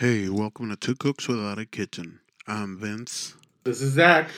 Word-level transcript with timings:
Hey, 0.00 0.30
welcome 0.30 0.70
to 0.70 0.76
Two 0.76 0.94
Cooks 0.94 1.28
Without 1.28 1.58
a 1.58 1.66
Kitchen. 1.66 2.20
I'm 2.46 2.78
Vince. 2.78 3.36
This 3.64 3.82
is 3.82 3.92
Zach. 3.92 4.30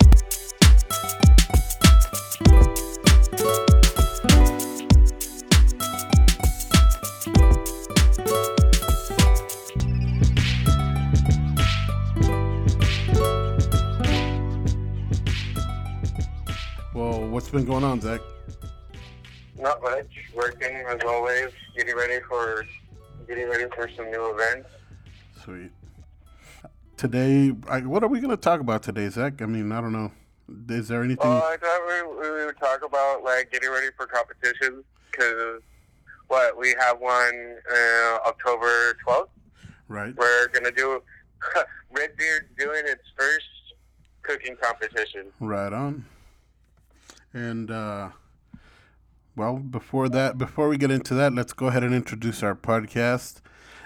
Well, 16.92 17.28
what's 17.28 17.50
been 17.50 17.64
going 17.64 17.84
on, 17.84 18.00
Zach? 18.00 18.20
Not 19.56 19.80
much. 19.80 20.08
Working 20.34 20.74
as 20.88 20.98
always. 21.06 21.52
Getting 21.76 21.94
ready 21.94 22.18
for 22.28 22.66
getting 23.28 23.48
ready 23.48 23.66
for 23.76 23.88
some 23.96 24.10
new 24.10 24.34
events. 24.34 24.68
Sweet. 25.44 25.70
Today, 26.96 27.52
I, 27.68 27.80
what 27.80 28.04
are 28.04 28.08
we 28.08 28.20
going 28.20 28.30
to 28.30 28.36
talk 28.36 28.60
about 28.60 28.82
today, 28.82 29.08
Zach? 29.08 29.42
I 29.42 29.46
mean, 29.46 29.72
I 29.72 29.80
don't 29.80 29.92
know. 29.92 30.12
Is 30.68 30.88
there 30.88 31.02
anything? 31.02 31.28
Well, 31.28 31.42
I 31.42 31.56
thought 31.56 31.80
we, 31.88 32.28
we 32.30 32.44
would 32.44 32.58
talk 32.58 32.84
about 32.84 33.24
like 33.24 33.50
getting 33.50 33.70
ready 33.70 33.88
for 33.96 34.06
competitions 34.06 34.84
because 35.10 35.62
what 36.28 36.56
we 36.56 36.74
have 36.78 37.00
one 37.00 37.56
uh, 37.72 38.18
October 38.26 38.94
twelfth. 39.02 39.30
right. 39.88 40.14
We're 40.16 40.48
gonna 40.48 40.70
do 40.70 41.02
Red 41.90 42.16
Beard 42.16 42.48
doing 42.58 42.82
its 42.84 43.02
first 43.18 43.46
cooking 44.22 44.56
competition. 44.60 45.26
Right 45.40 45.72
on. 45.72 46.04
And 47.32 47.70
uh 47.70 48.10
well, 49.34 49.56
before 49.56 50.08
that, 50.10 50.36
before 50.36 50.68
we 50.68 50.76
get 50.76 50.90
into 50.90 51.14
that, 51.14 51.32
let's 51.32 51.54
go 51.54 51.68
ahead 51.68 51.82
and 51.82 51.94
introduce 51.94 52.42
our 52.42 52.54
podcast. 52.54 53.40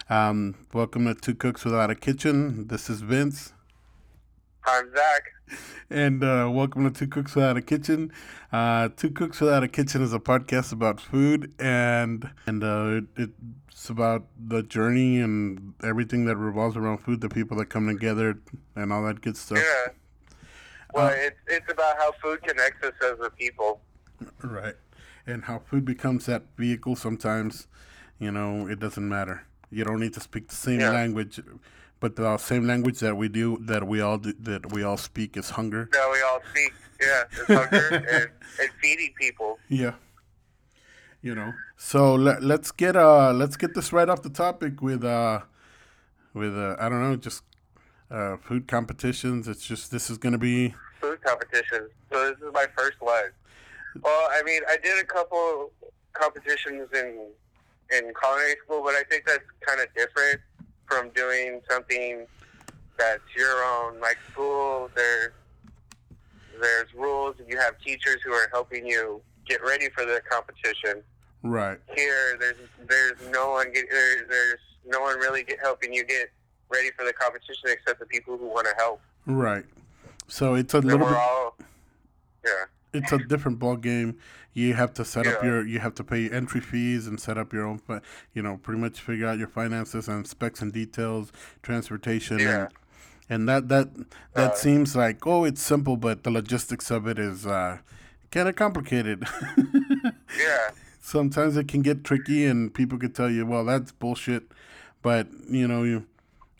Um, 0.09 0.55
welcome 0.73 1.05
to 1.07 1.15
Two 1.15 1.35
Cooks 1.35 1.65
Without 1.65 1.91
a 1.91 1.95
Kitchen. 1.95 2.69
This 2.69 2.89
is 2.89 3.01
Vince, 3.01 3.53
I'm 4.65 4.91
Zach. 4.95 5.23
and 5.91 6.23
uh, 6.23 6.49
welcome 6.53 6.85
to 6.85 6.97
Two 6.97 7.09
Cooks 7.09 7.35
Without 7.35 7.57
a 7.57 7.63
Kitchen. 7.63 8.13
Uh, 8.53 8.89
Two 8.97 9.11
Cooks 9.11 9.41
Without 9.41 9.65
a 9.65 9.69
Kitchen 9.69 10.03
is 10.03 10.13
a 10.13 10.21
podcast 10.21 10.73
about 10.73 11.01
food, 11.01 11.53
and 11.59 12.31
and 12.47 12.63
uh, 12.63 13.01
it, 13.17 13.31
it's 13.67 13.89
about 13.91 14.27
the 14.39 14.63
journey 14.63 15.19
and 15.21 15.75
everything 15.83 16.25
that 16.27 16.37
revolves 16.37 16.77
around 16.77 16.99
food, 16.99 17.21
the 17.21 17.29
people 17.29 17.57
that 17.59 17.67
come 17.67 17.89
together, 17.89 18.39
and 18.77 18.93
all 18.93 19.05
that 19.05 19.21
good 19.23 19.37
stuff. 19.37 19.59
Yeah. 19.59 19.93
Well, 20.95 21.07
Uh, 21.09 21.15
it's 21.17 21.41
it's 21.49 21.73
about 21.73 21.97
how 21.99 22.13
food 22.23 22.43
connects 22.45 22.85
us 22.87 22.95
as 23.03 23.19
a 23.27 23.31
people. 23.31 23.81
Right. 24.43 24.77
And 25.27 25.45
how 25.45 25.59
food 25.59 25.85
becomes 25.85 26.27
that 26.27 26.45
vehicle 26.57 26.95
sometimes, 26.95 27.67
you 28.21 28.31
know, 28.31 28.69
it 28.69 28.79
doesn't 28.79 29.07
matter. 29.09 29.45
You 29.77 29.85
don't 29.85 30.01
need 30.01 30.15
to 30.15 30.21
speak 30.21 30.49
the 30.49 30.55
same 30.55 30.81
Yeah. 30.81 30.91
language, 30.91 31.39
but 32.01 32.17
the 32.17 32.39
same 32.39 32.67
language 32.67 32.99
that 33.01 33.15
we 33.17 33.29
do, 33.29 33.59
that 33.61 33.87
we 33.87 34.01
all 34.01 34.17
do, 34.17 34.33
that 34.41 34.73
we 34.73 34.83
all 34.83 34.97
speak 34.97 35.37
is 35.37 35.51
hunger. 35.51 35.89
That 35.93 36.09
we 36.11 36.23
all 36.23 36.41
speak. 36.51 36.73
Yeah, 36.99 37.25
it's 37.31 37.53
hunger 37.53 37.89
and, 38.15 38.31
and 38.61 38.71
feeding 38.81 39.13
people. 39.21 39.59
Yeah. 39.69 39.95
You 41.21 41.35
know. 41.35 41.53
So 41.77 42.15
let, 42.15 42.43
let's 42.43 42.71
get 42.73 42.97
uh 42.97 43.33
let's 43.35 43.57
get 43.59 43.75
this 43.75 43.93
right 43.93 44.09
off 44.09 44.23
the 44.23 44.31
topic 44.31 44.81
with 44.81 45.05
uh 45.05 45.41
with 46.33 46.57
uh 46.57 46.77
I 46.81 46.89
don't 46.89 47.03
know, 47.03 47.17
just 47.17 47.43
uh 48.11 48.39
food 48.39 48.67
competitions. 48.67 49.47
It's 49.47 49.67
just 49.67 49.91
this 49.91 50.09
is 50.09 50.17
going 50.17 50.33
to 50.33 50.39
be 50.39 50.75
food 51.03 51.21
competitions. 51.23 51.91
So 52.11 52.31
this 52.31 52.39
is 52.39 52.51
my 52.55 52.67
first 52.79 52.99
one. 53.01 53.31
Well, 54.03 54.29
I 54.31 54.43
mean, 54.43 54.63
I 54.69 54.79
did 54.83 54.99
a 54.99 55.05
couple 55.07 55.73
competitions 56.15 56.89
in 56.95 57.29
in 57.91 58.13
culinary 58.21 58.57
school, 58.65 58.83
but 58.85 58.95
I 58.95 59.03
think 59.09 59.25
that's 59.27 59.45
kind 59.67 59.81
of 59.81 59.89
different 59.95 60.41
from 60.87 61.11
doing 61.11 61.61
something 61.71 62.27
that's 62.99 63.23
your 63.37 63.65
own. 63.65 64.01
Like 64.01 64.19
school, 64.33 64.91
there 64.95 65.35
there's 66.61 66.93
rules, 66.95 67.37
and 67.39 67.49
you 67.49 67.59
have 67.59 67.79
teachers 67.81 68.19
who 68.25 68.33
are 68.33 68.49
helping 68.53 68.87
you 68.87 69.21
get 69.47 69.63
ready 69.63 69.89
for 69.91 70.05
the 70.05 70.21
competition. 70.29 71.03
right. 71.43 71.79
Here, 71.95 72.37
there's 72.39 72.57
there's 72.89 73.31
no 73.31 73.51
one 73.51 73.73
get, 73.73 73.87
there, 73.91 74.27
there's 74.29 74.61
no 74.87 75.01
one 75.01 75.19
really 75.19 75.43
get, 75.45 75.59
helping 75.61 75.93
you 75.93 76.05
get 76.05 76.31
ready 76.69 76.91
for 76.97 77.05
the 77.05 77.13
competition 77.13 77.69
except 77.69 78.01
the 78.01 78.07
people 78.07 78.37
who 78.37 78.47
want 78.47 78.67
to 78.67 78.75
help. 78.77 79.01
Right. 79.27 79.65
So 80.29 80.55
it's 80.55 80.75
a 80.75 80.81
little 80.81 81.01
we're 81.01 81.11
bit 81.11 81.19
all 81.19 81.57
yeah. 82.45 83.01
it's 83.01 83.13
a 83.13 83.19
different 83.19 83.59
ball 83.59 83.77
game. 83.77 84.19
You 84.57 84.73
have 84.73 84.95
to 84.95 85.05
set 85.05 85.27
up 85.27 85.43
your, 85.45 85.67
you 85.67 85.81
have 85.81 85.95
to 85.97 86.05
pay 86.05 86.31
entry 86.31 86.63
fees 86.63 87.07
and 87.07 87.21
set 87.21 87.37
up 87.37 87.53
your 87.53 87.67
own, 87.67 87.79
you 88.33 88.41
know, 88.43 88.57
pretty 88.57 88.81
much 88.81 89.01
figure 89.03 89.27
out 89.27 89.37
your 89.39 89.49
finances 89.49 90.09
and 90.09 90.27
specs 90.27 90.63
and 90.63 90.73
details, 90.73 91.31
transportation, 91.63 92.39
Yeah. 92.39 92.61
and 92.61 92.69
and 93.29 93.49
that 93.51 93.69
that 93.69 93.89
that 94.33 94.53
Uh, 94.53 94.55
seems 94.55 94.97
like 94.97 95.27
oh, 95.27 95.45
it's 95.45 95.61
simple, 95.61 95.97
but 95.99 96.23
the 96.25 96.31
logistics 96.31 96.91
of 96.91 97.07
it 97.07 97.19
is 97.19 97.47
uh, 97.47 97.79
kind 98.31 98.49
of 98.49 98.57
complicated. 98.57 99.25
Yeah. 100.39 100.71
Sometimes 101.01 101.57
it 101.57 101.69
can 101.69 101.83
get 101.83 102.03
tricky, 102.03 102.47
and 102.47 102.73
people 102.73 102.99
could 102.99 103.15
tell 103.15 103.31
you, 103.31 103.47
well, 103.47 103.65
that's 103.65 103.93
bullshit, 103.93 104.45
but 105.03 105.29
you 105.51 105.69
know, 105.69 105.83
you 105.85 106.07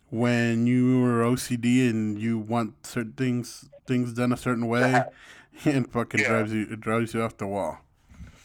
when 0.09 0.67
you 0.67 1.03
are 1.03 1.21
OCD 1.23 1.89
and 1.89 2.17
you 2.19 2.37
want 2.37 2.85
certain 2.85 3.13
things 3.13 3.69
things 3.87 4.13
done 4.13 4.31
a 4.31 4.37
certain 4.37 4.67
way, 4.67 5.03
it 5.65 5.91
fucking 5.91 6.21
Yeah. 6.21 6.27
drives 6.29 6.53
you 6.53 6.67
it 6.69 6.79
drives 6.79 7.13
you 7.15 7.21
off 7.23 7.37
the 7.37 7.47
wall. 7.47 7.79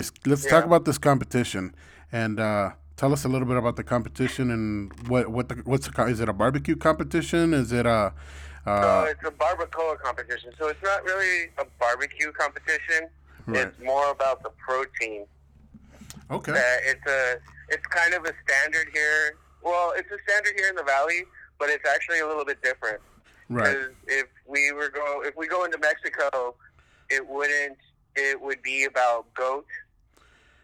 Let's, 0.03 0.27
let's 0.27 0.47
talk 0.47 0.65
about 0.65 0.85
this 0.85 0.99
competition 0.99 1.75
and 2.11 2.41
uh, 2.41 2.71
tell 2.97 3.13
us 3.13 3.25
a 3.25 3.29
little 3.29 3.47
bit 3.47 3.57
about 3.57 3.77
the 3.77 3.85
competition 3.85 4.51
and 4.51 4.93
what 5.09 5.29
what 5.29 5.49
the, 5.49 5.57
what's 5.65 5.87
the, 5.89 6.05
is 6.07 6.19
it 6.21 6.29
a 6.29 6.33
barbecue 6.33 6.75
competition? 6.77 7.55
Is 7.55 7.71
it 7.73 7.87
a 7.87 8.13
So 8.65 8.71
uh, 8.73 9.07
it's 9.09 9.23
a 9.25 9.31
barbacoa 9.31 10.01
competition. 10.01 10.51
So 10.59 10.67
it's 10.69 10.83
not 10.83 11.05
really 11.05 11.51
a 11.59 11.65
barbecue 11.79 12.33
competition. 12.33 13.09
right? 13.47 13.69
It's 13.69 13.79
more 13.81 14.11
about 14.11 14.43
the 14.43 14.51
protein. 14.51 15.27
Okay, 16.31 16.53
Uh, 16.53 16.57
it's 16.91 17.07
a 17.07 17.37
it's 17.69 17.87
kind 17.87 18.15
of 18.15 18.25
a 18.25 18.33
standard 18.45 18.89
here. 18.93 19.37
Well, 19.63 19.93
it's 19.97 20.11
a 20.11 20.19
standard 20.29 20.55
here 20.59 20.69
in 20.69 20.75
the 20.75 20.83
valley, 20.83 21.25
but 21.59 21.69
it's 21.71 21.89
actually 21.89 22.21
a 22.21 22.27
little 22.27 22.45
bit 22.45 22.61
different. 22.63 23.01
right, 23.49 23.77
if 24.09 24.27
we 24.49 24.73
were 24.73 24.89
go 24.89 25.23
if 25.25 25.37
we 25.37 25.47
go 25.47 25.65
into 25.65 25.79
Mexico, 25.79 26.55
it 27.09 27.25
wouldn't 27.27 27.79
it 28.17 28.41
would 28.41 28.63
be 28.63 28.85
about 28.85 29.33
goat. 29.35 29.67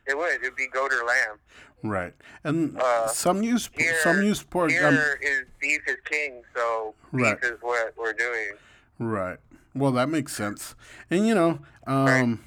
It 0.09 0.17
would. 0.17 0.33
It 0.33 0.43
would 0.43 0.57
be 0.57 0.69
goat 0.69 0.93
or 0.93 1.05
lamb. 1.07 1.39
right. 1.83 2.15
And 2.45 2.79
uh, 2.81 3.09
some 3.09 3.43
use 3.43 3.69
here- 3.77 4.01
some 4.03 4.23
use 4.23 4.43
pork. 4.43 4.71
Here 4.71 4.87
um, 4.87 4.95
is 5.21 5.45
beef 5.61 5.83
is 5.87 5.97
king, 6.05 6.43
so 6.55 6.95
beef 7.15 7.39
is 7.43 7.59
what 7.61 7.95
we're 7.97 8.13
doing. 8.13 8.53
Right. 8.99 9.39
Well, 9.75 9.93
that 9.93 10.09
makes 10.09 10.35
sense. 10.35 10.75
And 11.11 11.27
you 11.27 11.35
know, 11.35 11.61
um, 11.87 12.43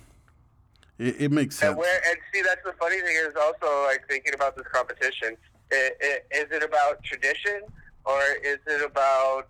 it, 0.97 1.16
it 1.22 1.31
makes 1.31 1.57
sense. 1.57 1.69
And 1.69 1.77
where 1.77 2.01
and 2.07 2.17
see 2.33 2.41
that's 2.41 2.63
the 2.66 2.73
funny 2.73 2.99
thing 2.99 3.16
is 3.16 3.35
also 3.39 3.83
like 3.85 4.07
thinking 4.09 4.33
about 4.33 4.55
this 4.57 4.67
competition. 4.72 5.38
I 5.72 5.91
i 6.01 6.19
is 6.33 6.47
it 6.51 6.63
about 6.63 7.03
tradition 7.03 7.61
or 8.05 8.22
is 8.43 8.57
it 8.67 8.83
about 8.83 9.47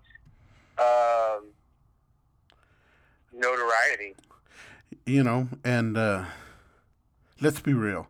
um, 0.78 1.46
notoriety? 3.34 4.16
you 5.06 5.24
know, 5.24 5.48
and 5.64 5.98
uh, 5.98 6.26
let's 7.42 7.60
be 7.60 7.74
real. 7.74 8.08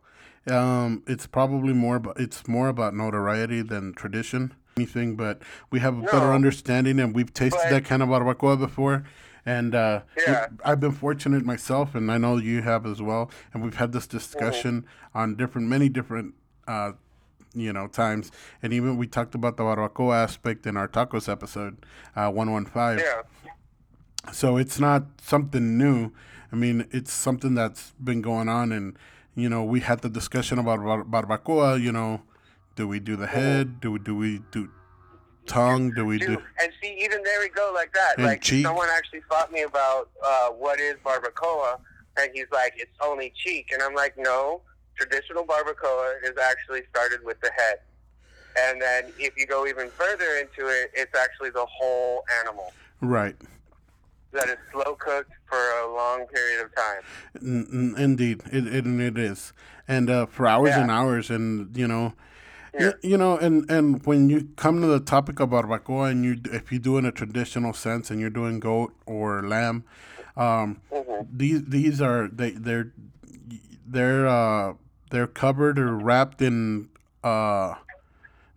Um, 0.50 1.02
it's 1.06 1.26
probably 1.26 1.72
more 1.72 1.96
about 1.96 2.18
it's 2.18 2.46
more 2.48 2.68
about 2.68 2.94
notoriety 2.94 3.62
than 3.62 3.92
tradition. 3.94 4.54
Anything, 4.76 5.16
but 5.16 5.42
we 5.70 5.80
have 5.80 5.98
a 5.98 6.02
better 6.02 6.32
understanding, 6.32 6.98
and 6.98 7.14
we've 7.14 7.32
tasted 7.34 7.58
But- 7.64 7.70
that 7.70 7.84
kind 7.84 8.02
of 8.02 8.08
barbacoa 8.08 8.58
before. 8.58 9.04
And 9.44 9.74
uh, 9.74 10.02
Yeah. 10.26 10.46
I've 10.64 10.80
been 10.80 10.92
fortunate 10.92 11.44
myself, 11.44 11.94
and 11.94 12.10
I 12.10 12.16
know 12.16 12.36
you 12.38 12.62
have 12.62 12.86
as 12.86 13.02
well. 13.02 13.30
And 13.52 13.62
we've 13.62 13.74
had 13.74 13.92
this 13.92 14.06
discussion 14.06 14.86
on 15.14 15.34
different, 15.34 15.68
many 15.68 15.88
different, 15.90 16.34
uh, 16.68 16.92
you 17.52 17.72
know, 17.72 17.86
times. 17.88 18.30
And 18.62 18.72
even 18.72 18.96
we 18.96 19.06
talked 19.08 19.34
about 19.34 19.56
the 19.58 19.64
barbacoa 19.64 20.14
aspect 20.14 20.64
in 20.66 20.76
our 20.78 20.88
tacos 20.88 21.28
episode, 21.28 21.84
uh, 22.16 22.30
one 22.30 22.50
one 22.52 22.64
five. 22.64 23.00
Yeah, 23.00 23.22
So 24.32 24.56
it's 24.56 24.78
not 24.80 25.04
something 25.20 25.76
new. 25.76 26.12
I 26.52 26.56
mean, 26.56 26.86
it's 26.92 27.12
something 27.12 27.54
that's 27.54 27.92
been 28.02 28.22
going 28.22 28.48
on, 28.48 28.72
and 28.72 28.96
you 29.34 29.48
know, 29.48 29.64
we 29.64 29.80
had 29.80 30.00
the 30.00 30.08
discussion 30.08 30.58
about 30.58 30.80
bar- 30.82 31.04
barbacoa. 31.04 31.80
You 31.80 31.92
know, 31.92 32.22
do 32.76 32.86
we 32.86 33.00
do 33.00 33.16
the 33.16 33.26
head? 33.26 33.80
Do 33.80 33.92
we 33.92 33.98
do 33.98 34.16
we 34.16 34.40
do 34.50 34.70
tongue? 35.46 35.92
Do 35.92 36.04
we 36.04 36.18
do? 36.18 36.38
and 36.60 36.72
see, 36.82 36.98
even 37.00 37.22
there 37.22 37.40
we 37.40 37.48
go 37.48 37.72
like 37.74 37.92
that. 37.94 38.14
And 38.18 38.26
like 38.26 38.42
cheek. 38.42 38.64
someone 38.64 38.88
actually 38.94 39.22
fought 39.28 39.52
me 39.52 39.62
about 39.62 40.10
uh, 40.24 40.50
what 40.50 40.80
is 40.80 40.96
barbacoa, 41.04 41.78
and 42.18 42.30
he's 42.34 42.46
like, 42.52 42.74
it's 42.76 42.96
only 43.02 43.32
cheek, 43.34 43.70
and 43.72 43.82
I'm 43.82 43.94
like, 43.94 44.16
no. 44.18 44.60
Traditional 44.94 45.42
barbacoa 45.42 46.22
is 46.22 46.36
actually 46.40 46.82
started 46.90 47.24
with 47.24 47.40
the 47.40 47.50
head, 47.56 47.76
and 48.60 48.80
then 48.80 49.04
if 49.18 49.34
you 49.38 49.46
go 49.46 49.66
even 49.66 49.88
further 49.88 50.36
into 50.36 50.70
it, 50.70 50.90
it's 50.94 51.16
actually 51.16 51.48
the 51.48 51.64
whole 51.64 52.22
animal 52.40 52.72
Right. 53.02 53.34
That 54.32 54.48
is 54.48 54.56
slow 54.72 54.94
cooked 54.94 55.30
for 55.46 55.58
a 55.58 55.94
long 55.94 56.26
period 56.26 56.64
of 56.64 56.74
time. 56.74 57.02
N- 57.40 57.94
indeed, 57.98 58.42
it, 58.52 58.66
it 58.66 58.86
it 58.86 59.18
is, 59.18 59.52
and 59.86 60.08
uh, 60.10 60.26
for 60.26 60.46
hours 60.46 60.70
Yeah. 60.76 60.82
and 60.82 60.90
hours, 60.90 61.30
and 61.30 61.76
you 61.76 61.86
know, 61.88 62.14
You, 62.78 62.94
you 63.02 63.18
know, 63.18 63.36
and 63.36 63.70
and 63.70 64.04
when 64.06 64.30
you 64.30 64.48
come 64.56 64.80
to 64.80 64.86
the 64.86 65.00
topic 65.00 65.40
of 65.40 65.50
barbacoa, 65.50 66.10
and 66.10 66.24
you 66.24 66.40
if 66.52 66.72
you 66.72 66.78
do 66.78 66.96
in 66.98 67.04
a 67.04 67.12
traditional 67.12 67.74
sense, 67.74 68.10
and 68.10 68.18
you're 68.20 68.30
doing 68.32 68.60
goat 68.60 68.94
or 69.06 69.42
lamb, 69.42 69.84
um, 70.36 70.80
Mhm. 70.90 71.26
these 71.30 71.64
these 71.64 72.00
are 72.00 72.28
they 72.28 72.50
they're 72.52 72.92
they're 73.86 74.26
uh 74.26 74.74
they're 75.10 75.26
covered 75.26 75.78
or 75.78 75.94
wrapped 75.96 76.40
in 76.40 76.88
uh 77.22 77.74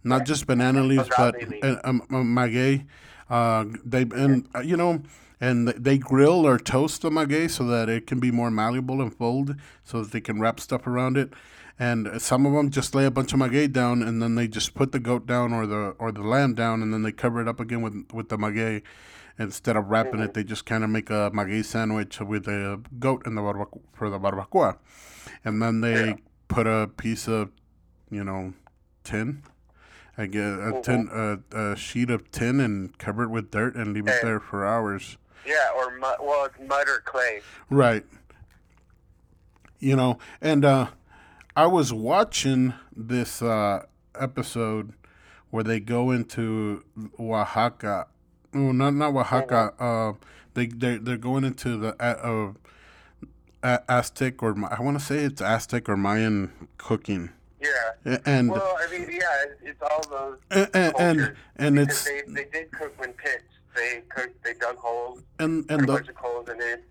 not 0.04 0.24
just 0.24 0.48
banana 0.48 0.82
leaves 0.84 1.10
but 1.18 1.36
uh, 1.64 1.76
um, 1.84 2.02
um, 2.12 2.34
maguey 2.34 2.86
uh 3.30 3.66
they 3.84 4.04
and 4.04 4.48
uh, 4.56 4.60
you 4.62 4.78
know 4.78 5.02
and 5.40 5.68
they 5.70 5.98
grill 5.98 6.46
or 6.46 6.58
toast 6.58 7.02
the 7.02 7.10
maguey 7.10 7.48
so 7.50 7.66
that 7.66 7.90
it 7.90 8.08
can 8.08 8.20
be 8.20 8.32
more 8.32 8.50
malleable 8.50 9.02
and 9.02 9.14
fold 9.14 9.56
so 9.84 10.02
that 10.02 10.12
they 10.12 10.22
can 10.22 10.40
wrap 10.40 10.60
stuff 10.60 10.88
around 10.88 11.18
it. 11.18 11.34
And 11.78 12.08
uh, 12.08 12.20
some 12.20 12.46
of 12.46 12.54
them 12.54 12.70
just 12.70 12.96
lay 12.96 13.06
a 13.06 13.12
bunch 13.12 13.34
of 13.34 13.40
maguey 13.40 13.72
down 13.72 14.02
and 14.02 14.22
then 14.22 14.36
they 14.36 14.48
just 14.48 14.76
put 14.76 14.92
the 14.94 15.00
goat 15.00 15.26
down 15.26 15.52
or 15.52 15.68
the 15.68 15.96
or 16.00 16.12
the 16.12 16.22
lamb 16.22 16.54
down 16.54 16.82
and 16.82 16.94
then 16.94 17.04
they 17.04 17.12
cover 17.12 17.42
it 17.42 17.48
up 17.48 17.60
again 17.60 17.82
with 17.82 18.06
with 18.14 18.30
the 18.30 18.38
maguey. 18.38 18.82
Instead 19.38 19.76
of 19.76 19.90
wrapping 19.90 20.22
it 20.22 20.28
mm-hmm. 20.28 20.32
they 20.32 20.44
just 20.46 20.66
kind 20.66 20.86
of 20.86 20.90
make 20.90 21.10
a 21.10 21.30
maguey 21.34 21.62
sandwich 21.62 22.22
with 22.22 22.46
the 22.46 22.82
goat 23.00 23.24
and 23.26 23.36
the 23.36 23.42
barbacoa 23.42 23.82
for 23.94 24.10
the 24.10 24.18
barbacoa. 24.18 24.78
And 25.44 25.62
then 25.62 25.82
they 25.82 26.08
Yeah. 26.08 26.16
put 26.48 26.68
a 26.68 26.90
piece 26.96 27.28
of 27.28 27.50
you 28.10 28.24
know 28.24 28.54
tin 29.04 29.44
I 30.18 30.28
get 30.28 30.44
a 30.44 30.72
mm-hmm. 30.72 30.82
tin 30.82 31.10
a, 31.12 31.72
a 31.74 31.76
sheet 31.76 32.10
of 32.10 32.32
tin 32.32 32.62
and 32.62 32.98
cover 32.98 33.24
it 33.24 33.30
with 33.30 33.52
dirt 33.52 33.76
and 33.76 33.94
leave 33.94 34.08
it 34.08 34.22
there 34.22 34.40
for 34.40 34.66
hours 34.66 35.18
Yeah, 35.46 35.70
or 35.76 35.98
mud. 35.98 36.18
Well, 36.22 36.46
it's 36.46 36.56
mud 36.68 36.88
or 36.88 37.02
clay. 37.06 37.42
Right. 37.70 38.06
You 39.80 39.96
know, 39.96 40.18
and 40.42 40.66
uh, 40.66 40.88
I 41.56 41.68
was 41.68 41.94
watching 41.94 42.74
this 42.96 43.42
uh, 43.42 43.86
episode 44.20 44.94
where 45.50 45.64
they 45.64 45.80
go 45.80 46.12
into 46.12 46.84
Oaxaca. 47.20 48.08
No, 48.54 48.72
not 48.72 48.94
not 48.94 49.16
Oaxaca. 49.16 49.74
Uh, 49.80 50.14
they 50.54 50.68
they 50.68 50.98
they're 50.98 51.18
going 51.18 51.44
into 51.44 51.78
the 51.78 51.96
uh, 52.02 52.54
uh, 53.66 53.80
Aztec 53.90 54.44
or 54.44 54.56
I 54.70 54.82
want 54.82 55.00
to 55.00 55.04
say 55.04 55.18
it's 55.18 55.42
Aztec 55.42 55.90
or 55.90 55.98
Mayan 55.98 56.52
cooking, 56.78 57.30
Yeah. 57.60 58.18
And 58.26 58.52
Well, 58.52 58.78
I 58.80 58.92
mean, 58.92 59.10
yeah, 59.12 59.46
it's, 59.64 59.82
all 59.82 60.04
those 60.10 60.38
and 60.52 60.94
and 61.00 61.36
and, 61.56 61.80
it's 61.80 62.04
they, 62.04 62.22
they 62.28 62.46
did 62.46 62.72
cook 62.72 62.94
when 63.00 63.14
pits. 63.14 63.44
They. 63.76 64.02
They 64.44 64.54
dug 64.54 64.78
holes, 64.78 65.22
and 65.40 65.66
and 65.70 65.82
a 65.82 65.86
the 65.86 65.88
bunch 65.94 66.08
of 66.10 66.16
coals 66.16 66.48
in 66.50 66.60
it, 66.62 66.84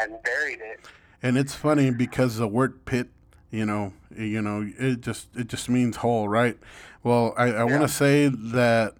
and 0.00 0.22
buried 0.22 0.58
it. 0.60 0.80
and 1.22 1.36
it's 1.38 1.54
funny 1.54 1.90
because 1.90 2.36
the 2.36 2.48
word 2.48 2.84
pit 2.84 3.08
you 3.50 3.64
know 3.64 3.92
you 4.16 4.42
know 4.42 4.68
it 4.78 5.00
just 5.00 5.28
it 5.36 5.46
just 5.48 5.68
means 5.68 5.96
hole 5.96 6.28
right? 6.28 6.56
Well 7.02 7.34
i, 7.36 7.46
I 7.52 7.64
want 7.64 7.82
to 7.82 7.88
say 7.88 8.28
that 8.28 8.94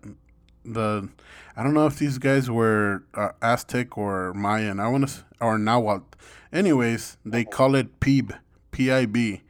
the 0.64 1.08
i 1.56 1.62
don't 1.62 1.74
know 1.74 1.86
if 1.86 1.98
these 1.98 2.18
guys 2.18 2.50
were 2.50 3.02
uh, 3.14 3.30
aztec 3.42 3.98
or 3.98 4.32
mayan. 4.34 4.78
I 4.80 4.88
want 4.88 5.08
to 5.08 5.24
or 5.40 5.58
nahuatl. 5.58 6.04
Anyways 6.52 7.16
they 7.24 7.44
call 7.44 7.74
it 7.74 8.00
pib 8.00 8.34
p-i-b 8.70 9.42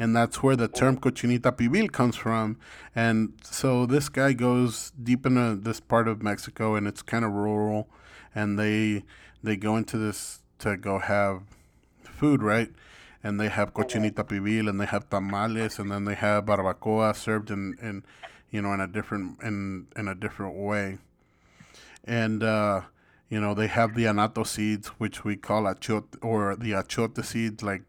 and 0.00 0.16
that's 0.16 0.42
where 0.42 0.56
the 0.56 0.66
term 0.66 0.96
cochinita 0.96 1.52
pibil 1.52 1.92
comes 1.92 2.16
from 2.16 2.56
and 2.96 3.34
so 3.42 3.86
this 3.86 4.08
guy 4.08 4.32
goes 4.32 4.92
deep 5.02 5.26
into 5.26 5.54
this 5.54 5.78
part 5.78 6.08
of 6.08 6.22
mexico 6.22 6.74
and 6.74 6.88
it's 6.88 7.02
kind 7.02 7.24
of 7.24 7.30
rural 7.32 7.88
and 8.34 8.58
they 8.58 9.04
they 9.42 9.56
go 9.56 9.76
into 9.76 9.96
this 9.96 10.40
to 10.58 10.76
go 10.76 10.98
have 10.98 11.42
food, 12.02 12.42
right? 12.42 12.70
And 13.22 13.40
they 13.40 13.48
have 13.48 13.74
cochinita 13.74 14.24
pibil 14.24 14.68
and 14.68 14.80
they 14.80 14.86
have 14.86 15.08
tamales 15.10 15.78
and 15.78 15.90
then 15.90 16.04
they 16.04 16.14
have 16.14 16.44
barbacoa 16.44 17.14
served 17.14 17.50
in, 17.50 17.76
in 17.82 18.04
you 18.50 18.62
know 18.62 18.72
in 18.72 18.80
a 18.80 18.86
different 18.86 19.42
in 19.42 19.86
in 19.96 20.08
a 20.08 20.14
different 20.14 20.56
way. 20.56 20.98
And 22.04 22.42
uh, 22.42 22.82
you 23.28 23.40
know, 23.40 23.54
they 23.54 23.68
have 23.68 23.94
the 23.94 24.04
annatto 24.04 24.44
seeds 24.46 24.88
which 24.98 25.24
we 25.24 25.36
call 25.36 25.64
achot 25.64 26.04
or 26.22 26.56
the 26.56 26.72
achote 26.72 27.24
seeds 27.24 27.62
like 27.62 27.82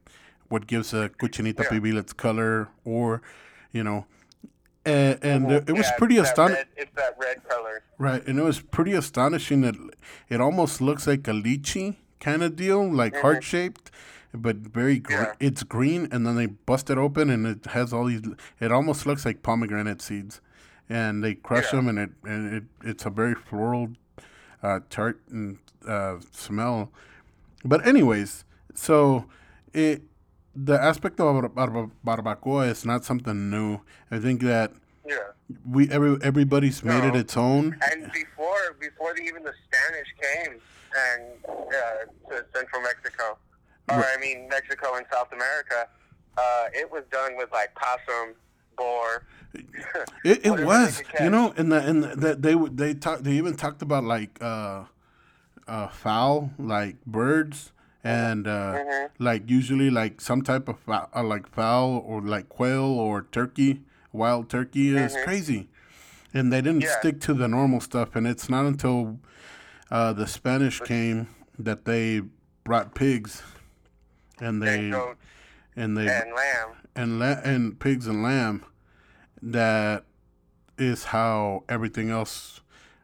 what 0.52 0.68
gives 0.68 0.94
a 0.94 1.10
cochinita 1.10 1.64
Yeah. 1.64 1.70
pibil 1.72 1.98
its 1.98 2.14
color 2.14 2.70
or 2.86 3.22
you 3.72 3.84
know 3.84 4.06
and, 4.86 5.20
and 5.22 5.52
it, 5.52 5.70
it 5.70 5.74
was 5.74 5.86
Yeah, 5.88 5.98
pretty 5.98 6.18
astonishing 6.18 6.66
It's 6.76 6.92
that 6.96 7.16
red 7.20 7.48
color. 7.48 7.84
Right, 8.00 8.26
and 8.28 8.40
it 8.40 8.44
was 8.44 8.60
pretty 8.62 8.94
astonishing 8.94 9.62
that 9.62 9.76
it 10.28 10.42
almost 10.42 10.82
looks 10.82 11.06
like 11.06 11.28
a 11.28 11.32
lychee 11.32 11.98
kind 12.20 12.42
of 12.42 12.56
deal, 12.56 12.92
like 12.92 13.16
heart 13.18 13.44
shaped, 13.44 13.92
but 14.34 14.56
very 14.58 14.98
green. 14.98 15.20
Yeah. 15.20 15.34
It's 15.40 15.62
green, 15.62 16.08
and 16.12 16.26
then 16.26 16.36
they 16.36 16.48
bust 16.48 16.90
it 16.90 16.98
open, 16.98 17.30
and 17.30 17.46
it 17.46 17.66
has 17.78 17.94
all 17.94 18.06
these. 18.06 18.22
It 18.60 18.72
almost 18.72 19.06
looks 19.06 19.24
like 19.24 19.44
pomegranate 19.44 20.02
seeds, 20.02 20.42
and 20.90 21.24
they 21.24 21.36
crush 21.36 21.70
them, 21.70 21.88
and 21.88 22.00
it 22.00 22.10
and 22.24 22.42
it 22.56 22.64
it's 22.84 23.06
a 23.06 23.12
very 23.12 23.36
floral, 23.36 23.90
uh, 24.64 24.80
tart 24.90 25.22
and 25.30 25.60
uh, 25.88 26.16
smell. 26.32 26.92
But 27.64 27.86
anyways, 27.86 28.46
so 28.74 29.26
it 29.74 30.02
the 30.56 30.82
aspect 30.82 31.20
of 31.20 31.54
barba- 31.56 31.92
barbacoa 32.06 32.70
is 32.70 32.86
not 32.86 33.06
something 33.06 33.50
new. 33.50 33.80
I 34.10 34.20
think 34.20 34.42
that 34.42 34.72
Yeah. 35.08 35.18
we 35.70 35.90
every 35.90 36.18
everybody's 36.22 36.84
made 36.84 37.04
it 37.04 37.16
its 37.16 37.36
own. 37.38 37.78
And 37.92 38.12
before, 38.12 38.76
before 38.80 39.14
the, 39.16 39.22
even 39.22 39.44
the 39.44 39.54
Spanish 39.68 40.10
came 40.22 40.60
and 41.08 41.24
uh, 41.48 42.30
to 42.30 42.46
Central 42.54 42.82
Mexico, 42.82 43.38
or 43.90 43.98
Right. 43.98 44.06
I 44.18 44.20
mean 44.20 44.48
Mexico 44.50 44.96
and 44.96 45.06
South 45.12 45.32
America, 45.32 45.88
uh, 46.38 46.66
it 46.74 46.92
was 46.92 47.04
done 47.12 47.36
with 47.38 47.52
like 47.52 47.74
possum, 47.76 48.36
boar. 48.78 49.24
It, 50.24 50.46
it 50.46 50.66
was, 50.66 51.02
you 51.20 51.30
know, 51.30 51.52
and 51.58 51.72
the, 51.72 51.80
and 51.90 52.04
the, 52.04 52.36
they 52.36 52.56
would 52.56 52.78
they 52.78 52.94
talk 52.94 53.20
they 53.22 53.32
even 53.34 53.56
talked 53.56 53.82
about 53.82 54.04
like 54.04 54.38
uh, 54.42 54.84
uh, 55.68 55.88
fowl, 55.88 56.52
like 56.60 57.04
birds, 57.06 57.72
and 58.04 58.48
uh, 58.48 58.74
Mhm. 58.74 59.10
like 59.20 59.50
usually 59.50 59.90
like 59.90 60.20
some 60.22 60.42
type 60.42 60.68
of 60.68 60.78
uh, 60.88 61.24
like 61.24 61.48
fowl 61.48 61.98
or 62.06 62.22
like 62.22 62.50
quail 62.50 62.84
or 62.84 63.24
turkey, 63.32 63.82
wild 64.12 64.50
turkey 64.50 64.96
is 64.96 65.16
Mhm. 65.16 65.24
crazy, 65.24 65.70
and 66.34 66.52
they 66.52 66.62
didn't 66.62 66.82
Yeah. 66.82 67.00
stick 67.00 67.20
to 67.22 67.34
the 67.34 67.48
normal 67.48 67.80
stuff. 67.80 68.16
And 68.16 68.26
it's 68.28 68.50
not 68.50 68.66
until 68.66 69.20
uh, 69.92 70.14
the 70.14 70.26
Spanish 70.26 70.80
came 70.80 71.28
that 71.60 71.86
they 71.86 72.22
brought 72.64 72.96
pigs, 72.96 73.44
and 74.40 74.62
they 74.64 74.80
and 74.80 74.92
goats 74.94 75.20
and 75.76 75.98
they 75.98 76.08
and 76.08 76.34
lamb. 76.34 76.70
and 76.96 77.20
la- 77.20 77.42
and 77.44 77.80
pigs 77.80 78.08
and 78.08 78.24
lamb 78.24 78.64
that 79.42 80.06
is 80.78 81.06
how 81.06 81.64
everything 81.70 82.10
else 82.10 82.62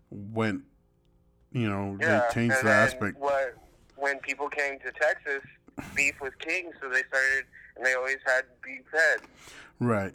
went 0.09 0.63
you 1.51 1.67
know 1.69 1.97
Yeah. 1.99 2.07
they 2.29 2.33
changed 2.33 2.57
the 2.63 2.69
aspect 2.71 3.17
What, 3.19 3.55
when 3.97 4.19
people 4.19 4.47
came 4.49 4.79
to 4.79 4.91
Texas, 4.91 5.41
beef 5.95 6.15
was 6.21 6.31
king, 6.39 6.71
so 6.81 6.89
they 6.89 7.03
started, 7.09 7.45
and 7.75 7.85
they 7.85 7.93
always 7.95 8.17
had 8.25 8.43
beef 8.63 8.83
head. 8.91 9.19
right 9.79 10.13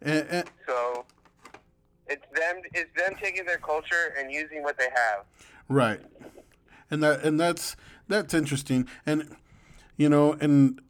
and, 0.00 0.26
and, 0.30 0.50
So 0.66 1.04
it's 2.06 2.24
them. 2.34 2.62
It's 2.74 2.90
them 2.96 3.14
taking 3.22 3.44
their 3.46 3.58
culture 3.58 4.14
and 4.18 4.30
using 4.32 4.62
what 4.62 4.76
they 4.78 4.88
have. 4.94 5.24
right 5.68 6.00
and 6.90 7.02
that 7.02 7.22
and 7.24 7.38
that's 7.40 7.76
that's 8.08 8.34
interesting 8.34 8.86
and 9.06 9.34
you 9.96 10.08
know 10.08 10.32
and 10.34 10.80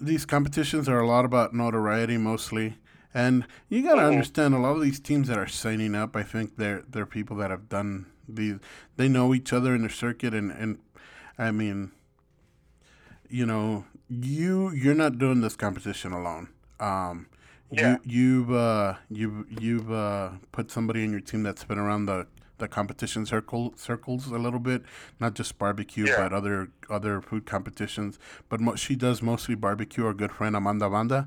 these 0.00 0.24
competitions 0.26 0.88
are 0.88 1.00
a 1.00 1.06
lot 1.06 1.24
about 1.24 1.54
notoriety 1.54 2.16
mostly 2.18 2.76
and 3.12 3.46
you 3.68 3.82
got 3.82 3.94
to 3.96 4.02
Mhm. 4.02 4.08
understand 4.12 4.54
a 4.54 4.58
lot 4.58 4.76
of 4.76 4.82
these 4.82 5.00
teams 5.00 5.26
that 5.28 5.38
are 5.38 5.46
signing 5.48 5.94
up 5.94 6.14
i 6.14 6.22
think 6.22 6.56
they're 6.56 6.82
they're 6.88 7.06
people 7.06 7.36
that 7.38 7.50
have 7.50 7.68
done 7.68 8.06
these 8.28 8.58
they 8.96 9.08
know 9.08 9.34
each 9.34 9.52
other 9.52 9.74
in 9.74 9.80
their 9.80 9.90
circuit 9.90 10.34
and 10.34 10.50
and 10.52 10.78
i 11.38 11.50
mean 11.50 11.90
you 13.28 13.46
know 13.46 13.84
you 14.08 14.70
you're 14.72 14.94
not 14.94 15.18
doing 15.18 15.40
this 15.40 15.56
competition 15.56 16.12
alone 16.12 16.48
um 16.80 17.26
Yeah. 17.70 17.96
you 18.04 18.20
you've 18.46 18.52
uh 18.52 18.94
you've 19.10 19.62
you've 19.62 19.90
uh 19.90 20.30
put 20.52 20.70
somebody 20.70 21.02
in 21.04 21.10
your 21.10 21.20
team 21.20 21.42
that's 21.42 21.64
been 21.64 21.78
around 21.78 22.06
the 22.06 22.26
the 22.58 22.68
competition 22.68 23.26
circle 23.26 23.72
circles 23.76 24.26
a 24.28 24.38
little 24.38 24.60
bit 24.60 24.82
not 25.18 25.34
just 25.34 25.58
barbecue 25.58 26.06
Yeah. 26.06 26.16
but 26.22 26.32
other 26.32 26.68
other 26.88 27.20
food 27.20 27.46
competitions 27.46 28.18
but 28.48 28.60
mo- 28.60 28.76
she 28.76 28.94
does 28.94 29.22
mostly 29.22 29.54
barbecue 29.56 30.04
our 30.06 30.14
good 30.14 30.30
friend 30.30 30.54
amanda 30.54 30.88
banda 30.88 31.26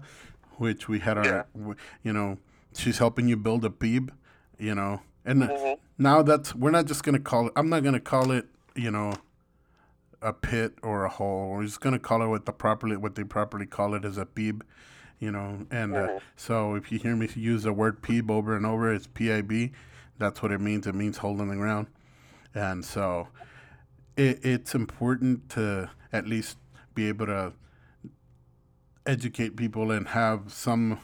which 0.57 0.87
we 0.87 0.99
had 0.99 1.17
our 1.17 1.25
Yeah. 1.25 1.43
w- 1.53 1.75
you 2.03 2.13
know 2.13 2.37
she's 2.73 2.99
helping 2.99 3.27
you 3.27 3.35
build 3.35 3.65
a 3.65 3.69
peeb 3.69 4.11
you 4.57 4.73
know 4.73 5.01
and 5.25 5.41
Mhm. 5.43 5.77
now 5.97 6.21
that's 6.21 6.55
we're 6.55 6.71
not 6.71 6.85
just 6.85 7.03
gonna 7.03 7.19
call 7.19 7.47
it 7.47 7.53
i'm 7.57 7.67
not 7.67 7.83
gonna 7.83 7.99
call 7.99 8.31
it 8.31 8.45
you 8.75 8.89
know 8.91 9.13
a 10.21 10.33
pit 10.33 10.73
or 10.83 11.05
a 11.05 11.09
hole. 11.09 11.49
We're 11.51 11.63
just 11.65 11.81
gonna 11.81 11.99
call 11.99 12.21
it 12.21 12.27
what 12.27 12.45
the 12.45 12.53
properly 12.53 12.97
what 12.97 13.15
they 13.15 13.23
properly 13.23 13.65
call 13.65 13.93
it 13.93 14.03
is 14.05 14.17
a 14.17 14.25
peeb 14.25 14.61
you 15.19 15.31
know 15.31 15.65
and 15.71 15.95
uh, 15.95 16.07
Mhm. 16.07 16.21
so 16.35 16.75
if 16.75 16.91
you 16.91 16.99
hear 16.99 17.15
me 17.15 17.27
use 17.35 17.63
the 17.63 17.73
word 17.73 18.01
peeb 18.03 18.29
over 18.29 18.55
and 18.55 18.65
over 18.67 18.93
it's 18.93 19.07
p-i-b 19.07 19.71
that's 20.19 20.41
what 20.41 20.51
it 20.51 20.59
means. 20.59 20.87
It 20.87 20.95
means 20.95 21.17
hole 21.17 21.39
in 21.41 21.47
the 21.47 21.55
ground. 21.55 21.87
And 22.55 22.83
so 22.83 23.27
it, 24.15 24.43
it's 24.43 24.73
important 24.73 25.49
to 25.49 25.91
at 26.11 26.27
least 26.27 26.57
be 26.95 27.07
able 27.07 27.27
to 27.27 27.53
educate 29.05 29.55
people 29.55 29.91
and 29.91 30.07
have 30.09 30.51
some 30.51 30.99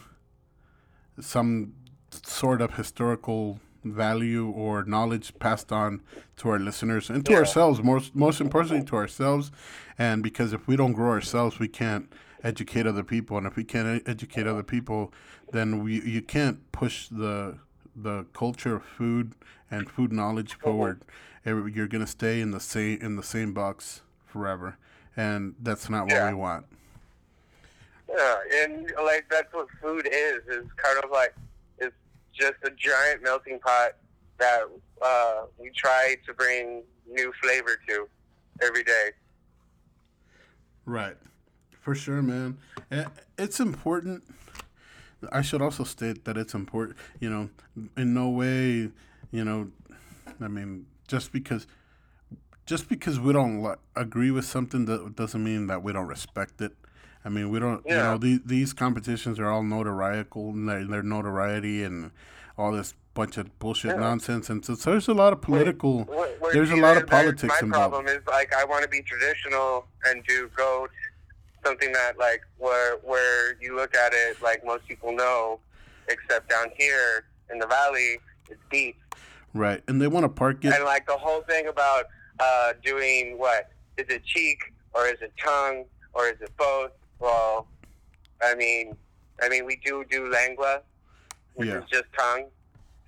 some 1.20 1.74
sort 2.12 2.62
of 2.62 2.74
historical 2.75 3.60
value 3.84 4.50
or 4.50 4.84
knowledge 4.84 5.34
passed 5.40 5.72
on 5.72 6.02
to 6.38 6.50
our 6.50 6.60
listeners 6.60 7.10
and 7.10 7.25
to 7.25 7.32
Yeah. 7.32 7.40
ourselves 7.40 7.82
most 7.84 8.16
most 8.16 8.40
importantly 8.42 8.84
to 8.86 8.96
ourselves 8.96 9.52
and 9.98 10.24
because 10.24 10.54
if 10.54 10.68
we 10.68 10.75
don't 10.75 10.94
grow 10.94 11.12
ourselves 11.12 11.60
we 11.60 11.68
can't 11.68 12.12
educate 12.44 12.86
other 12.88 13.04
people 13.04 13.38
and 13.38 13.46
if 13.48 13.56
we 13.56 13.63
can't 13.63 14.02
educate 14.08 14.48
other 14.48 14.63
people 14.63 15.13
then 15.52 15.84
we 15.84 16.02
you 16.02 16.22
can't 16.22 16.72
push 16.72 17.08
the 17.10 17.58
the 17.96 18.25
culture 18.34 18.75
of 18.78 18.84
food 18.86 19.34
and 19.70 19.90
food 19.90 20.12
knowledge 20.12 20.54
forward 20.56 21.02
you're 21.46 21.88
going 21.88 22.04
to 22.04 22.08
stay 22.08 22.40
in 22.42 22.52
the 22.52 22.60
same 22.60 23.00
in 23.02 23.16
the 23.18 23.24
same 23.24 23.54
box 23.54 24.02
forever 24.25 24.78
and 25.16 25.56
that's 25.62 25.90
not 25.90 26.04
what 26.06 26.13
Yeah. 26.13 26.30
we 26.30 26.36
want 26.36 26.66
Yeah, 28.10 28.36
and 28.63 28.92
like 29.04 29.25
that's 29.30 29.52
what 29.54 29.68
food 29.82 30.08
is. 30.12 30.44
Is 30.48 30.66
kind 30.78 31.04
of 31.04 31.10
like 31.10 31.34
just 32.34 32.54
a 32.63 32.72
giant 32.72 33.24
melting 33.24 33.60
pot 33.60 33.98
that 34.40 34.62
uh, 35.02 35.46
we 35.60 35.70
try 35.75 36.16
to 36.25 36.34
bring 36.34 36.84
new 37.10 37.32
flavor 37.42 37.78
to 37.88 38.08
every 38.62 38.84
day. 38.84 39.10
Right. 40.86 41.18
For 41.82 41.96
sure, 41.96 42.22
man. 42.22 42.58
Eh, 42.92 43.06
It's 43.38 43.60
important. 43.60 44.24
I 45.32 45.42
should 45.42 45.62
also 45.62 45.84
state 45.84 46.25
that 46.25 46.36
it's 46.38 46.54
important, 46.54 46.98
you 47.20 47.30
know, 47.30 47.50
in 47.96 48.13
no 48.13 48.30
way, 48.30 48.90
you 49.32 49.44
know, 49.46 49.70
I 50.42 50.48
mean, 50.50 50.86
just 51.08 51.32
because 51.32 51.66
just 52.66 52.88
because 52.90 53.20
we 53.20 53.34
don't 53.34 53.78
agree 53.96 54.32
with 54.32 54.46
something 54.46 54.86
that 54.86 55.16
doesn't 55.16 55.44
mean 55.44 55.68
that 55.68 55.84
we 55.84 55.94
don't 55.94 56.08
respect 56.08 56.62
it. 56.62 56.74
I 57.25 57.30
mean, 57.30 57.50
we 57.50 57.60
don't, 57.60 57.86
you 57.86 57.96
know, 57.96 58.18
these 58.18 58.39
these 58.46 58.74
competitions 58.74 59.39
are 59.39 59.50
all 59.50 59.63
notoriety 59.63 60.30
and 60.36 60.68
their, 60.68 60.84
their 60.86 61.03
notoriety 61.03 61.84
and 61.84 62.12
all 62.58 62.72
this 62.72 62.94
bunch 63.13 63.38
of 63.38 63.58
bullshit 63.60 63.92
Yeah. 63.92 63.98
nonsense. 64.01 64.50
And 64.50 64.63
so, 64.65 64.75
so 64.75 64.92
there's 64.92 65.08
a 65.08 65.13
lot 65.13 65.34
of 65.34 65.42
political, 65.42 66.06
there's 66.51 66.72
a 66.72 66.75
lot 66.75 66.98
of 66.98 67.08
politics 67.08 67.53
My 67.53 67.60
involved. 67.65 67.94
My 67.94 68.00
problem 68.00 68.08
is 68.08 68.22
like 68.27 68.53
I 68.53 68.65
want 68.65 68.84
to 68.84 68.89
be 68.89 69.01
traditional 69.01 69.86
and 70.06 70.24
do 70.25 70.50
goat, 70.56 70.89
something 71.65 71.92
that 71.94 72.18
like 72.18 72.42
where 72.58 72.98
where 72.98 73.56
you 73.62 73.75
look 73.75 73.96
at 73.96 74.13
it 74.13 74.42
like 74.42 74.65
most 74.65 74.86
people 74.88 75.12
know, 75.13 75.60
except 76.10 76.50
down 76.50 76.68
here 76.77 77.25
in 77.51 77.60
the 77.60 77.68
valley, 77.68 78.20
it's 78.50 78.60
beef. 78.70 78.96
Right. 79.53 79.82
And 79.88 80.01
they 80.01 80.08
want 80.08 80.24
to 80.24 80.30
park 80.30 80.65
it. 80.65 80.74
And 80.74 80.84
like 80.84 81.06
the 81.06 81.18
whole 81.18 81.42
thing 81.44 81.68
about 81.68 82.06
uh, 82.39 82.74
doing 82.84 83.38
what 83.38 83.70
is 83.98 84.08
it 84.10 84.25
cheek 84.25 84.74
or 84.94 85.06
is 85.06 85.22
it 85.22 85.32
tongue 85.38 85.86
or 86.13 86.27
is 86.27 86.42
it 86.42 86.51
both? 86.58 86.92
Well, 87.24 87.68
I 88.42 88.53
mean, 88.56 88.98
I 89.42 89.48
mean 89.48 89.65
we 89.65 89.77
do 89.77 90.03
do 90.12 90.30
lengua, 90.30 90.82
which 91.53 91.70
Yeah. 91.70 91.77
is 91.80 91.86
just 91.89 92.03
tongue, 92.18 92.48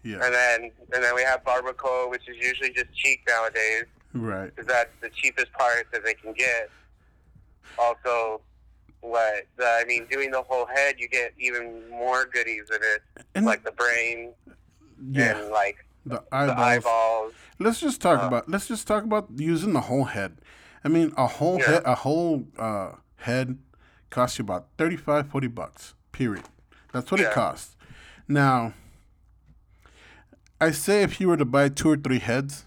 Yeah. 0.03 0.24
and 0.24 0.34
then 0.34 0.72
and 0.93 1.03
then 1.03 1.13
we 1.15 1.22
have 1.24 1.43
barbacoa, 1.43 2.10
which 2.10 2.27
is 2.29 2.38
usually 2.39 2.72
just 2.72 2.93
cheek 2.95 3.19
nowadays 3.27 3.86
Right. 4.13 4.55
because 4.55 4.67
that's 4.67 4.93
the 5.01 5.10
cheapest 5.10 5.51
part 5.51 5.88
that 5.91 6.05
they 6.05 6.13
can 6.13 6.31
get. 6.31 6.69
Also, 7.77 8.39
what 9.01 9.45
the, 9.57 9.65
I 9.65 9.84
mean, 9.86 10.07
doing 10.10 10.31
the 10.31 10.41
whole 10.41 10.65
head, 10.65 10.95
you 10.98 11.10
get 11.10 11.34
even 11.38 11.89
more 11.89 12.25
goodies 12.25 12.67
in 12.69 12.79
it, 12.93 13.01
And 13.36 13.45
like 13.45 13.65
the 13.65 13.74
brain 13.74 14.31
yeah, 15.12 15.38
and 15.41 15.50
like 15.50 15.86
the 16.05 16.15
the 16.15 16.27
eyeballs. 16.31 16.57
eyeballs. 16.86 17.34
Let's 17.60 17.81
just 17.81 18.00
talk 18.01 18.24
Uh, 18.24 18.27
about 18.27 18.48
let's 18.48 18.67
just 18.69 18.88
talk 18.88 19.03
about 19.03 19.27
using 19.36 19.74
the 19.74 19.81
whole 19.81 20.05
head. 20.05 20.38
I 20.86 20.88
mean, 20.88 21.12
a 21.17 21.27
whole 21.27 21.60
Yeah. 21.60 21.65
head 21.65 21.84
a 21.86 21.95
whole 21.95 22.48
uh, 22.57 22.91
head 23.17 23.57
costs 24.15 24.39
you 24.39 24.43
about 24.43 24.67
35 24.77 25.27
40 25.27 25.48
bucks. 25.48 25.93
Period. 26.13 26.45
That's 26.93 27.12
what 27.12 27.19
it 27.19 27.34
costs. 27.34 27.75
Now, 28.29 28.74
I 30.62 30.72
say 30.72 31.03
if 31.03 31.19
you 31.19 31.27
were 31.27 31.36
to 31.36 31.43
buy 31.43 31.67
two 31.67 31.89
or 31.89 31.98
three 31.98 32.19
heads, 32.19 32.65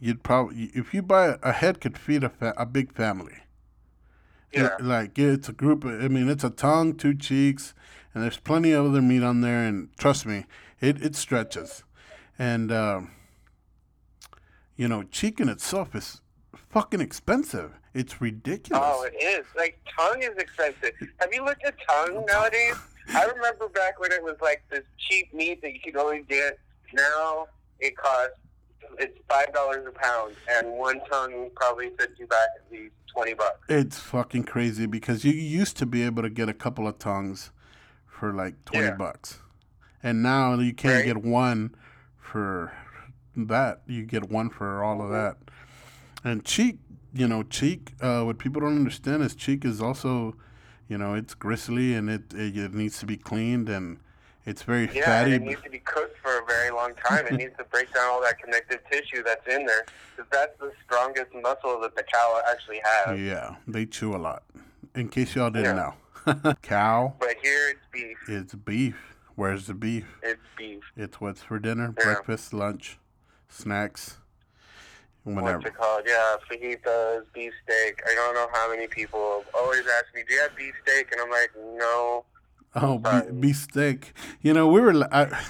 you'd 0.00 0.24
probably 0.24 0.72
if 0.74 0.92
you 0.92 1.02
buy 1.02 1.38
a 1.40 1.52
head 1.52 1.80
could 1.80 1.96
feed 1.96 2.24
a 2.24 2.28
fa- 2.28 2.54
a 2.56 2.66
big 2.66 2.92
family. 2.92 3.38
Yeah. 4.52 4.76
Like 4.80 5.16
it's 5.18 5.48
a 5.48 5.52
group. 5.52 5.84
Of, 5.84 6.02
I 6.02 6.08
mean, 6.08 6.28
it's 6.28 6.42
a 6.42 6.50
tongue, 6.50 6.96
two 6.96 7.14
cheeks, 7.14 7.74
and 8.12 8.24
there's 8.24 8.38
plenty 8.38 8.72
of 8.72 8.86
other 8.86 9.00
meat 9.00 9.22
on 9.22 9.40
there. 9.40 9.64
And 9.64 9.96
trust 9.98 10.26
me, 10.26 10.46
it 10.80 11.00
it 11.00 11.14
stretches. 11.14 11.84
And 12.36 12.72
um, 12.72 13.12
you 14.76 14.88
know, 14.88 15.04
cheek 15.04 15.38
in 15.38 15.48
itself 15.48 15.94
is 15.94 16.20
fucking 16.52 17.00
expensive. 17.00 17.78
It's 17.98 18.20
ridiculous. 18.20 18.82
Oh, 18.84 19.02
it 19.10 19.16
is. 19.22 19.44
Like 19.56 19.78
tongue 19.98 20.22
is 20.22 20.36
expensive. 20.36 20.92
Have 21.18 21.32
you 21.32 21.44
looked 21.44 21.64
at 21.64 21.74
tongue 21.88 22.24
nowadays? 22.28 22.76
I 23.14 23.24
remember 23.24 23.68
back 23.68 23.98
when 23.98 24.12
it 24.12 24.22
was 24.22 24.36
like 24.40 24.62
this 24.70 24.84
cheap 24.98 25.32
meat 25.34 25.60
that 25.62 25.72
you 25.72 25.80
could 25.84 25.96
only 25.96 26.22
get. 26.22 26.58
Now 26.92 27.48
it 27.80 27.96
costs 27.96 28.36
it's 28.98 29.18
five 29.28 29.52
dollars 29.52 29.86
a 29.86 29.90
pound, 29.90 30.34
and 30.48 30.72
one 30.72 31.00
tongue 31.10 31.50
probably 31.56 31.90
sets 31.98 32.18
you 32.18 32.26
back 32.26 32.48
at 32.56 32.72
least 32.72 32.94
twenty 33.12 33.34
bucks. 33.34 33.58
It's 33.68 33.98
fucking 33.98 34.44
crazy 34.44 34.86
because 34.86 35.24
you 35.24 35.32
used 35.32 35.76
to 35.78 35.86
be 35.86 36.02
able 36.04 36.22
to 36.22 36.30
get 36.30 36.48
a 36.48 36.54
couple 36.54 36.86
of 36.86 36.98
tongues 36.98 37.50
for 38.06 38.32
like 38.32 38.64
twenty 38.64 38.86
Yeah. 38.86 38.94
bucks, 38.94 39.40
and 40.02 40.22
now 40.22 40.54
you 40.54 40.72
can't 40.72 40.96
Right. 40.96 41.04
get 41.06 41.16
one 41.18 41.74
for 42.16 42.72
that. 43.36 43.82
You 43.86 44.04
get 44.04 44.30
one 44.30 44.50
for 44.50 44.82
all 44.82 45.00
of 45.00 45.10
mm-hmm. 45.10 45.14
that. 45.14 45.36
And 46.24 46.44
cheek, 46.44 46.78
you 47.12 47.26
know, 47.28 47.42
cheek. 47.42 47.92
Uh, 48.00 48.22
what 48.22 48.38
people 48.38 48.60
don't 48.60 48.76
understand 48.76 49.22
is 49.22 49.34
cheek 49.34 49.64
is 49.64 49.80
also, 49.80 50.34
you 50.88 50.98
know, 50.98 51.14
it's 51.14 51.34
gristly 51.34 51.94
and 51.94 52.08
it 52.10 52.32
it, 52.34 52.56
it 52.56 52.74
needs 52.74 52.98
to 53.00 53.06
be 53.06 53.16
cleaned 53.16 53.68
and 53.68 53.98
it's 54.46 54.62
very 54.62 54.88
Yeah, 54.94 55.04
fatty. 55.04 55.34
and 55.34 55.44
it 55.44 55.48
needs 55.48 55.62
to 55.62 55.70
be 55.70 55.78
cooked 55.80 56.16
for 56.22 56.38
a 56.38 56.44
very 56.46 56.70
long 56.70 56.92
time. 57.06 57.26
It 57.26 57.34
needs 57.34 57.54
to 57.58 57.64
break 57.64 57.92
down 57.92 58.06
all 58.08 58.22
that 58.22 58.38
connective 58.38 58.80
tissue 58.90 59.22
that's 59.22 59.46
in 59.46 59.66
there, 59.66 59.84
because 60.16 60.30
that's 60.32 60.58
the 60.58 60.72
strongest 60.84 61.34
muscle 61.34 61.78
that 61.80 61.94
the 61.94 62.02
cow 62.04 62.40
actually 62.50 62.80
has. 62.84 63.18
yeah, 63.18 63.56
they 63.66 63.84
chew 63.84 64.14
a 64.14 64.18
lot. 64.18 64.44
In 64.94 65.08
case 65.08 65.34
y'all 65.34 65.50
didn't 65.50 65.76
Yeah. 65.76 65.92
know, 66.34 66.54
cow 66.62 67.14
But 67.20 67.36
here 67.42 67.68
it's 67.70 67.86
beef. 67.92 68.16
It's 68.26 68.54
beef. 68.54 68.96
Where's 69.34 69.66
the 69.66 69.74
beef? 69.74 70.06
It's 70.22 70.40
beef. 70.56 70.82
It's 70.96 71.20
what's 71.20 71.42
for 71.42 71.58
dinner, 71.58 71.94
Yeah. 71.98 72.04
breakfast, 72.04 72.54
lunch, 72.54 72.98
snacks, 73.50 74.16
What's 75.34 75.66
it 75.66 75.74
called? 75.74 76.02
Yeah, 76.06 76.36
fajitas, 76.50 77.22
beef 77.32 77.52
steak. 77.64 78.00
I 78.06 78.14
don't 78.14 78.34
know 78.34 78.48
how 78.52 78.70
many 78.70 78.86
people 78.86 79.44
always 79.54 79.82
ask 79.86 80.14
me, 80.14 80.22
"Do 80.26 80.34
you 80.34 80.40
have 80.40 80.56
beef 80.56 80.74
steak?" 80.82 81.12
And 81.12 81.20
I'm 81.20 81.30
like, 81.30 81.50
"No." 81.56 82.24
Oh, 82.74 82.98
be, 82.98 83.32
beefsteak. 83.32 84.12
You 84.42 84.52
know, 84.52 84.68
we 84.68 84.80
were. 84.80 84.92
I, 85.12 85.44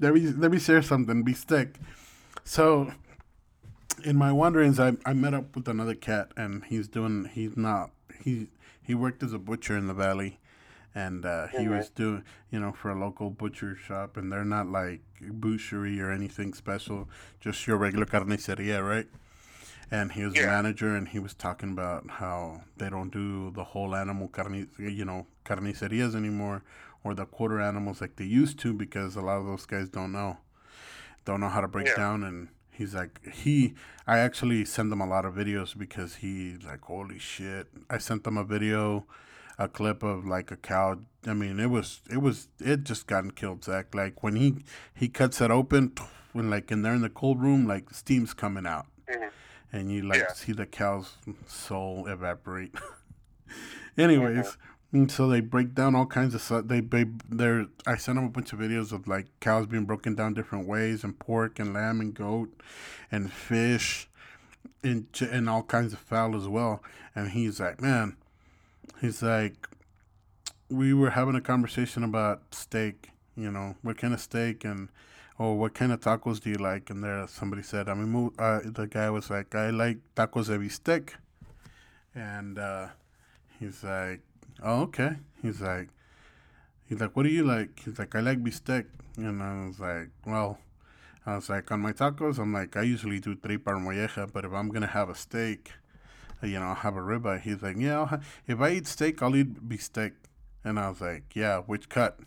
let 0.00 0.14
me 0.14 0.20
let 0.28 0.50
me 0.50 0.58
share 0.58 0.82
something. 0.82 1.22
Beefsteak. 1.22 1.76
So, 2.44 2.92
in 4.04 4.16
my 4.16 4.32
wanderings, 4.32 4.78
I 4.78 4.96
I 5.04 5.12
met 5.12 5.34
up 5.34 5.54
with 5.56 5.68
another 5.68 5.94
cat, 5.94 6.32
and 6.36 6.64
he's 6.64 6.88
doing. 6.88 7.30
He's 7.32 7.56
not. 7.56 7.90
He 8.22 8.48
he 8.82 8.94
worked 8.94 9.22
as 9.22 9.32
a 9.32 9.38
butcher 9.38 9.76
in 9.76 9.86
the 9.86 9.94
valley, 9.94 10.38
and 10.94 11.24
uh, 11.24 11.46
he 11.48 11.64
Mhm. 11.64 11.76
was 11.76 11.90
doing. 11.90 12.24
You 12.50 12.60
know, 12.60 12.72
for 12.72 12.90
a 12.90 12.98
local 12.98 13.30
butcher 13.30 13.74
shop, 13.76 14.16
and 14.16 14.30
they're 14.32 14.44
not 14.44 14.66
like 14.68 15.00
boucherie 15.20 16.00
or 16.00 16.10
anything 16.10 16.52
special. 16.54 17.08
Just 17.40 17.66
your 17.66 17.76
regular 17.78 18.06
carniceria, 18.06 18.86
right? 18.86 19.08
and 19.94 20.12
he 20.12 20.24
was 20.24 20.34
Yeah. 20.34 20.46
manager 20.46 20.96
and 20.96 21.08
he 21.08 21.18
was 21.18 21.34
talking 21.34 21.70
about 21.72 22.08
how 22.12 22.62
they 22.78 22.88
don't 22.88 23.12
do 23.12 23.50
the 23.50 23.62
whole 23.62 23.94
animal 23.94 24.26
carni- 24.26 24.68
you 24.78 25.04
know 25.04 25.26
carnicerias 25.44 26.14
anymore 26.14 26.62
or 27.04 27.12
the 27.14 27.26
quarter 27.26 27.60
animals 27.60 28.00
like 28.00 28.16
they 28.16 28.24
used 28.24 28.58
to 28.58 28.72
because 28.72 29.16
a 29.16 29.20
lot 29.20 29.36
of 29.38 29.44
those 29.44 29.66
guys 29.66 29.90
don't 29.90 30.10
know 30.10 30.38
don't 31.26 31.40
know 31.40 31.50
how 31.50 31.60
to 31.60 31.68
break 31.68 31.88
Yeah. 31.88 31.96
down 31.96 32.24
and 32.24 32.48
he's 32.70 32.94
like 32.94 33.20
he 33.26 33.74
i 34.06 34.18
actually 34.18 34.64
send 34.64 34.90
them 34.90 35.02
a 35.02 35.06
lot 35.06 35.26
of 35.26 35.34
videos 35.34 35.76
because 35.76 36.16
he's 36.16 36.64
like 36.64 36.80
holy 36.80 37.18
shit 37.18 37.66
i 37.90 37.98
sent 37.98 38.24
them 38.24 38.38
a 38.38 38.44
video 38.44 39.04
a 39.58 39.68
clip 39.68 40.02
of 40.02 40.24
like 40.26 40.50
a 40.50 40.56
cow 40.56 40.98
i 41.26 41.32
mean 41.34 41.60
it 41.60 41.68
was 41.70 42.00
it 42.10 42.18
was 42.18 42.48
it 42.60 42.84
just 42.84 43.06
gotten 43.06 43.30
killed 43.30 43.62
zach 43.64 43.94
like 43.94 44.22
when 44.22 44.34
he 44.36 44.64
he 44.94 45.08
cuts 45.08 45.40
it 45.40 45.50
open 45.50 45.92
when 46.32 46.48
like 46.50 46.70
in 46.72 46.82
there 46.82 46.94
in 46.94 47.02
the 47.02 47.10
cold 47.10 47.40
room 47.40 47.66
like 47.66 47.92
steam's 47.92 48.32
coming 48.34 48.66
out 48.66 48.86
Mhm. 49.08 49.30
and 49.72 49.90
you 49.92 50.02
like 50.02 50.20
Yeah. 50.20 50.32
see 50.32 50.52
the 50.52 50.66
cow's 50.66 51.16
soul 51.46 52.06
evaporate. 52.06 52.74
Anyways, 53.98 54.56
and 54.92 55.10
so 55.10 55.28
they 55.28 55.40
break 55.40 55.74
down 55.74 55.94
all 55.94 56.06
kinds 56.06 56.34
of 56.34 56.40
stuff. 56.40 56.66
They 56.66 56.80
they 56.80 57.04
they're 57.28 57.66
I 57.86 57.96
sent 57.96 58.16
them 58.16 58.24
a 58.24 58.30
bunch 58.30 58.52
of 58.52 58.58
videos 58.58 58.92
of 58.92 59.06
like 59.06 59.26
cows 59.40 59.66
being 59.66 59.84
broken 59.84 60.14
down 60.14 60.34
different 60.34 60.66
ways, 60.66 61.04
and 61.04 61.18
pork 61.18 61.58
and 61.58 61.74
lamb 61.74 62.00
and 62.00 62.14
goat, 62.14 62.48
and 63.10 63.30
fish, 63.30 64.08
and 64.82 65.06
and 65.30 65.48
all 65.50 65.62
kinds 65.62 65.92
of 65.92 65.98
fowl 65.98 66.34
as 66.36 66.48
well. 66.48 66.82
And 67.14 67.30
he's 67.32 67.60
like, 67.60 67.80
man, 67.82 68.16
he's 69.00 69.22
like, 69.22 69.68
we 70.68 70.94
were 70.94 71.10
having 71.10 71.34
a 71.34 71.40
conversation 71.40 72.04
about 72.04 72.42
steak. 72.54 73.10
You 73.36 73.50
know, 73.50 73.76
what 73.82 73.96
kind 73.96 74.12
of 74.12 74.20
steak 74.20 74.64
and 74.64 74.88
oh, 75.38 75.54
what 75.54 75.74
kind 75.74 75.92
of 75.92 76.00
tacos 76.00 76.40
do 76.40 76.50
you 76.50 76.56
like? 76.56 76.90
And 76.90 77.02
there, 77.02 77.26
somebody 77.26 77.62
said, 77.62 77.88
I 77.88 77.94
mean, 77.94 78.30
uh, 78.38 78.60
the 78.64 78.86
guy 78.86 79.08
was 79.10 79.30
like, 79.30 79.54
I 79.54 79.70
like 79.70 79.98
tacos 80.14 80.46
de 80.46 80.58
bistec. 80.58 81.10
And 82.14 82.58
uh, 82.58 82.88
he's 83.58 83.82
like, 83.82 84.20
oh, 84.62 84.82
okay. 84.82 85.16
He's 85.40 85.60
like, 85.60 85.88
he's 86.92 87.00
like, 87.00 87.16
"What 87.16 87.22
do 87.22 87.30
you 87.30 87.44
like?" 87.44 87.80
He's 87.84 87.98
like, 87.98 88.14
"I 88.14 88.20
like 88.20 88.42
bistec," 88.42 88.84
and 89.16 89.42
I 89.42 89.66
was 89.66 89.80
like, 89.80 90.10
"Well." 90.26 90.58
I 91.24 91.36
was 91.36 91.48
like, 91.48 91.70
on 91.70 91.78
my 91.78 91.92
tacos, 91.92 92.40
I'm 92.40 92.52
like, 92.52 92.76
I 92.76 92.82
usually 92.82 93.20
do 93.20 93.36
tripa 93.36 93.70
or 93.70 93.76
molleja, 93.76 94.32
but 94.32 94.44
if 94.44 94.52
I'm 94.52 94.68
gonna 94.70 94.88
have 94.88 95.08
a 95.08 95.14
steak, 95.14 95.70
you 96.42 96.58
know, 96.58 96.74
have 96.74 96.96
a 96.96 97.00
ribeye. 97.00 97.40
He's 97.40 97.62
like, 97.62 97.76
yeah, 97.78 98.06
ha- 98.06 98.20
if 98.46 98.60
I 98.60 98.70
eat 98.70 98.86
steak, 98.86 99.22
I'll 99.22 99.36
eat 99.36 99.68
beef 99.68 99.88
And 100.64 100.78
I 100.78 100.88
was 100.88 101.00
like, 101.00 101.34
yeah, 101.34 101.58
which 101.60 101.88
cut? 101.88 102.18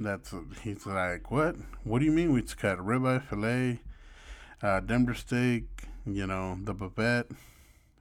That's 0.00 0.32
he's 0.62 0.86
like, 0.86 1.30
what? 1.30 1.56
What 1.82 1.98
do 1.98 2.04
you 2.04 2.12
mean 2.12 2.32
which 2.32 2.56
cut? 2.56 2.78
Ribeye, 2.78 3.22
fillet, 3.24 3.80
uh, 4.62 4.80
Denver 4.80 5.14
steak, 5.14 5.64
you 6.06 6.26
know, 6.26 6.58
the 6.62 6.74
bavette, 6.74 7.30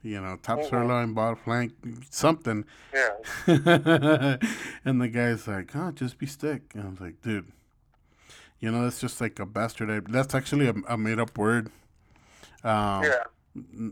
you 0.03 0.21
know, 0.21 0.37
top 0.41 0.59
mm-hmm. 0.59 0.69
sirloin, 0.69 1.13
bottom 1.13 1.37
flank, 1.43 1.73
something. 2.09 2.65
Yeah. 2.93 3.09
and 4.85 5.01
the 5.01 5.07
guy's 5.07 5.47
like, 5.47 5.75
oh, 5.75 5.91
just 5.91 6.17
beefsteak. 6.19 6.73
And 6.75 6.83
I 6.83 6.89
was 6.89 7.01
like, 7.01 7.21
dude, 7.21 7.51
you 8.59 8.71
know, 8.71 8.83
that's 8.83 8.99
just 8.99 9.19
like 9.19 9.39
a 9.39 9.45
bastard. 9.45 10.07
That's 10.09 10.33
actually 10.33 10.67
a, 10.67 10.75
a 10.87 10.97
made 10.97 11.19
up 11.19 11.37
word. 11.37 11.71
Um, 12.63 13.03
yeah. 13.03 13.23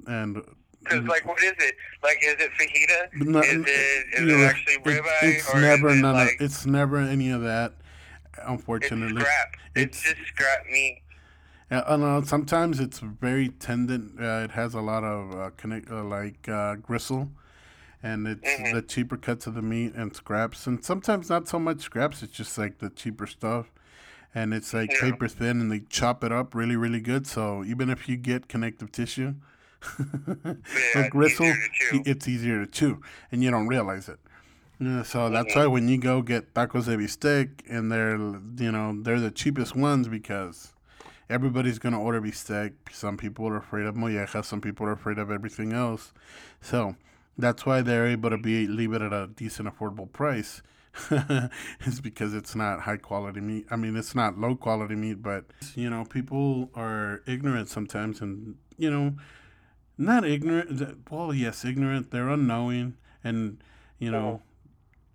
And 0.08 0.44
because, 0.86 1.06
like, 1.08 1.26
what 1.26 1.42
is 1.44 1.54
it? 1.60 1.76
Like, 2.04 2.18
is 2.24 2.36
it 2.40 2.52
fajita? 2.58 3.26
No, 3.28 3.40
is 3.40 3.54
it, 3.54 3.68
is 3.68 4.34
it 4.34 4.40
actually 4.40 4.78
ribeye? 4.78 5.24
It, 5.24 5.36
it's 5.36 5.54
never 5.54 5.90
it 5.90 5.96
none 5.96 6.16
like, 6.16 6.36
of. 6.36 6.42
It's 6.42 6.66
never 6.66 6.98
any 7.00 7.32
of 7.32 7.42
that. 7.42 7.74
Unfortunately, 8.44 9.16
it's 9.16 9.22
scrap. 9.22 9.56
It's, 9.76 10.06
it's 10.06 10.20
just 10.20 10.28
scrap 10.30 10.66
meat. 10.72 11.02
I 11.72 11.98
know. 11.98 12.22
Sometimes 12.22 12.80
it's 12.80 13.00
very 13.00 13.50
tender. 13.50 14.00
Uh, 14.20 14.44
it 14.44 14.52
has 14.52 14.76
a 14.76 14.82
lot 14.82 15.04
of 15.04 15.36
uh, 15.36 15.50
connect, 15.58 15.90
uh, 15.90 16.04
like 16.04 16.48
uh, 16.48 16.76
gristle, 16.76 17.32
and 18.04 18.28
it's 18.28 18.48
mm-hmm. 18.48 18.76
the 18.76 18.82
cheaper 18.84 19.18
cuts 19.18 19.48
of 19.48 19.56
the 19.56 19.64
meat 19.64 19.94
and 19.96 20.16
scraps. 20.16 20.68
And 20.68 20.84
sometimes 20.86 21.30
not 21.30 21.48
so 21.48 21.58
much 21.58 21.82
scraps. 21.82 22.22
It's 22.22 22.34
just 22.34 22.58
like 22.58 22.78
the 22.78 22.92
cheaper 22.92 23.26
stuff, 23.26 23.72
and 24.36 24.54
it's 24.54 24.74
like 24.74 24.92
yeah. 24.92 25.02
paper 25.02 25.28
thin, 25.28 25.60
and 25.60 25.72
they 25.72 25.80
chop 25.90 26.24
it 26.24 26.32
up 26.32 26.54
really, 26.54 26.76
really 26.76 27.02
good. 27.02 27.26
So 27.26 27.64
even 27.64 27.90
if 27.90 28.08
you 28.08 28.16
get 28.16 28.48
connective 28.48 28.92
tissue, 28.92 29.34
yeah, 30.96 31.08
gristle, 31.10 31.52
it's 31.92 32.28
easier 32.28 32.66
to 32.66 32.72
chew, 32.72 33.02
and 33.32 33.44
you 33.44 33.52
don't 33.52 33.68
realize 33.68 34.10
it. 34.10 34.20
Yeah, 34.80 35.04
so 35.04 35.30
that's 35.30 35.52
mm-hmm. 35.52 35.60
why 35.60 35.68
when 35.68 35.88
you 35.88 35.98
go 35.98 36.22
get 36.22 36.54
tacos 36.54 36.86
de 36.86 36.98
bistec, 36.98 37.50
and 37.70 37.92
they're 37.92 38.18
you 38.18 38.72
know 38.72 39.02
they're 39.02 39.20
the 39.20 39.32
cheapest 39.32 39.76
ones 39.76 40.08
because 40.08 40.74
everybody's 41.30 41.80
gonna 41.80 42.02
order 42.02 42.22
bistec. 42.22 42.74
Some 42.92 43.18
people 43.18 43.48
are 43.48 43.58
afraid 43.58 43.86
of 43.86 43.96
molleja. 43.96 44.44
Some 44.44 44.62
people 44.62 44.86
are 44.86 44.92
afraid 44.92 45.18
of 45.18 45.32
everything 45.32 45.72
else. 45.72 46.14
So 46.62 46.96
that's 47.38 47.66
why 47.66 47.82
they're 47.82 48.08
able 48.08 48.30
to 48.30 48.38
be 48.38 48.68
leave 48.68 48.94
it 48.94 49.02
at 49.02 49.14
a 49.14 49.28
decent, 49.28 49.70
affordable 49.70 50.12
price. 50.12 50.62
is 51.86 52.00
because 52.00 52.34
it's 52.34 52.56
not 52.56 52.82
high 52.82 52.98
quality 52.98 53.42
meat. 53.42 53.66
I 53.70 53.76
mean, 53.76 53.98
it's 53.98 54.16
not 54.16 54.38
low 54.38 54.56
quality 54.56 54.96
meat, 54.96 55.22
but 55.22 55.46
you 55.76 55.90
know, 55.90 56.06
people 56.06 56.70
are 56.74 57.22
ignorant 57.28 57.70
sometimes, 57.70 58.22
and 58.22 58.56
you 58.78 58.90
know, 58.90 59.16
not 59.98 60.26
ignorant. 60.26 61.10
Well, 61.10 61.34
yes, 61.34 61.66
ignorant. 61.66 62.12
They're 62.12 62.30
unknowing, 62.30 62.98
and 63.24 63.64
you 64.00 64.12
know, 64.12 64.42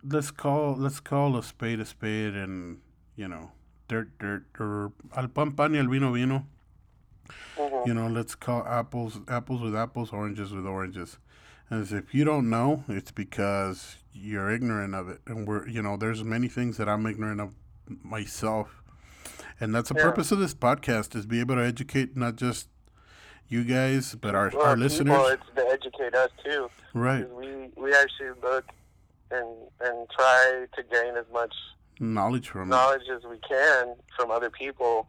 let's 0.03 0.31
call 0.31 0.75
let's 0.77 1.01
call 1.01 1.37
a 1.37 1.43
spade 1.43 1.81
a 1.81 1.85
spade, 1.85 2.35
and 2.35 2.79
you 3.17 3.29
know, 3.29 3.53
dirt 3.89 4.19
dirt, 4.19 4.45
or 4.59 4.93
al 5.17 5.29
pan 5.29 5.53
pan 5.53 5.73
y 5.73 5.79
al 5.79 5.89
vino 5.89 6.13
vino. 6.13 6.47
Mm-hmm. 7.57 7.89
You 7.89 7.95
know, 7.95 8.09
let's 8.09 8.35
call 8.35 8.67
apples 8.67 9.21
apples 9.29 9.61
with 9.61 9.77
apples, 9.77 10.13
oranges 10.13 10.53
with 10.53 10.67
oranges. 10.67 11.19
And 11.69 11.91
if 11.93 12.15
you 12.15 12.25
don't 12.25 12.51
know, 12.51 12.85
it's 12.89 13.13
because 13.13 13.97
you're 14.13 14.51
ignorant 14.51 14.95
of 14.95 15.09
it, 15.09 15.21
and 15.27 15.47
we're 15.47 15.69
you 15.69 15.83
know, 15.83 15.97
there's 15.97 16.25
many 16.25 16.49
things 16.49 16.77
that 16.79 16.89
I'm 16.89 17.07
ignorant 17.07 17.41
of 17.41 17.55
myself, 18.03 18.83
and 19.61 19.75
that's 19.75 19.91
the 19.91 19.95
yeah. 19.97 20.03
purpose 20.03 20.33
of 20.33 20.39
this 20.39 20.55
podcast 20.55 21.15
is 21.15 21.27
be 21.27 21.41
able 21.41 21.57
to 21.57 21.65
educate 21.65 22.17
not 22.17 22.37
just 22.37 22.69
you 23.51 23.65
guys, 23.65 24.15
but 24.15 24.35
our 24.35 24.51
well, 24.55 24.69
our 24.69 24.77
listeners. 24.77 25.33
It's 25.33 25.43
to 25.57 25.67
educate 25.69 26.15
us 26.15 26.31
too. 26.43 26.71
Right. 26.95 27.29
We 27.31 27.69
we 27.77 27.93
actually 27.93 28.31
look 28.43 28.65
and 29.31 29.47
and 29.81 30.09
try 30.17 30.67
to 30.75 30.83
gain 30.85 31.17
as 31.17 31.27
much 31.33 31.55
knowledge 31.99 32.49
from 32.49 32.71
knowledge 32.71 33.03
it. 33.09 33.13
as 33.13 33.25
we 33.25 33.39
can 33.47 33.95
from 34.17 34.31
other 34.31 34.49
people 34.49 35.09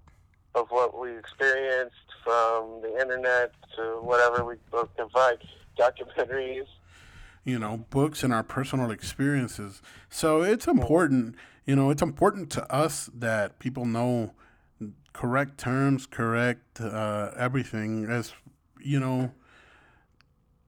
of 0.55 0.67
what 0.69 0.99
we 0.99 1.17
experienced 1.17 1.95
from 2.23 2.81
the 2.81 2.99
internet 2.99 3.53
to 3.77 3.99
whatever 4.01 4.43
we 4.43 4.55
both 4.69 4.93
can 4.97 5.07
find, 5.09 5.37
documentaries. 5.79 6.65
You 7.45 7.57
know, 7.57 7.85
books 7.89 8.23
and 8.23 8.33
our 8.33 8.43
personal 8.43 8.91
experiences. 8.91 9.81
So 10.09 10.43
it's 10.43 10.67
important. 10.67 11.35
You 11.65 11.75
know, 11.75 11.89
it's 11.89 12.01
important 12.01 12.49
to 12.51 12.71
us 12.73 13.09
that 13.13 13.59
people 13.59 13.85
know 13.85 14.33
correct 15.13 15.57
terms, 15.57 16.05
correct 16.05 16.81
uh, 16.81 17.31
everything 17.37 18.05
as 18.05 18.33
you 18.79 18.99
know, 18.99 19.31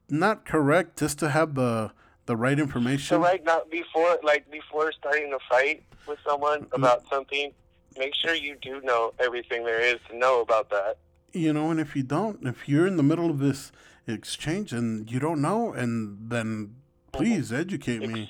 not 0.09 0.45
correct 0.45 0.99
just 0.99 1.19
to 1.19 1.29
have 1.29 1.55
the 1.55 1.91
the 2.25 2.35
right 2.35 2.59
information. 2.59 3.05
So 3.05 3.19
like 3.19 3.43
not 3.43 3.69
before 3.69 4.19
like 4.23 4.49
before 4.51 4.91
starting 4.91 5.33
a 5.33 5.39
fight 5.49 5.83
with 6.07 6.19
someone 6.25 6.65
mm. 6.65 6.73
about 6.73 7.03
something, 7.09 7.51
make 7.97 8.13
sure 8.15 8.33
you 8.33 8.55
do 8.61 8.81
know 8.81 9.13
everything 9.19 9.65
there 9.65 9.81
is 9.81 9.99
to 10.09 10.17
know 10.17 10.41
about 10.41 10.69
that. 10.69 10.97
You 11.33 11.51
know, 11.51 11.71
and 11.71 11.79
if 11.79 11.95
you 11.95 12.03
don't, 12.03 12.45
if 12.45 12.69
you're 12.69 12.85
in 12.85 12.97
the 12.97 13.03
middle 13.03 13.29
of 13.29 13.39
this 13.39 13.71
exchange 14.07 14.71
and 14.71 15.09
you 15.09 15.19
don't 15.19 15.41
know, 15.41 15.73
and 15.73 16.29
then 16.29 16.75
please 17.11 17.49
mm-hmm. 17.49 17.61
educate 17.61 18.07
me. 18.07 18.29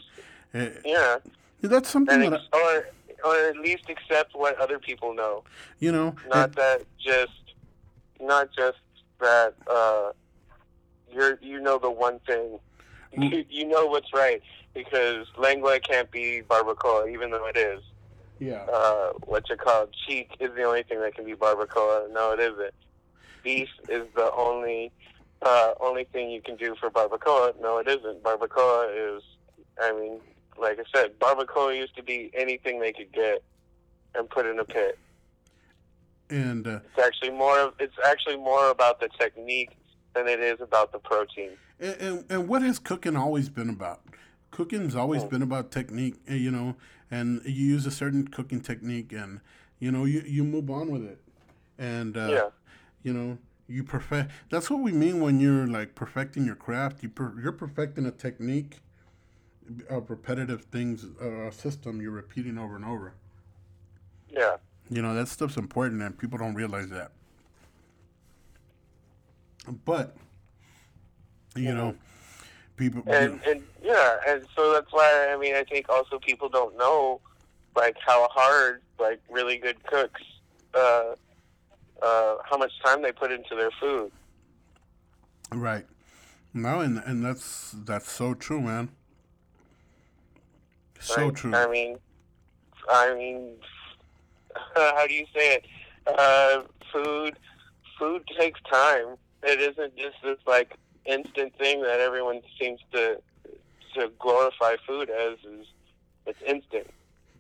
Eh, 0.54 0.70
yeah. 0.86 1.18
That's 1.62 1.90
something 1.90 2.22
and 2.22 2.34
that. 2.34 2.42
I, 2.52 2.58
or 2.58 2.88
or 3.24 3.36
at 3.36 3.58
least 3.58 3.90
accept 3.90 4.36
what 4.36 4.60
other 4.60 4.80
people 4.80 5.14
know. 5.14 5.44
You 5.80 5.92
know, 5.92 6.16
not 6.30 6.50
it, 6.50 6.56
that 6.56 6.84
just, 7.00 7.56
not 8.20 8.50
just 8.56 8.78
that 9.20 9.54
uh, 9.70 10.12
you're 11.12 11.40
you 11.42 11.60
know 11.60 11.78
the 11.78 11.92
one 11.92 12.20
thing. 12.20 12.60
Mm. 13.18 13.32
You, 13.32 13.46
you 13.50 13.68
know 13.68 13.86
what's 13.86 14.14
right 14.14 14.42
because 14.74 15.28
lengua 15.38 15.80
can't 15.80 16.10
be 16.12 16.42
barbacoa, 16.48 17.12
even 17.12 17.32
though 17.32 17.48
it 17.48 17.58
is. 17.58 17.82
Yeah. 18.40 18.66
Uh, 18.72 19.12
what's 19.26 19.50
it 19.52 19.60
called? 19.60 19.90
Cheek 20.08 20.32
is 20.40 20.52
the 20.56 20.64
only 20.64 20.84
thing 20.84 21.00
that 21.02 21.16
can 21.16 21.26
be 21.26 21.34
barbacoa. 21.34 22.12
No, 22.12 22.32
it 22.32 22.40
isn't. 22.40 22.74
Beef 23.44 23.70
is 23.90 24.06
the 24.16 24.32
only 24.34 24.92
uh, 25.42 25.74
only 25.80 26.06
thing 26.06 26.30
you 26.30 26.42
can 26.42 26.56
do 26.56 26.76
for 26.80 26.90
barbacoa. 26.90 27.54
No, 27.62 27.78
it 27.78 27.88
isn't. 27.88 28.24
Barbacoa 28.24 29.18
is, 29.18 29.24
I 29.82 29.92
mean, 29.92 30.20
like 30.58 30.80
I 30.80 30.84
said, 30.94 31.20
barbacoa 31.20 31.78
used 31.78 31.96
to 31.96 32.04
be 32.04 32.32
anything 32.34 32.80
they 32.80 32.94
could 32.94 33.12
get 33.12 33.44
and 34.16 34.30
put 34.30 34.46
in 34.46 34.60
a 34.60 34.66
pit. 34.66 34.98
And 36.30 36.68
uh, 36.68 36.80
it's 36.96 37.06
actually 37.06 37.32
more. 37.32 37.60
Of, 37.60 37.74
it's 37.80 37.96
actually 38.06 38.38
more 38.38 38.70
about 38.70 39.00
the 39.00 39.10
technique 39.20 39.72
than 40.16 40.28
it 40.28 40.40
is 40.40 40.62
about 40.62 40.92
the 40.92 41.00
protein. 41.00 41.52
And, 41.80 41.96
and, 42.02 42.26
and 42.30 42.48
what 42.48 42.62
has 42.62 42.80
cooking 42.80 43.16
always 43.16 43.50
been 43.50 43.70
about? 43.70 44.02
Cooking's 44.52 44.96
always 44.96 45.24
oh. 45.24 45.28
been 45.28 45.42
about 45.42 45.72
technique, 45.72 46.16
eh, 46.28 46.36
you 46.36 46.52
know, 46.52 46.76
and 47.10 47.42
you 47.44 47.66
use 47.66 47.86
a 47.86 47.92
certain 47.92 48.28
cooking 48.28 48.62
technique, 48.62 49.12
and 49.12 49.42
you 49.80 49.92
know, 49.92 50.06
you 50.06 50.24
you 50.26 50.44
move 50.44 50.70
on 50.70 50.90
with 50.90 51.04
it, 51.04 51.20
and 51.78 52.16
uh, 52.16 52.28
yeah. 52.30 52.50
you 53.04 53.14
know, 53.14 53.38
you 53.68 53.84
perfect. 53.84 54.32
That's 54.50 54.70
what 54.70 54.82
we 54.82 54.92
mean 54.92 55.20
when 55.20 55.40
you're 55.40 55.68
like 55.68 55.96
perfecting 55.96 56.46
your 56.46 56.56
craft. 56.56 57.04
You 57.04 57.10
per, 57.10 57.34
you're 57.42 57.52
perfecting 57.52 58.06
a 58.06 58.12
technique 58.12 58.83
of 59.90 60.10
repetitive 60.10 60.64
things, 60.66 61.06
uh, 61.22 61.48
a 61.48 61.52
system 61.52 62.02
you're 62.02 62.12
repeating 62.12 62.58
over 62.58 62.76
and 62.76 62.86
over. 62.86 63.14
Yeah. 64.30 64.58
You 64.90 65.02
know, 65.02 65.14
that 65.16 65.28
stuff's 65.28 65.58
important 65.58 66.02
and 66.02 66.18
people 66.18 66.38
don't 66.38 66.56
realize 66.56 66.90
that. 66.90 67.12
But, 69.86 70.16
you 71.56 71.70
mm-hmm. 71.70 71.78
know, 71.78 71.96
people. 72.76 73.04
And, 73.08 73.40
and, 73.48 73.64
yeah, 73.82 74.18
and 74.28 74.46
so 74.56 74.74
that's 74.74 74.92
why, 74.92 75.30
I 75.32 75.38
mean, 75.38 75.56
I 75.56 75.64
think 75.64 75.88
also 75.90 76.20
people 76.20 76.50
don't 76.50 76.78
know, 76.78 77.22
like, 77.76 77.96
how 78.06 78.28
hard, 78.32 78.82
like, 79.00 79.22
really 79.30 79.58
good 79.58 79.82
cooks, 79.86 80.22
uh, 80.74 81.16
uh, 82.02 82.36
how 82.44 82.58
much 82.58 82.72
time 82.84 83.02
they 83.02 83.12
put 83.12 83.32
into 83.32 83.56
their 83.56 83.72
food. 83.80 84.12
Right. 85.52 85.86
No, 86.56 86.82
and 86.82 87.02
and 87.06 87.26
that's 87.26 87.72
that's 87.84 88.12
so 88.12 88.36
true, 88.36 88.62
man. 88.62 88.90
So 91.04 91.26
right? 91.26 91.36
true. 91.36 91.54
I 91.54 91.68
mean, 91.70 91.98
I 92.90 93.14
mean, 93.14 93.56
how 94.76 95.06
do 95.08 95.14
you 95.14 95.26
say 95.36 95.56
it? 95.56 95.66
Uh, 96.08 96.64
food, 96.92 97.38
food 98.00 98.24
takes 98.38 98.60
time. 98.72 99.16
It 99.44 99.60
isn't 99.60 99.98
just 99.98 100.16
this 100.24 100.38
like 100.48 100.78
instant 101.06 101.54
thing 101.58 101.82
that 101.82 102.00
everyone 102.00 102.42
seems 102.60 102.80
to 102.94 103.22
to 103.96 104.12
glorify 104.20 104.76
food 104.88 105.10
as. 105.10 105.38
Is 105.46 105.68
it's 106.26 106.42
instant. 106.46 106.88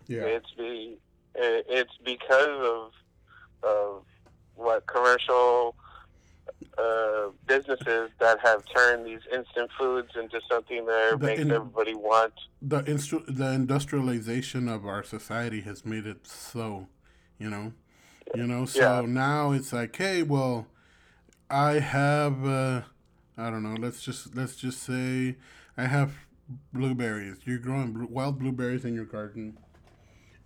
Yeah. 0.07 0.23
It's 0.23 0.51
be 0.57 0.97
it's 1.35 1.97
because 2.03 2.47
of 2.47 2.91
of 3.63 4.03
what 4.55 4.85
commercial 4.85 5.75
uh, 6.77 7.29
businesses 7.47 8.09
that 8.19 8.39
have 8.43 8.63
turned 8.75 9.05
these 9.05 9.21
instant 9.31 9.69
foods 9.77 10.09
into 10.15 10.39
something 10.49 10.85
that 10.85 11.17
The 11.19 11.25
makes 11.27 11.41
in- 11.41 11.51
everybody 11.51 11.93
want. 11.95 12.33
the 12.61 12.81
instru- 12.83 13.25
the 13.27 13.51
industrialization 13.51 14.69
of 14.69 14.85
our 14.85 15.03
society 15.03 15.61
has 15.61 15.85
made 15.85 16.05
it 16.05 16.25
so, 16.27 16.87
you 17.37 17.49
know, 17.49 17.73
you 18.33 18.47
know. 18.47 18.65
So 18.65 19.01
Yeah. 19.01 19.07
now 19.07 19.51
it's 19.51 19.73
like, 19.73 19.95
hey, 19.95 20.23
well, 20.23 20.67
I 21.49 21.73
have, 21.79 22.45
uh, 22.45 22.81
I 23.37 23.49
don't 23.49 23.63
know. 23.63 23.75
Let's 23.79 24.01
just 24.01 24.35
let's 24.35 24.55
just 24.55 24.81
say 24.81 25.35
I 25.77 25.85
have 25.87 26.13
blueberries. 26.71 27.37
You're 27.45 27.57
growing 27.59 27.91
blue, 27.93 28.07
wild 28.09 28.39
blueberries 28.39 28.85
in 28.85 28.93
your 28.93 29.05
garden, 29.05 29.57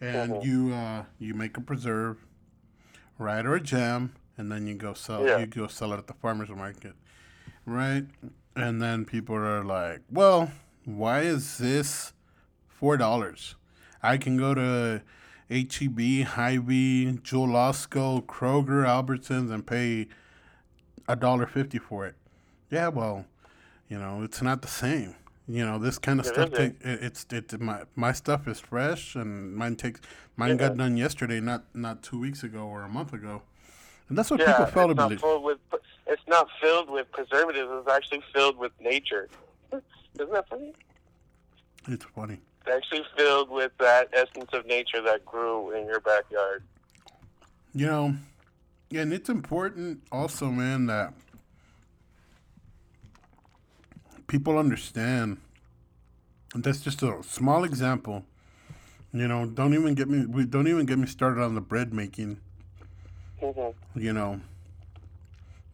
and 0.01 0.37
Mhm. 0.37 0.43
you 0.43 0.73
uh, 0.73 1.05
you 1.19 1.33
make 1.33 1.55
a 1.57 1.61
preserve, 1.61 2.17
right, 3.19 3.45
or 3.45 3.55
a 3.55 3.61
jam, 3.61 4.13
and 4.37 4.51
then 4.51 4.67
you 4.67 4.75
go 4.75 4.93
sell 4.93 5.25
Yeah. 5.25 5.37
you 5.39 5.45
go 5.47 5.67
sell 5.67 5.93
it 5.93 5.97
at 5.97 6.07
the 6.07 6.13
farmers 6.13 6.49
market, 6.49 6.93
right? 7.65 8.05
And 8.55 8.81
then 8.81 9.05
people 9.05 9.35
are 9.35 9.63
like, 9.63 10.01
well, 10.11 10.51
why 10.85 11.21
is 11.21 11.57
this 11.57 12.13
four 12.67 12.97
dollars? 12.97 13.55
I 14.01 14.17
can 14.17 14.37
go 14.37 14.53
to 14.53 15.01
HEB, 15.49 16.25
Hy-Vee, 16.27 17.19
Jewel 17.23 17.47
Osco, 17.49 18.23
Kroger, 18.25 18.85
Albertsons, 18.85 19.51
and 19.51 19.65
pay 19.65 20.07
a 21.07 21.15
dollar 21.15 21.45
fifty 21.47 21.79
for 21.79 22.05
it. 22.05 22.15
Yeah, 22.69 22.89
well, 22.89 23.25
you 23.89 23.97
know, 23.97 24.23
it's 24.23 24.41
not 24.41 24.61
the 24.61 24.67
same. 24.67 25.15
You 25.49 25.65
know, 25.65 25.77
this 25.79 25.97
kind 25.97 26.19
of 26.19 26.25
stuff. 26.25 26.51
isn't. 26.51 26.55
Eh? 26.55 26.67
Take, 26.69 27.01
it, 27.01 27.03
it's 27.03 27.25
it 27.53 27.61
my 27.61 27.83
my 27.95 28.11
stuff 28.11 28.47
is 28.47 28.59
fresh, 28.59 29.15
and 29.15 29.55
mine 29.55 29.75
takes 29.77 30.01
mine 30.35 30.49
Yeah. 30.51 30.67
got 30.67 30.77
done 30.77 30.97
yesterday, 30.97 31.39
not 31.39 31.63
not 31.73 32.03
two 32.03 32.19
weeks 32.19 32.43
ago 32.43 32.63
or 32.67 32.81
a 32.83 32.89
month 32.89 33.13
ago, 33.13 33.43
and 34.09 34.17
that's 34.17 34.31
what 34.31 34.39
Yeah, 34.39 34.51
people 34.53 34.65
felt 34.67 34.91
about 34.91 34.91
it's 34.91 34.97
not 34.97 35.07
believe. 35.09 35.19
full 35.21 35.43
with. 35.43 35.57
It's 36.07 36.21
not 36.27 36.47
filled 36.61 36.89
with 36.89 37.11
preservatives. 37.11 37.69
It's 37.71 37.89
actually 37.89 38.21
filled 38.33 38.57
with 38.57 38.71
nature. 38.79 39.27
Isn't 39.71 40.31
that 40.31 40.47
funny? 40.49 40.73
It's 41.87 42.05
funny. 42.05 42.39
It's 42.65 42.75
actually 42.75 43.05
filled 43.17 43.49
with 43.49 43.71
that 43.79 44.09
essence 44.13 44.49
of 44.53 44.65
nature 44.65 45.01
that 45.01 45.25
grew 45.25 45.71
in 45.71 45.85
your 45.85 45.99
backyard. 45.99 46.63
You 47.73 47.85
know, 47.87 48.15
and 48.93 49.11
it's 49.13 49.29
important 49.29 50.01
also, 50.11 50.47
man, 50.49 50.85
that 50.87 51.13
people 54.27 54.57
understand. 54.57 55.37
And 56.53 56.63
that's 56.63 56.79
just 56.81 57.03
a 57.03 57.21
small 57.23 57.63
example. 57.63 58.23
You 59.13 59.27
know, 59.27 59.45
don't 59.45 59.73
even 59.73 59.93
get 59.95 60.09
me. 60.09 60.25
We 60.25 60.45
don't 60.45 60.67
even 60.67 60.85
get 60.85 60.97
me 60.99 61.07
started 61.07 61.41
on 61.41 61.55
the 61.55 61.61
bread 61.61 61.93
making. 61.93 62.39
Hmm 63.39 63.69
You 63.95 64.13
know, 64.13 64.39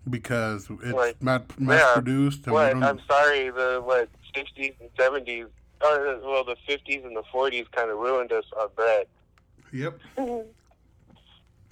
because 0.09 0.69
it's 0.69 0.93
Right. 0.93 1.15
not 1.21 1.59
mass 1.59 1.79
Yeah. 1.81 1.93
produced. 1.93 2.47
And 2.47 2.55
we 2.55 2.61
What? 2.61 2.83
I'm 2.83 2.99
sorry. 3.07 3.49
The 3.49 3.81
what? 3.83 4.09
60s 4.35 4.73
and 4.79 4.89
70s. 4.97 5.47
Or, 5.81 6.19
well, 6.23 6.43
the 6.45 6.55
50s 6.67 7.03
and 7.05 7.15
the 7.15 7.23
40s 7.31 7.69
kind 7.71 7.89
of 7.89 7.97
ruined 7.97 8.31
us 8.31 8.45
on 8.59 8.69
bread. 8.75 9.07
yep. 9.71 9.99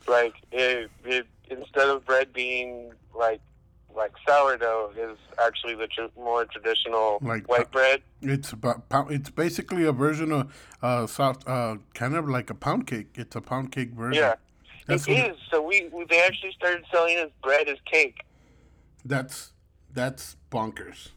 Like 0.08 0.34
it, 0.52 0.90
it 1.06 1.28
instead 1.50 1.88
of 1.88 2.04
bread 2.06 2.34
being 2.34 2.92
like 3.16 3.40
like 3.96 4.12
sourdough 4.28 4.92
is 4.98 5.18
actually 5.46 5.76
the 5.76 5.88
tr- 5.88 6.08
more 6.20 6.46
traditional 6.46 7.20
Like, 7.22 7.48
white 7.48 7.72
bread. 7.72 8.02
It's 8.22 8.52
about 8.52 8.84
it's 9.12 9.30
basically 9.30 9.86
a 9.86 9.92
version 9.92 10.32
of 10.32 10.52
uh 10.82 11.06
soft 11.08 11.48
uh 11.48 11.78
kind 11.94 12.16
of 12.16 12.28
like 12.28 12.50
a 12.50 12.56
pound 12.56 12.88
cake. 12.88 13.10
It's 13.16 13.36
a 13.36 13.42
pound 13.42 13.72
cake 13.72 13.92
version. 13.92 14.24
Yeah, 14.24 14.36
That's 14.88 15.08
it. 15.08 15.36
So 15.52 15.62
we, 15.62 15.90
we 15.94 16.06
they 16.06 16.22
actually 16.22 16.52
started 16.54 16.84
selling 16.92 17.18
as 17.18 17.30
bread 17.44 17.68
as 17.70 17.78
cake, 17.92 18.22
That's 19.06 19.52
that's 19.94 20.36
bonkers. 20.52 21.10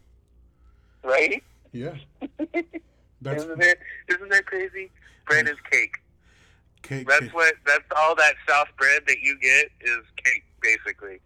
right? 1.03 1.43
Yeah. 1.73 1.95
That's 3.23 3.45
isn't 3.45 3.63
it? 3.63 3.79
Isn't 4.09 4.29
that 4.31 4.45
crazy? 4.47 4.91
Bread 5.27 5.49
is 5.49 5.57
cake. 5.71 5.97
cake. 6.83 7.09
That's 7.09 7.21
cake. 7.23 7.35
what. 7.35 7.55
That's 7.67 7.85
all 7.97 8.15
that 8.17 8.35
soft 8.47 8.77
bread 8.77 9.03
that 9.07 9.21
you 9.23 9.39
get 9.41 9.71
is 9.81 10.05
cake. 10.23 10.45
Basically, 10.63 11.21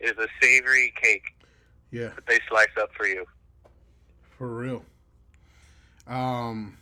is 0.00 0.12
a 0.18 0.26
savory 0.42 0.92
cake 1.00 1.34
Yeah, 1.90 2.08
that 2.08 2.26
they 2.26 2.38
slice 2.48 2.68
up 2.80 2.90
for 2.96 3.06
you. 3.06 3.24
for 4.36 4.48
real. 4.48 4.84
Um, 6.06 6.76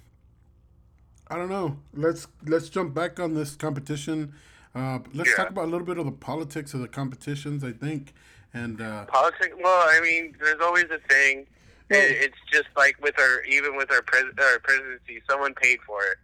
I 1.29 1.37
don't 1.37 1.49
know. 1.51 1.77
Let's 1.95 2.27
let's 2.47 2.69
jump 2.71 2.95
back 2.95 3.21
on 3.21 3.35
this 3.35 3.55
competition. 3.57 4.33
Uh, 4.75 5.01
let's 5.13 5.31
Yeah. 5.31 5.37
talk 5.37 5.51
about 5.51 5.65
a 5.65 5.71
little 5.71 5.87
bit 5.87 5.99
of 5.99 6.07
the 6.07 6.13
politics 6.13 6.73
of 6.75 6.81
the 6.81 6.89
competitions. 6.89 7.63
I 7.63 7.73
think, 7.73 8.15
and 8.55 8.81
uh, 8.81 9.05
Politics. 9.07 9.55
Well, 9.63 9.89
I 9.89 10.01
mean, 10.01 10.35
there's 10.41 10.61
always 10.61 10.85
a 10.85 10.99
thing. 11.09 11.47
Well- 11.91 12.01
It, 12.01 12.11
it's 12.23 12.39
just 12.51 12.69
like 12.77 12.97
with 13.03 13.19
our 13.19 13.43
even 13.45 13.77
with 13.77 13.91
our, 13.91 14.03
pres- 14.03 14.33
our 14.39 14.59
presidency, 14.61 15.23
someone 15.29 15.55
paid 15.55 15.81
for 15.87 16.03
it. 16.05 16.19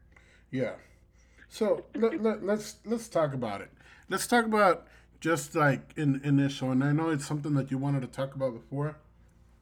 yeah. 0.51 0.73
So 1.51 1.85
let, 1.95 2.23
let, 2.23 2.45
let's 2.45 2.77
let's 2.85 3.09
talk 3.09 3.33
about 3.33 3.63
it. 3.63 3.71
Let's 4.11 4.27
talk 4.27 4.45
about 4.45 4.87
just 5.21 5.55
like 5.55 5.81
in 5.97 6.21
initial, 6.23 6.71
and 6.71 6.85
I 6.85 6.93
know 6.93 7.09
it's 7.11 7.27
something 7.27 7.55
that 7.55 7.71
you 7.71 7.79
wanted 7.79 8.01
to 8.03 8.07
talk 8.07 8.35
about 8.35 8.53
before, 8.55 8.97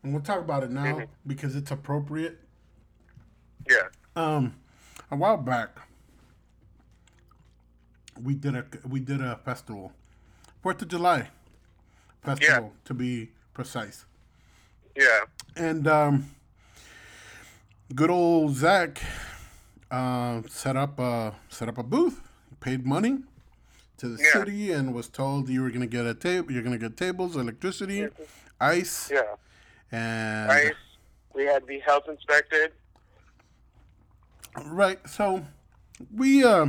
and 0.03 0.13
we'll 0.13 0.23
talk 0.23 0.41
about 0.41 0.65
it 0.65 0.71
now 0.73 0.85
Mhm. 0.99 1.09
because 1.27 1.55
it's 1.55 1.71
appropriate. 1.71 2.41
Yeah. 3.71 3.89
Um, 4.17 4.57
a 5.13 5.17
while 5.17 5.37
back, 5.37 5.79
we 8.23 8.35
did 8.35 8.55
a 8.57 8.65
we 8.89 9.01
did 9.01 9.21
a 9.21 9.37
festival, 9.45 9.93
Fourth 10.63 10.83
of 10.83 10.89
July 10.89 11.31
festival 12.23 12.73
to 12.85 12.95
be 12.95 13.31
precise, 13.55 14.05
Yeah. 14.97 15.21
and 15.55 15.87
um, 15.87 16.31
good 17.95 18.11
old 18.11 18.55
Zach 18.55 19.01
uh, 19.91 20.43
set 20.49 20.77
up 20.77 20.99
a 20.99 21.35
set 21.49 21.69
up 21.69 21.79
a 21.79 21.83
booth, 21.83 22.21
paid 22.61 22.85
money 22.87 23.19
to 23.99 24.09
the 24.09 24.23
Yeah. 24.23 24.33
city, 24.33 24.73
and 24.73 24.93
was 24.95 25.09
told 25.09 25.49
you 25.49 25.63
were 25.63 25.71
gonna 25.71 25.87
get 25.87 26.05
a 26.07 26.15
table, 26.15 26.53
you're 26.53 26.63
gonna 26.63 26.79
get 26.79 26.97
tables, 26.97 27.37
electricity, 27.37 28.09
ice, 28.61 29.11
Yeah. 29.11 29.37
and 29.93 30.51
Ice. 30.51 30.73
We 31.35 31.45
had 31.45 31.61
to 31.61 31.67
be 31.67 31.79
health 31.81 32.09
inspected. 32.09 32.73
Right. 34.65 34.99
So 35.09 35.45
we 36.15 36.43
uh, 36.45 36.69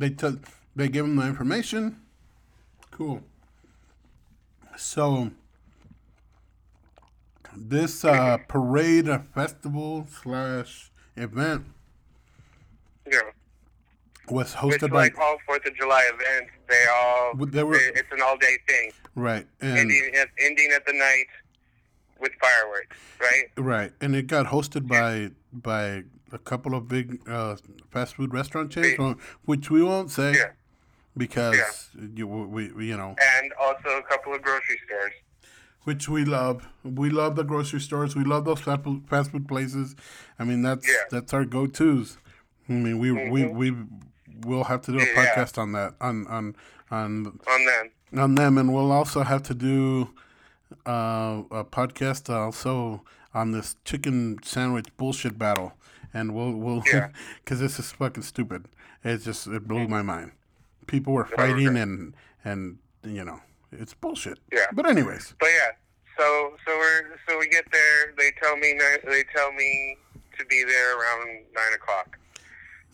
they 0.00 0.08
took 0.10 0.38
they 0.74 0.88
give 0.88 1.04
them 1.04 1.16
the 1.16 1.26
information. 1.26 2.00
Cool. 2.90 3.22
So 4.76 5.30
this 7.54 8.04
uh, 8.04 8.38
parade, 8.48 9.08
festival 9.34 10.06
slash 10.22 10.90
event 11.16 11.66
Yeah. 13.06 13.20
was 14.28 14.54
Which, 14.54 14.80
hosted 14.80 14.90
by 14.90 14.96
like 14.96 15.18
all 15.18 15.36
Fourth 15.46 15.66
of 15.66 15.74
July 15.76 16.08
events, 16.14 16.52
they 16.68 16.86
all 16.86 17.34
They 17.46 17.62
were- 17.62 17.76
they- 17.76 17.92
it's 18.00 18.10
an 18.12 18.22
all 18.22 18.38
day 18.38 18.56
thing, 18.66 18.92
right 19.14 19.46
and 19.60 19.76
ending 19.78 20.14
at, 20.14 20.28
ending 20.38 20.70
at 20.74 20.86
the 20.86 20.92
night 20.94 21.26
with 22.20 22.32
fireworks, 22.40 22.96
right? 23.20 23.44
right 23.56 23.92
and 24.00 24.14
it 24.16 24.26
got 24.28 24.46
hosted 24.46 24.86
by 24.88 25.30
by 25.52 26.04
a 26.32 26.38
couple 26.38 26.74
of 26.74 26.88
big 26.88 27.20
uh, 27.28 27.56
fast 27.90 28.14
food 28.16 28.32
restaurant 28.32 28.70
chains, 28.70 28.96
Big. 28.96 29.18
which 29.44 29.70
we 29.70 29.82
won't 29.82 30.10
say 30.10 30.32
Yeah. 30.34 30.50
because 31.16 31.90
you 32.14 32.26
we, 32.26 32.72
we 32.72 32.86
you 32.88 32.96
know 32.96 33.14
And 33.36 33.52
also 33.60 33.98
a 33.98 34.02
couple 34.02 34.34
of 34.34 34.42
grocery 34.42 34.78
stores. 34.86 35.12
which 35.84 36.08
we 36.08 36.24
love. 36.24 36.68
We 36.84 37.10
love 37.10 37.36
the 37.36 37.42
grocery 37.44 37.80
stores. 37.80 38.14
We 38.14 38.24
love 38.24 38.44
those 38.44 38.60
fast 38.60 38.82
food, 39.30 39.48
places. 39.48 39.96
I 40.38 40.44
mean, 40.44 40.62
that's 40.62 40.86
Yeah. 40.86 40.94
that's 41.10 41.32
our 41.34 41.44
go 41.44 41.66
tos. 41.66 42.18
I 42.68 42.72
mean, 42.72 42.98
we 42.98 43.10
we 43.12 43.42
Mhm. 43.42 43.54
we 43.54 43.76
will 44.46 44.64
have 44.64 44.82
to 44.82 44.92
do 44.92 44.98
a 44.98 45.02
Yeah. 45.06 45.14
podcast 45.34 45.58
on 45.58 45.72
that 45.72 45.94
on 46.00 46.26
on 46.28 46.54
on 46.90 47.38
On 47.48 47.64
them. 47.64 47.90
on 48.22 48.34
them, 48.34 48.58
and 48.58 48.72
we'll 48.74 48.92
also 48.92 49.22
have 49.22 49.42
to 49.44 49.54
do 49.54 50.10
uh, 50.86 51.42
a 51.50 51.64
podcast 51.64 52.32
also 52.32 53.02
on 53.34 53.50
this 53.52 53.76
chicken 53.84 54.38
sandwich 54.44 54.86
bullshit 54.96 55.36
battle. 55.38 55.72
And 56.12 56.34
we'll 56.34 56.52
we'll 56.52 56.82
Yeah. 56.92 57.10
because 57.44 57.60
this 57.60 57.78
is 57.78 57.92
fucking 57.92 58.22
stupid. 58.22 58.66
It 59.04 59.18
just 59.18 59.46
it 59.46 59.66
blew 59.66 59.80
mm-hmm. 59.80 59.90
my 59.90 60.02
mind. 60.02 60.32
People 60.86 61.12
were 61.12 61.26
okay. 61.26 61.36
fighting 61.36 61.76
and 61.76 62.14
and 62.44 62.78
you 63.04 63.24
know 63.24 63.40
it's 63.72 63.94
bullshit. 63.94 64.38
Yeah. 64.52 64.66
But 64.72 64.86
anyways, 64.88 65.34
But 65.38 65.50
yeah, 65.50 65.70
so 66.18 66.54
so 66.66 66.76
we're 66.76 67.18
so 67.28 67.38
we 67.38 67.48
get 67.48 67.64
there. 67.72 68.14
They 68.18 68.32
tell 68.42 68.56
me 68.56 68.78
they 69.04 69.24
tell 69.34 69.52
me 69.52 69.96
to 70.38 70.44
be 70.46 70.64
there 70.64 70.98
around 70.98 71.44
nine 71.54 71.72
o'clock. 71.74 72.18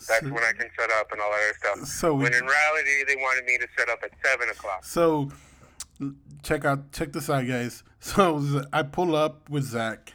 That's 0.09 0.27
so- 0.27 0.33
when 0.33 0.45
I 0.45 0.53
can 0.53 0.69
set 0.79 0.91
up 0.91 1.11
and 1.13 1.21
all 1.21 1.31
that 1.31 1.37
other 1.37 1.79
stuff. 1.79 1.89
So 1.89 2.15
when 2.15 2.35
in 2.35 2.45
reality, 2.45 3.05
they 3.07 3.17
wanted 3.17 3.45
me 3.47 3.57
to 3.59 3.67
set 3.79 3.89
up 3.89 4.01
at 4.03 4.11
seven 4.25 4.49
o'clock. 4.51 4.85
So 4.85 5.31
check 6.43 6.65
out 6.65 6.93
check 6.93 7.13
this 7.13 7.31
out, 7.31 7.47
guys. 7.47 7.83
So 7.99 8.63
I 8.73 8.85
pull 8.85 9.17
up 9.17 9.51
with 9.51 9.65
Zach, 9.65 10.13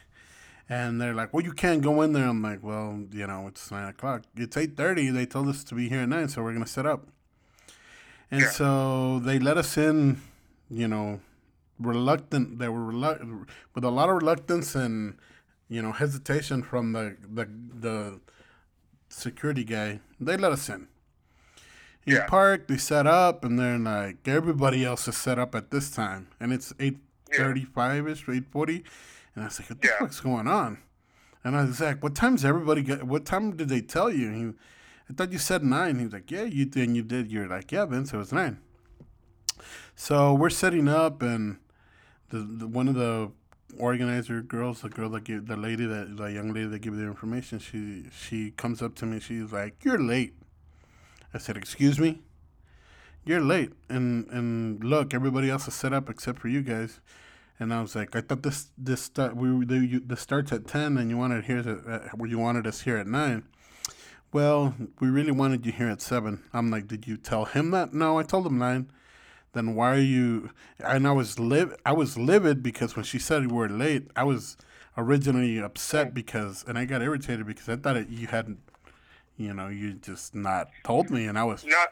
and 0.72 1.00
they're 1.00 1.14
like, 1.20 1.30
"Well, 1.32 1.44
you 1.48 1.52
can't 1.52 1.82
go 1.88 1.94
in 2.04 2.12
there." 2.16 2.28
I'm 2.32 2.42
like, 2.50 2.62
"Well, 2.62 2.88
you 3.20 3.26
know, 3.26 3.40
it's 3.50 3.70
nine 3.70 3.88
o'clock. 3.94 4.20
It's 4.36 4.56
eight 4.56 4.74
thirty. 4.76 5.10
They 5.10 5.26
told 5.26 5.48
us 5.48 5.64
to 5.64 5.74
be 5.74 5.88
here 5.92 6.00
at 6.00 6.08
nine, 6.08 6.28
so 6.28 6.42
we're 6.42 6.52
gonna 6.58 6.66
set 6.78 6.86
up." 6.86 7.00
And 8.30 8.40
Yeah. 8.42 8.50
so 8.50 9.18
they 9.26 9.38
let 9.38 9.56
us 9.58 9.76
in, 9.76 10.20
you 10.70 10.88
know, 10.88 11.20
reluctant. 11.78 12.58
They 12.58 12.68
were 12.68 12.84
reluctant 12.94 13.48
with 13.74 13.84
a 13.84 13.90
lot 13.98 14.08
of 14.08 14.14
reluctance 14.22 14.74
and 14.74 15.18
you 15.68 15.82
know 15.82 15.92
hesitation 15.92 16.62
from 16.62 16.92
the 16.92 17.16
the 17.38 17.44
the 17.86 18.20
security 19.08 19.64
guy. 19.64 20.00
They 20.20 20.36
let 20.36 20.52
us 20.52 20.68
in. 20.68 20.88
He 22.04 22.12
Yeah. 22.14 22.26
parked. 22.26 22.68
They 22.68 22.78
set 22.78 23.06
up, 23.06 23.44
and 23.44 23.58
then 23.58 23.84
like 23.84 24.26
everybody 24.26 24.84
else 24.84 25.06
is 25.06 25.16
set 25.16 25.38
up 25.38 25.54
at 25.54 25.70
this 25.70 25.90
time, 25.90 26.28
and 26.40 26.52
it's 26.52 26.72
eight 26.80 26.98
thirty-five 27.36 28.08
ish, 28.08 28.28
eight 28.28 28.46
forty, 28.50 28.84
and 29.34 29.44
I 29.44 29.46
was 29.48 29.58
like, 29.60 29.70
"What 29.70 29.80
the 29.82 29.88
Yeah. 29.88 29.98
fuck's 29.98 30.20
going 30.20 30.46
on?" 30.48 30.78
And 31.44 31.56
I 31.56 31.64
was 31.64 31.80
like, 31.80 32.02
"What 32.02 32.14
time's 32.14 32.44
everybody 32.44 32.82
get? 32.82 33.04
What 33.04 33.24
time 33.24 33.56
did 33.56 33.68
they 33.68 33.80
tell 33.80 34.10
you?" 34.10 34.28
And 34.28 34.36
he, 34.36 34.58
I 35.10 35.14
thought 35.14 35.32
you 35.32 35.38
said 35.38 35.62
nine. 35.64 35.98
He 35.98 36.04
was 36.04 36.12
like, 36.14 36.30
"Yeah, 36.30 36.44
you 36.44 36.64
did. 36.64 36.88
And 36.88 36.96
you 36.96 37.02
did." 37.02 37.30
You're 37.32 37.48
like, 37.48 37.72
"Yeah, 37.72 37.84
Vince, 37.86 38.12
it 38.12 38.16
was 38.16 38.32
nine. 38.32 38.58
So 39.94 40.34
we're 40.34 40.50
setting 40.50 40.88
up, 40.88 41.22
and 41.22 41.58
the, 42.30 42.38
the 42.38 42.66
one 42.66 42.88
of 42.88 42.94
the 42.94 43.30
organizer 43.78 44.42
girls, 44.42 44.82
the 44.82 44.88
girl 44.88 45.08
that 45.10 45.24
gave 45.24 45.46
the 45.46 45.56
lady 45.56 45.86
that 45.86 46.16
the 46.16 46.26
young 46.26 46.52
lady 46.52 46.66
that 46.66 46.80
gave 46.80 46.96
the 46.96 47.04
information, 47.04 47.58
she 47.58 48.06
she 48.12 48.50
comes 48.52 48.82
up 48.82 48.94
to 48.96 49.06
me. 49.06 49.20
She's 49.20 49.52
like, 49.52 49.84
"You're 49.84 50.00
late." 50.02 50.34
I 51.34 51.38
said, 51.38 51.56
"Excuse 51.56 51.98
me." 51.98 52.22
You're 53.24 53.40
late, 53.40 53.72
and 53.88 54.26
and 54.30 54.82
look, 54.82 55.14
everybody 55.14 55.48
else 55.48 55.68
is 55.68 55.74
set 55.74 55.92
up 55.92 56.10
except 56.10 56.40
for 56.40 56.48
you 56.48 56.60
guys. 56.60 57.00
And 57.62 57.72
I 57.72 57.80
was 57.80 57.94
like, 57.94 58.16
I 58.16 58.20
thought 58.20 58.42
this 58.42 58.70
this 58.76 59.00
start 59.00 59.36
we 59.36 59.64
the 59.64 59.78
you, 59.78 60.00
this 60.00 60.20
starts 60.20 60.50
at 60.52 60.66
ten, 60.66 60.98
and 60.98 61.08
you 61.08 61.16
wanted 61.16 61.44
here 61.44 61.62
to 61.62 61.78
uh, 61.78 62.08
where 62.16 62.28
you 62.28 62.38
wanted 62.38 62.66
us 62.66 62.82
here 62.82 62.96
at 62.96 63.06
nine. 63.06 63.44
Well, 64.32 64.74
we 64.98 65.08
really 65.08 65.30
wanted 65.30 65.64
you 65.64 65.72
here 65.72 65.88
at 65.88 66.02
seven. 66.02 66.42
I'm 66.52 66.70
like, 66.70 66.88
did 66.88 67.06
you 67.06 67.16
tell 67.16 67.44
him 67.44 67.70
that? 67.70 67.94
No, 67.94 68.18
I 68.18 68.24
told 68.24 68.46
him 68.46 68.58
nine. 68.58 68.90
Then 69.52 69.74
why 69.76 69.92
are 69.92 69.98
you? 69.98 70.50
And 70.80 71.06
I 71.06 71.12
was 71.12 71.38
liv 71.38 71.76
I 71.86 71.92
was 71.92 72.18
livid 72.18 72.62
because 72.62 72.96
when 72.96 73.04
she 73.04 73.20
said 73.20 73.46
we 73.46 73.52
were 73.52 73.68
late, 73.68 74.10
I 74.16 74.24
was 74.24 74.56
originally 74.96 75.58
upset 75.58 76.12
because, 76.12 76.64
and 76.66 76.76
I 76.76 76.84
got 76.84 77.00
irritated 77.00 77.46
because 77.46 77.68
I 77.68 77.76
thought 77.76 77.96
it, 77.96 78.08
you 78.08 78.26
hadn't, 78.26 78.58
you 79.36 79.54
know, 79.54 79.68
you 79.68 79.94
just 79.94 80.34
not 80.34 80.68
told 80.84 81.10
me, 81.10 81.26
and 81.26 81.38
I 81.38 81.44
was 81.44 81.64
Not 81.64 81.90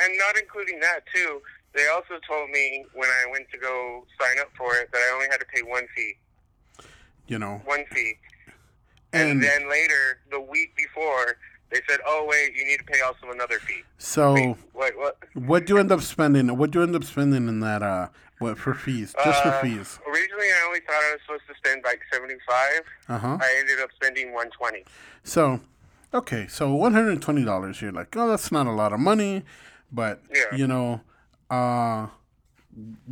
and 0.00 0.12
not 0.18 0.36
including 0.36 0.80
that 0.80 1.00
too. 1.14 1.40
They 1.78 1.86
also 1.86 2.18
told 2.28 2.50
me 2.50 2.84
when 2.92 3.08
I 3.08 3.30
went 3.30 3.46
to 3.52 3.58
go 3.58 4.04
sign 4.20 4.40
up 4.40 4.48
for 4.58 4.74
it 4.74 4.90
that 4.90 4.98
I 4.98 5.14
only 5.14 5.28
had 5.30 5.38
to 5.38 5.46
pay 5.46 5.62
one 5.62 5.86
fee, 5.94 6.14
you 7.28 7.38
know, 7.38 7.62
one 7.64 7.84
fee. 7.92 8.14
And, 9.12 9.30
and 9.30 9.42
then 9.42 9.70
later, 9.70 10.18
the 10.32 10.40
week 10.40 10.76
before, 10.76 11.36
they 11.70 11.80
said, 11.88 12.00
"Oh 12.04 12.26
wait, 12.28 12.56
you 12.56 12.64
need 12.66 12.78
to 12.78 12.84
pay 12.84 13.00
also 13.00 13.30
another 13.30 13.60
fee." 13.60 13.82
so. 13.96 14.34
Wait, 14.34 14.56
wait 14.74 14.98
what? 14.98 15.18
What 15.34 15.66
do 15.66 15.74
you 15.74 15.78
end 15.78 15.92
up 15.92 16.00
spending? 16.00 16.56
What 16.58 16.72
do 16.72 16.80
you 16.80 16.82
end 16.82 16.96
up 16.96 17.04
spending 17.04 17.46
in 17.46 17.60
that? 17.60 17.82
Uh, 17.82 18.08
what 18.40 18.58
for 18.58 18.74
fees? 18.74 19.14
Just 19.24 19.42
for 19.42 19.48
Uh, 19.50 19.60
fees. 19.62 19.98
Originally, 20.06 20.46
I 20.46 20.64
only 20.66 20.80
thought 20.80 20.96
I 20.96 21.12
was 21.12 21.20
supposed 21.26 21.42
to 21.48 21.54
spend 21.56 21.84
like 21.84 22.00
seventy-five. 22.12 22.80
Uh 23.08 23.18
huh. 23.18 23.38
I 23.40 23.56
ended 23.60 23.78
up 23.80 23.90
spending 23.94 24.32
one 24.34 24.50
twenty. 24.50 24.84
So, 25.22 25.60
okay, 26.12 26.48
so 26.48 26.74
one 26.74 26.92
hundred 26.92 27.12
and 27.12 27.22
twenty 27.22 27.44
dollars. 27.44 27.80
You're 27.80 27.92
like, 27.92 28.16
oh, 28.16 28.28
that's 28.28 28.50
not 28.50 28.66
a 28.66 28.72
lot 28.72 28.92
of 28.92 28.98
money, 29.00 29.44
but 29.92 30.20
Yeah. 30.34 30.56
you 30.56 30.66
know, 30.66 31.02
uh, 31.50 32.08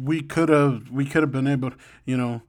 we 0.01 0.20
could 0.22 0.49
have 0.49 0.90
we 0.90 1.05
could 1.05 1.22
have 1.22 1.33
been 1.33 1.46
able, 1.46 1.70
to, 1.70 1.77
you 2.05 2.16
know, 2.16 2.42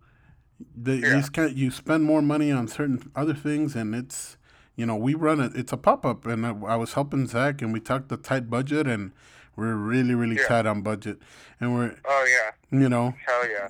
the 0.76 0.96
Yeah. 0.98 1.16
these 1.16 1.30
kind 1.30 1.56
you 1.58 1.72
spend 1.72 2.04
more 2.04 2.22
money 2.22 2.52
on 2.52 2.68
certain 2.68 3.10
other 3.16 3.34
things, 3.34 3.76
and 3.76 3.96
it's 3.96 4.38
you 4.76 4.86
know 4.86 4.96
we 4.96 5.14
run 5.14 5.40
it. 5.40 5.54
It's 5.56 5.72
a 5.74 5.78
pop 5.78 6.06
up, 6.06 6.26
and 6.26 6.46
I, 6.46 6.50
I 6.50 6.76
was 6.76 6.94
helping 6.94 7.28
Zach, 7.28 7.62
and 7.62 7.74
we 7.74 7.80
talked 7.80 8.10
the 8.10 8.18
tight 8.18 8.50
budget, 8.50 8.88
and 8.88 9.12
we're 9.56 9.76
really 9.76 10.16
really 10.16 10.36
Yeah. 10.38 10.48
tight 10.48 10.66
on 10.66 10.82
budget, 10.82 11.18
and 11.60 11.74
we're 11.76 11.96
Oh 12.06 12.26
yeah, 12.28 12.80
you 12.80 12.90
know 12.90 13.14
hell 13.26 13.50
yeah. 13.50 13.70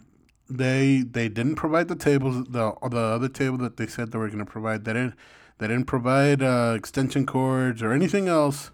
they 0.50 1.04
they 1.10 1.28
didn't 1.30 1.56
provide 1.56 1.88
the 1.88 1.96
tables 1.96 2.46
the 2.50 2.74
the 2.90 2.98
other 2.98 3.30
table 3.30 3.58
that 3.60 3.78
they 3.78 3.88
said 3.88 4.12
they 4.12 4.18
were 4.18 4.28
going 4.28 4.40
to 4.40 4.46
provide 4.46 4.86
they 4.86 4.94
didn't 4.94 5.14
they 5.60 5.68
didn't 5.68 5.86
provide 5.88 6.42
uh, 6.42 6.74
extension 6.76 7.26
cords 7.26 7.82
or 7.82 7.92
anything 7.92 8.28
else 8.28 8.72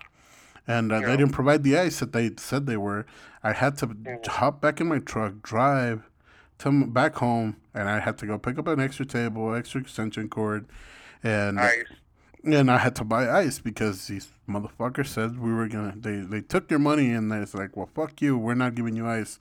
and 0.68 0.92
uh, 0.92 1.00
they 1.02 1.18
didn't 1.18 1.32
provide 1.34 1.64
the 1.64 1.78
ice 1.78 2.00
that 2.00 2.14
they 2.14 2.32
said 2.38 2.66
they 2.66 2.78
were 2.78 3.06
i 3.44 3.52
had 3.54 3.78
to 3.78 3.90
hop 4.28 4.62
back 4.62 4.80
in 4.80 4.88
my 4.88 5.00
truck 5.00 5.42
drive 5.42 6.04
to 6.58 6.70
m- 6.70 6.90
back 6.92 7.16
home 7.16 7.58
and 7.74 7.90
i 7.90 8.00
had 8.00 8.18
to 8.18 8.26
go 8.26 8.38
pick 8.38 8.58
up 8.58 8.68
an 8.68 8.80
extra 8.80 9.06
table 9.06 9.54
extra 9.54 9.82
extension 9.82 10.30
cord 10.30 10.66
and 11.24 11.56
Nice. 11.58 11.86
and 12.44 12.70
I 12.70 12.78
had 12.80 12.96
to 12.98 13.06
buy 13.06 13.30
ice 13.30 13.60
because 13.60 14.08
these 14.08 14.28
motherfuckers 14.50 15.08
said 15.08 15.40
we 15.40 15.54
were 15.54 15.70
gonna. 15.70 15.94
They 15.96 16.18
they 16.18 16.42
took 16.42 16.70
your 16.70 16.80
money 16.80 17.12
and 17.12 17.32
they're 17.32 17.48
like, 17.54 17.78
well, 17.78 17.88
fuck 17.96 18.22
you. 18.22 18.38
We're 18.38 18.56
not 18.56 18.76
giving 18.76 18.98
you 18.98 19.08
ice. 19.08 19.40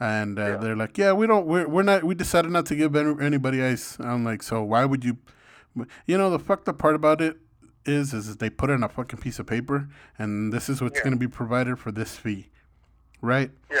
And 0.00 0.36
uh, 0.36 0.42
Yeah. 0.42 0.56
they're 0.56 0.74
like, 0.74 0.98
yeah, 0.98 1.12
we 1.12 1.28
don't. 1.28 1.46
We're 1.46 1.68
we're 1.68 1.84
not. 1.84 2.02
We 2.02 2.16
decided 2.16 2.50
not 2.50 2.66
to 2.66 2.74
give 2.74 2.96
any, 2.96 3.14
anybody 3.24 3.62
ice. 3.62 3.96
I'm 4.00 4.24
like, 4.24 4.42
so 4.42 4.64
why 4.64 4.84
would 4.84 5.04
you? 5.04 5.18
You 6.06 6.18
know, 6.18 6.28
the 6.30 6.40
fucked 6.40 6.68
up 6.68 6.78
part 6.78 6.96
about 6.96 7.20
it 7.20 7.36
is, 7.84 8.12
is 8.14 8.36
they 8.36 8.50
put 8.50 8.70
it 8.70 8.74
in 8.74 8.82
a 8.82 8.88
fucking 8.88 9.20
piece 9.20 9.38
of 9.38 9.46
paper, 9.46 9.88
and 10.18 10.52
this 10.52 10.68
is 10.68 10.80
what's 10.80 10.98
Yeah. 10.98 11.04
gonna 11.04 11.16
be 11.16 11.28
provided 11.28 11.78
for 11.78 11.90
this 11.92 12.16
fee, 12.16 12.48
right? 13.20 13.50
Yeah. 13.70 13.80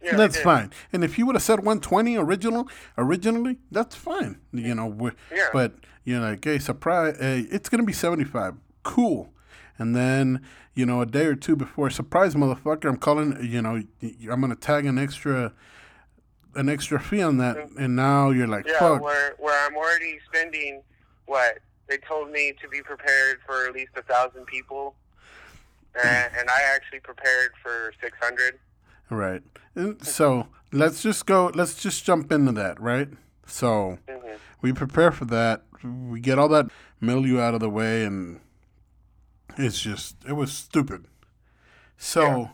Yeah, 0.00 0.16
that's 0.16 0.40
fine. 0.40 0.70
And 0.92 1.02
if 1.02 1.18
you 1.18 1.26
would 1.26 1.34
have 1.34 1.42
said 1.42 1.58
120 1.64 2.16
original 2.16 2.68
originally, 2.96 3.58
that's 3.70 3.96
fine. 3.96 4.38
You 4.52 4.74
know, 4.74 5.10
Yeah. 5.34 5.48
but 5.52 5.74
you 6.04 6.18
know, 6.18 6.30
like, 6.30 6.44
hey, 6.44 6.58
surprise, 6.58 7.16
hey, 7.18 7.40
it's 7.50 7.68
gonna 7.68 7.82
be 7.82 7.92
75. 7.92 8.54
Cool. 8.84 9.32
And 9.76 9.94
then 9.94 10.40
you 10.74 10.86
know, 10.86 11.00
a 11.00 11.06
day 11.06 11.26
or 11.26 11.34
two 11.34 11.56
before, 11.56 11.90
surprise, 11.90 12.36
motherfucker, 12.36 12.84
I'm 12.88 12.98
calling. 12.98 13.36
You 13.42 13.60
know, 13.60 13.82
I'm 14.30 14.40
gonna 14.40 14.54
tag 14.54 14.86
an 14.86 14.96
extra, 14.96 15.52
an 16.54 16.68
extra 16.68 17.00
fee 17.00 17.20
on 17.20 17.38
that, 17.38 17.56
mm-hmm. 17.56 17.78
and 17.82 17.96
now 17.96 18.30
you're 18.30 18.46
like, 18.46 18.64
Yeah, 18.68 18.78
fuck. 18.78 19.02
where 19.02 19.34
where 19.38 19.66
I'm 19.66 19.76
already 19.76 20.20
spending 20.26 20.82
what 21.26 21.58
they 21.88 21.98
told 21.98 22.30
me 22.30 22.52
to 22.60 22.68
be 22.68 22.82
prepared 22.82 23.38
for 23.46 23.66
at 23.66 23.74
least 23.74 23.92
a 23.96 24.02
thousand 24.02 24.46
people, 24.46 24.94
and, 25.94 26.30
and 26.38 26.48
I 26.50 26.60
actually 26.74 27.00
prepared 27.00 27.50
for 27.62 27.92
six 28.00 28.16
hundred. 28.20 28.58
Right. 29.10 29.42
And 29.74 30.04
so 30.04 30.48
let's 30.72 31.02
just 31.02 31.26
go. 31.26 31.50
Let's 31.54 31.80
just 31.82 32.04
jump 32.04 32.30
into 32.32 32.52
that, 32.52 32.80
right? 32.80 33.08
So. 33.46 33.98
Mm-hmm. 34.08 34.36
we 34.60 34.72
prepare 34.72 35.12
for 35.12 35.24
that. 35.26 35.62
We 35.82 36.20
get 36.20 36.38
all 36.38 36.48
that 36.48 36.66
milieu 37.00 37.38
out 37.40 37.54
of 37.54 37.60
the 37.60 37.70
way, 37.70 38.04
and 38.04 38.40
it's 39.56 39.80
just 39.80 40.16
it 40.26 40.32
was 40.32 40.52
stupid. 40.52 41.06
So 41.96 42.50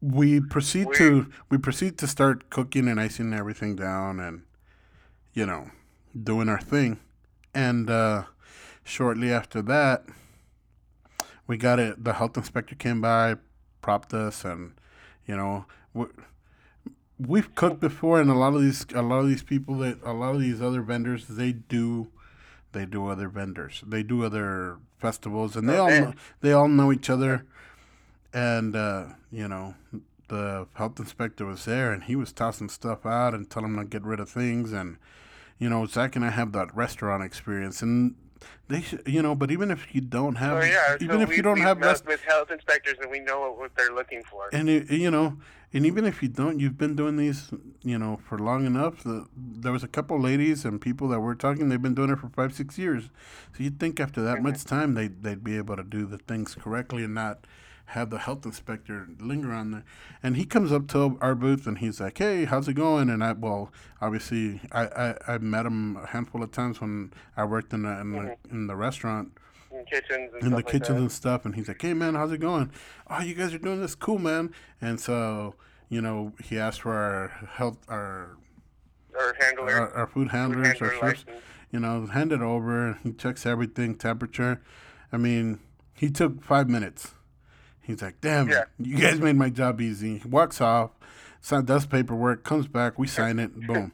we 0.00 0.40
proceed 0.40 0.88
We- 0.88 0.96
to 0.96 1.26
we 1.48 1.58
proceed 1.58 1.98
to 1.98 2.06
start 2.06 2.50
cooking 2.50 2.88
and 2.88 3.00
icing 3.00 3.32
everything 3.32 3.76
down, 3.76 4.20
and 4.20 4.42
you 5.32 5.46
know, 5.46 5.70
doing 6.20 6.48
our 6.48 6.60
thing. 6.60 7.00
And 7.54 7.90
uh, 7.90 8.24
shortly 8.84 9.32
after 9.32 9.62
that, 9.62 10.04
we 11.46 11.56
got 11.56 11.78
it. 11.78 12.02
The 12.02 12.14
health 12.14 12.36
inspector 12.36 12.74
came 12.74 13.00
by, 13.00 13.36
propped 13.80 14.14
us, 14.14 14.44
and 14.44 14.72
you 15.26 15.36
know. 15.36 15.66
we 15.92 16.06
we've 17.18 17.54
cooked 17.54 17.80
before, 17.80 18.20
and 18.20 18.30
a 18.30 18.34
lot 18.34 18.54
of 18.54 18.62
these, 18.62 18.86
a 18.94 19.02
lot 19.02 19.20
of 19.20 19.28
these 19.28 19.42
people 19.42 19.76
that, 19.78 19.98
a 20.02 20.12
lot 20.12 20.34
of 20.34 20.40
these 20.40 20.60
other 20.60 20.82
vendors, 20.82 21.28
they 21.28 21.52
do, 21.52 22.08
they 22.72 22.84
do 22.84 23.06
other 23.06 23.28
vendors, 23.28 23.82
they 23.86 24.02
do 24.02 24.24
other 24.24 24.78
festivals, 24.98 25.56
and 25.56 25.68
they 25.68 25.76
all, 25.76 25.88
know, 25.88 26.14
they 26.40 26.52
all 26.52 26.68
know 26.68 26.92
each 26.92 27.10
other, 27.10 27.44
and 28.32 28.74
uh, 28.74 29.06
you 29.30 29.46
know, 29.46 29.74
the 30.28 30.66
health 30.74 30.98
inspector 30.98 31.44
was 31.44 31.64
there, 31.64 31.92
and 31.92 32.04
he 32.04 32.16
was 32.16 32.32
tossing 32.32 32.68
stuff 32.68 33.04
out 33.06 33.34
and 33.34 33.50
telling 33.50 33.76
them 33.76 33.84
to 33.84 33.88
get 33.88 34.02
rid 34.02 34.20
of 34.20 34.28
things, 34.28 34.72
and 34.72 34.96
you 35.62 35.70
know, 35.70 35.86
Zach 35.86 36.16
and 36.16 36.24
I 36.24 36.30
have 36.30 36.50
that 36.52 36.74
restaurant 36.74 37.22
experience, 37.22 37.82
and 37.82 38.16
they, 38.66 38.80
should, 38.80 39.02
you 39.06 39.22
know, 39.22 39.36
but 39.36 39.52
even 39.52 39.70
if 39.70 39.94
you 39.94 40.00
don't 40.00 40.34
have, 40.34 40.64
So 40.64 40.68
yeah, 40.68 40.96
even 41.00 41.18
so 41.18 41.20
if 41.20 41.28
we, 41.28 41.36
you 41.36 41.42
don't 41.42 41.64
we've 41.64 41.78
rest, 41.78 42.04
with 42.04 42.20
health 42.22 42.50
inspectors 42.50 42.96
and 43.00 43.08
we 43.12 43.20
know 43.20 43.54
what, 43.56 43.70
they're 43.76 43.94
looking 43.94 44.24
for. 44.24 44.48
and 44.52 44.68
it, 44.68 44.90
you 44.90 45.08
know, 45.08 45.38
and 45.72 45.86
even 45.86 46.04
if 46.04 46.20
you 46.20 46.28
don't, 46.28 46.58
you've 46.58 46.76
been 46.76 46.96
doing 46.96 47.16
these, 47.16 47.50
you 47.84 47.96
know, 47.96 48.18
for 48.28 48.40
long 48.40 48.66
enough. 48.66 49.04
The, 49.04 49.26
there 49.36 49.70
was 49.70 49.84
a 49.84 49.88
couple 49.88 50.20
ladies 50.20 50.64
and 50.64 50.80
people 50.80 51.06
that 51.08 51.20
were 51.20 51.36
talking. 51.36 51.68
They've 51.68 51.80
been 51.80 51.94
doing 51.94 52.10
it 52.10 52.18
for 52.18 52.28
five, 52.28 52.52
six 52.52 52.76
years. 52.76 53.04
So 53.56 53.62
you'd 53.62 53.78
think 53.78 54.00
after 54.00 54.20
that 54.22 54.34
mm-hmm. 54.34 54.48
much 54.48 54.64
time, 54.64 54.94
they 54.94 55.06
they'd 55.06 55.44
be 55.44 55.56
able 55.56 55.76
to 55.76 55.84
do 55.84 56.06
the 56.06 56.18
things 56.18 56.56
correctly 56.56 57.04
and 57.04 57.14
not 57.14 57.46
have 57.92 58.10
the 58.10 58.18
health 58.18 58.44
inspector 58.44 59.08
linger 59.20 59.52
on 59.52 59.70
there. 59.70 59.84
And 60.22 60.36
he 60.36 60.44
comes 60.44 60.72
up 60.72 60.88
to 60.88 61.18
our 61.20 61.34
booth 61.34 61.66
and 61.66 61.78
he's 61.78 62.00
like, 62.00 62.18
"Hey, 62.18 62.44
how's 62.44 62.68
it 62.68 62.74
going?" 62.74 63.08
And 63.08 63.22
I, 63.22 63.32
well, 63.32 63.72
obviously, 64.00 64.60
I 64.72 64.86
I, 64.86 65.34
I 65.34 65.38
met 65.38 65.66
him 65.66 65.96
a 65.96 66.06
handful 66.06 66.42
of 66.42 66.50
times 66.52 66.80
when 66.80 67.12
I 67.36 67.44
worked 67.44 67.72
in 67.72 67.82
the 67.82 68.00
in 68.00 68.12
the, 68.12 68.18
mm-hmm. 68.18 68.54
in 68.54 68.66
the 68.66 68.76
restaurant 68.76 69.32
in 69.70 69.84
kitchens 69.84 70.32
and 70.34 70.42
in 70.42 70.50
the 70.50 70.58
stuff 70.58 70.72
kitchens 70.72 70.90
like 70.90 70.98
and 70.98 71.12
stuff. 71.12 71.44
And 71.44 71.54
he's 71.54 71.68
like, 71.68 71.80
"Hey 71.80 71.94
man, 71.94 72.14
how's 72.14 72.32
it 72.32 72.38
going? 72.38 72.70
Oh, 73.08 73.20
you 73.20 73.34
guys 73.34 73.54
are 73.54 73.58
doing 73.58 73.80
this 73.80 73.94
cool, 73.94 74.18
man." 74.18 74.52
And 74.80 75.00
so 75.00 75.54
you 75.88 76.00
know, 76.00 76.32
he 76.42 76.58
asked 76.58 76.80
for 76.80 76.94
our 76.94 77.28
health, 77.50 77.76
our 77.88 78.38
that. 79.12 79.18
Or 79.18 79.36
handler. 79.38 79.72
our, 79.72 79.90
our 79.90 80.06
food 80.06 80.28
food 80.28 80.28
handlers, 80.30 80.66
handler 80.68 80.94
our 80.94 81.14
chefs. 81.14 81.24
You 81.70 81.80
know, 81.80 82.06
hand 82.06 82.32
it 82.32 82.40
over. 82.40 82.98
He 83.02 83.12
checks 83.12 83.44
everything, 83.44 83.96
temperature. 83.96 84.62
I 85.12 85.18
mean, 85.18 85.60
he 85.94 86.10
took 86.10 86.42
five 86.42 86.68
minutes. 86.68 87.14
He's 87.82 88.00
like, 88.00 88.20
"Damn, 88.20 88.48
Yeah. 88.48 88.64
you 88.78 88.96
guys 88.96 89.20
made 89.20 89.36
my 89.36 89.50
job 89.50 89.80
easy." 89.80 90.18
He 90.18 90.28
walks 90.28 90.60
off. 90.60 90.92
sign 91.40 91.64
does 91.64 91.84
paperwork, 91.86 92.44
comes 92.44 92.68
back, 92.68 92.98
we 92.98 93.06
sign 93.08 93.38
it, 93.40 93.54
boom. 93.66 93.92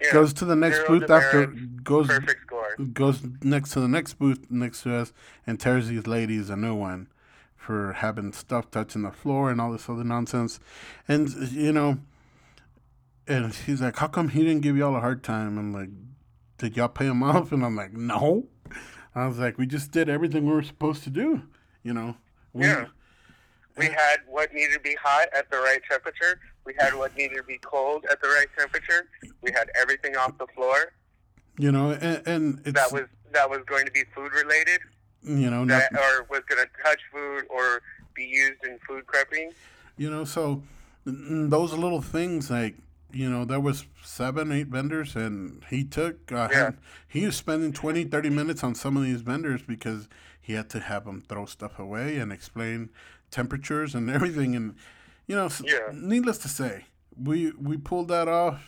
Yeah. 0.00 0.12
Goes 0.12 0.32
to 0.34 0.44
the 0.44 0.56
next 0.56 0.76
Zero 0.76 0.88
booth 1.00 1.10
after 1.10 1.46
goes 1.46 2.08
goes 2.92 3.22
next 3.42 3.72
to 3.72 3.80
the 3.80 3.88
next 3.88 4.14
booth 4.14 4.50
next 4.50 4.82
to 4.84 4.94
us 4.94 5.12
and 5.46 5.58
tears 5.60 5.88
these 5.88 6.06
ladies 6.06 6.48
a 6.50 6.56
new 6.56 6.74
one 6.74 7.08
for 7.56 7.92
having 7.94 8.32
stuff 8.32 8.70
touching 8.70 9.02
the 9.02 9.10
floor 9.10 9.50
and 9.50 9.60
all 9.60 9.72
this 9.72 9.88
other 9.88 10.04
nonsense. 10.04 10.60
And 11.08 11.28
you 11.52 11.72
know, 11.72 11.98
and 13.26 13.52
he's 13.54 13.82
like, 13.82 13.96
"How 13.96 14.06
come 14.06 14.28
he 14.30 14.42
didn't 14.44 14.62
give 14.62 14.76
y'all 14.76 14.96
a 14.96 15.00
hard 15.00 15.22
time?" 15.22 15.58
I'm 15.58 15.72
like, 15.72 15.90
"Did 16.58 16.76
y'all 16.76 16.88
pay 16.88 17.06
him 17.06 17.22
off?" 17.24 17.52
And 17.52 17.64
I'm 17.64 17.76
like, 17.76 17.92
"No." 17.92 18.46
I 19.14 19.26
was 19.26 19.38
like, 19.38 19.58
"We 19.58 19.66
just 19.66 19.90
did 19.90 20.08
everything 20.08 20.46
we 20.46 20.52
were 20.52 20.62
supposed 20.62 21.02
to 21.04 21.10
do." 21.10 21.42
You 21.82 21.92
know. 21.94 22.16
We, 22.52 22.64
Yeah. 22.66 22.86
We 23.76 23.86
had 23.86 24.18
what 24.28 24.52
needed 24.54 24.74
to 24.74 24.80
be 24.80 24.96
hot 25.02 25.28
at 25.36 25.50
the 25.50 25.58
right 25.58 25.80
temperature. 25.90 26.40
We 26.64 26.74
had 26.78 26.94
what 26.94 27.14
needed 27.16 27.36
to 27.36 27.42
be 27.42 27.58
cold 27.58 28.04
at 28.10 28.20
the 28.22 28.28
right 28.28 28.46
temperature. 28.58 29.06
We 29.42 29.52
had 29.52 29.70
everything 29.80 30.16
off 30.16 30.36
the 30.38 30.46
floor 30.54 30.92
You 31.58 31.72
know, 31.72 31.90
and, 31.90 32.22
and 32.26 32.60
it's 32.64 32.72
that 32.74 32.92
was 32.92 33.04
that 33.32 33.48
was 33.50 33.60
going 33.66 33.84
to 33.86 33.92
be 33.92 34.04
food 34.14 34.32
related, 34.32 34.80
you 35.22 35.50
know 35.50 35.64
not, 35.64 35.82
or 35.92 36.26
was 36.30 36.40
going 36.48 36.64
to 36.64 36.68
touch 36.84 37.00
food 37.12 37.44
or 37.50 37.82
be 38.14 38.24
used 38.24 38.64
in 38.64 38.78
food 38.88 39.04
prepping. 39.06 39.52
you 39.98 40.08
know 40.10 40.24
so 40.24 40.62
mm, 41.06 41.50
those 41.50 41.72
little 41.74 42.00
things 42.00 42.50
like 42.50 42.76
you 43.12 43.28
know 43.28 43.44
there 43.44 43.60
was 43.60 43.84
seven 44.02 44.50
eight 44.52 44.68
vendors 44.68 45.14
and 45.16 45.62
he 45.68 45.84
took 45.84 46.32
uh, 46.32 46.48
Yeah. 46.50 46.70
he 47.06 47.26
was 47.26 47.36
spending 47.36 47.72
20 47.72 48.04
30 48.04 48.30
minutes 48.30 48.64
on 48.64 48.74
some 48.74 48.96
of 48.96 49.02
these 49.02 49.20
vendors 49.20 49.62
because 49.62 50.08
he 50.40 50.54
had 50.54 50.70
to 50.70 50.80
have 50.80 51.04
them 51.04 51.22
throw 51.28 51.44
stuff 51.46 51.78
away 51.78 52.16
and 52.18 52.32
explain 52.32 52.88
temperatures 53.30 53.94
and 53.94 54.10
everything 54.16 54.54
and 54.56 54.74
you 55.26 55.34
know 55.36 55.48
Yeah. 55.62 55.78
needless 55.92 56.38
to 56.38 56.48
say 56.48 56.86
we 57.20 57.52
we 57.52 57.76
pulled 57.76 58.08
that 58.08 58.28
off 58.28 58.62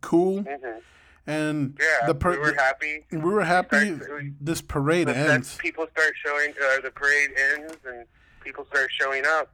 cool 0.00 0.42
hmm 0.42 0.78
and 1.26 1.76
Yeah, 1.78 2.06
the 2.06 2.14
per- 2.14 2.32
we 2.32 2.38
were 2.38 2.54
happy. 2.54 3.04
we 3.12 3.18
were 3.18 3.44
happy 3.44 3.92
we- 3.92 4.32
this 4.40 4.62
parade 4.62 5.08
ends 5.08 5.56
people 5.58 5.86
start 5.92 6.14
showing. 6.24 6.50
Uh, 6.52 6.80
the 6.80 6.90
parade 6.90 7.30
ends 7.52 7.76
and 7.86 8.06
people 8.42 8.64
start 8.64 8.88
showing 8.90 9.24
up. 9.26 9.52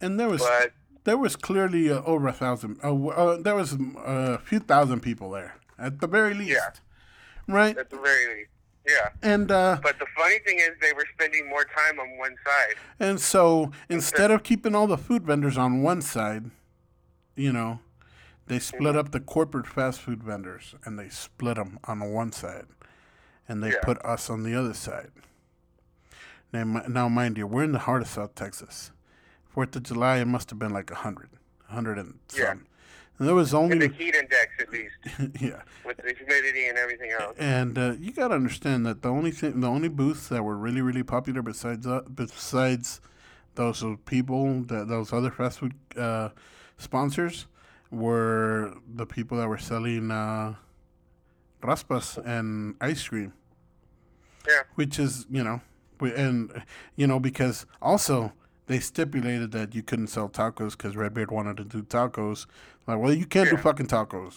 and 0.00 0.18
there 0.20 0.28
was 0.28 0.40
But 0.40 0.72
there 1.04 1.18
was 1.18 1.34
clearly 1.34 1.90
uh, 1.90 2.00
over 2.04 2.28
a 2.28 2.32
thousand. 2.32 2.78
Uh, 2.84 2.94
uh, 3.08 3.36
there 3.42 3.56
was 3.56 3.72
um, 3.72 3.96
a 4.04 4.38
few 4.38 4.60
thousand 4.60 5.00
people 5.00 5.30
there 5.30 5.56
at 5.78 6.00
the 6.00 6.06
very 6.06 6.32
least, 6.34 6.50
Yeah. 6.52 6.70
right? 7.48 7.76
at 7.76 7.90
the 7.90 7.96
very 7.98 8.26
least, 8.36 8.50
yeah. 8.86 9.10
And 9.22 9.50
uh, 9.50 9.78
But 9.82 9.98
the 9.98 10.06
funny 10.16 10.38
thing 10.40 10.58
is, 10.58 10.70
they 10.80 10.92
were 10.92 11.06
spending 11.14 11.48
more 11.48 11.64
time 11.64 11.98
on 12.00 12.16
one 12.18 12.34
side. 12.46 12.74
and 12.98 13.20
so 13.20 13.70
instead 13.88 14.30
of 14.30 14.42
keeping 14.42 14.74
all 14.74 14.86
the 14.86 14.98
food 14.98 15.24
vendors 15.24 15.56
on 15.58 15.82
one 15.82 16.00
side, 16.02 16.50
you 17.36 17.52
know, 17.52 17.80
they 18.46 18.58
split 18.58 18.96
up 18.96 19.12
the 19.12 19.20
corporate 19.20 19.66
fast 19.66 20.00
food 20.00 20.22
vendors 20.24 20.74
and 20.84 20.98
they 20.98 21.08
split 21.08 21.54
them 21.56 21.78
on 21.84 22.00
one 22.12 22.32
side, 22.32 22.66
and 23.48 23.62
they 23.62 23.70
Yeah. 23.70 23.80
put 23.82 23.98
us 24.04 24.28
on 24.30 24.42
the 24.42 24.54
other 24.54 24.74
side. 24.74 25.10
Now, 26.52 26.64
now, 26.88 27.08
mind 27.08 27.38
you, 27.38 27.46
we're 27.46 27.62
in 27.64 27.72
the 27.72 27.78
heart 27.80 28.02
of 28.02 28.08
South 28.08 28.34
Texas. 28.34 28.90
Fourth 29.48 29.74
of 29.76 29.84
July, 29.84 30.18
it 30.18 30.24
must 30.26 30.50
have 30.50 30.58
been 30.58 30.72
like 30.72 30.90
a 30.90 30.96
hundred, 30.96 31.30
a 31.68 31.72
hundred 31.72 31.96
and 31.98 32.18
Yeah. 32.34 32.50
some. 32.50 32.66
And 33.20 33.28
there 33.28 33.34
was 33.34 33.52
only 33.52 33.72
And 33.72 33.82
the 33.82 33.88
heat 33.88 34.14
index, 34.14 34.48
at 34.60 34.70
least, 34.72 34.94
yeah. 35.42 35.60
with 35.84 35.98
the 35.98 36.14
humidity 36.16 36.68
and 36.68 36.78
everything 36.78 37.10
else. 37.10 37.36
And 37.38 37.76
uh, 37.76 37.92
you 38.00 38.12
got 38.12 38.28
to 38.28 38.34
understand 38.34 38.86
that 38.86 39.02
the 39.02 39.10
only 39.10 39.30
thing, 39.30 39.60
the 39.60 39.66
only 39.68 39.88
booths 39.88 40.28
that 40.28 40.42
were 40.42 40.56
really, 40.56 40.80
really 40.80 41.02
popular 41.02 41.42
besides 41.42 41.86
uh, 41.86 42.00
besides 42.14 43.02
those 43.56 43.84
people, 44.06 44.62
that 44.62 44.88
those 44.88 45.12
other 45.12 45.30
fast 45.30 45.58
food 45.58 45.74
uh, 45.98 46.30
sponsors, 46.78 47.46
were 47.90 48.72
the 48.88 49.04
people 49.04 49.36
that 49.36 49.48
were 49.48 49.58
selling 49.58 50.10
uh, 50.10 50.54
raspas 51.62 52.16
and 52.24 52.74
ice 52.80 53.06
cream. 53.06 53.34
Yeah. 54.48 54.62
Which 54.76 54.98
is, 54.98 55.26
you 55.30 55.44
know, 55.44 55.60
and 56.00 56.62
you 56.96 57.06
know 57.06 57.20
because 57.20 57.66
also 57.82 58.32
they 58.70 58.78
stipulated 58.78 59.50
that 59.50 59.74
you 59.74 59.82
couldn't 59.82 60.06
sell 60.06 60.28
tacos 60.28 60.76
because 60.76 60.96
Redbeard 60.96 61.32
wanted 61.32 61.56
to 61.56 61.64
do 61.64 61.82
tacos. 61.82 62.46
Like, 62.90 62.98
well, 63.00 63.12
you 63.14 63.26
can't 63.26 63.48
do 63.50 63.56
fucking 63.56 63.86
tacos, 63.86 64.36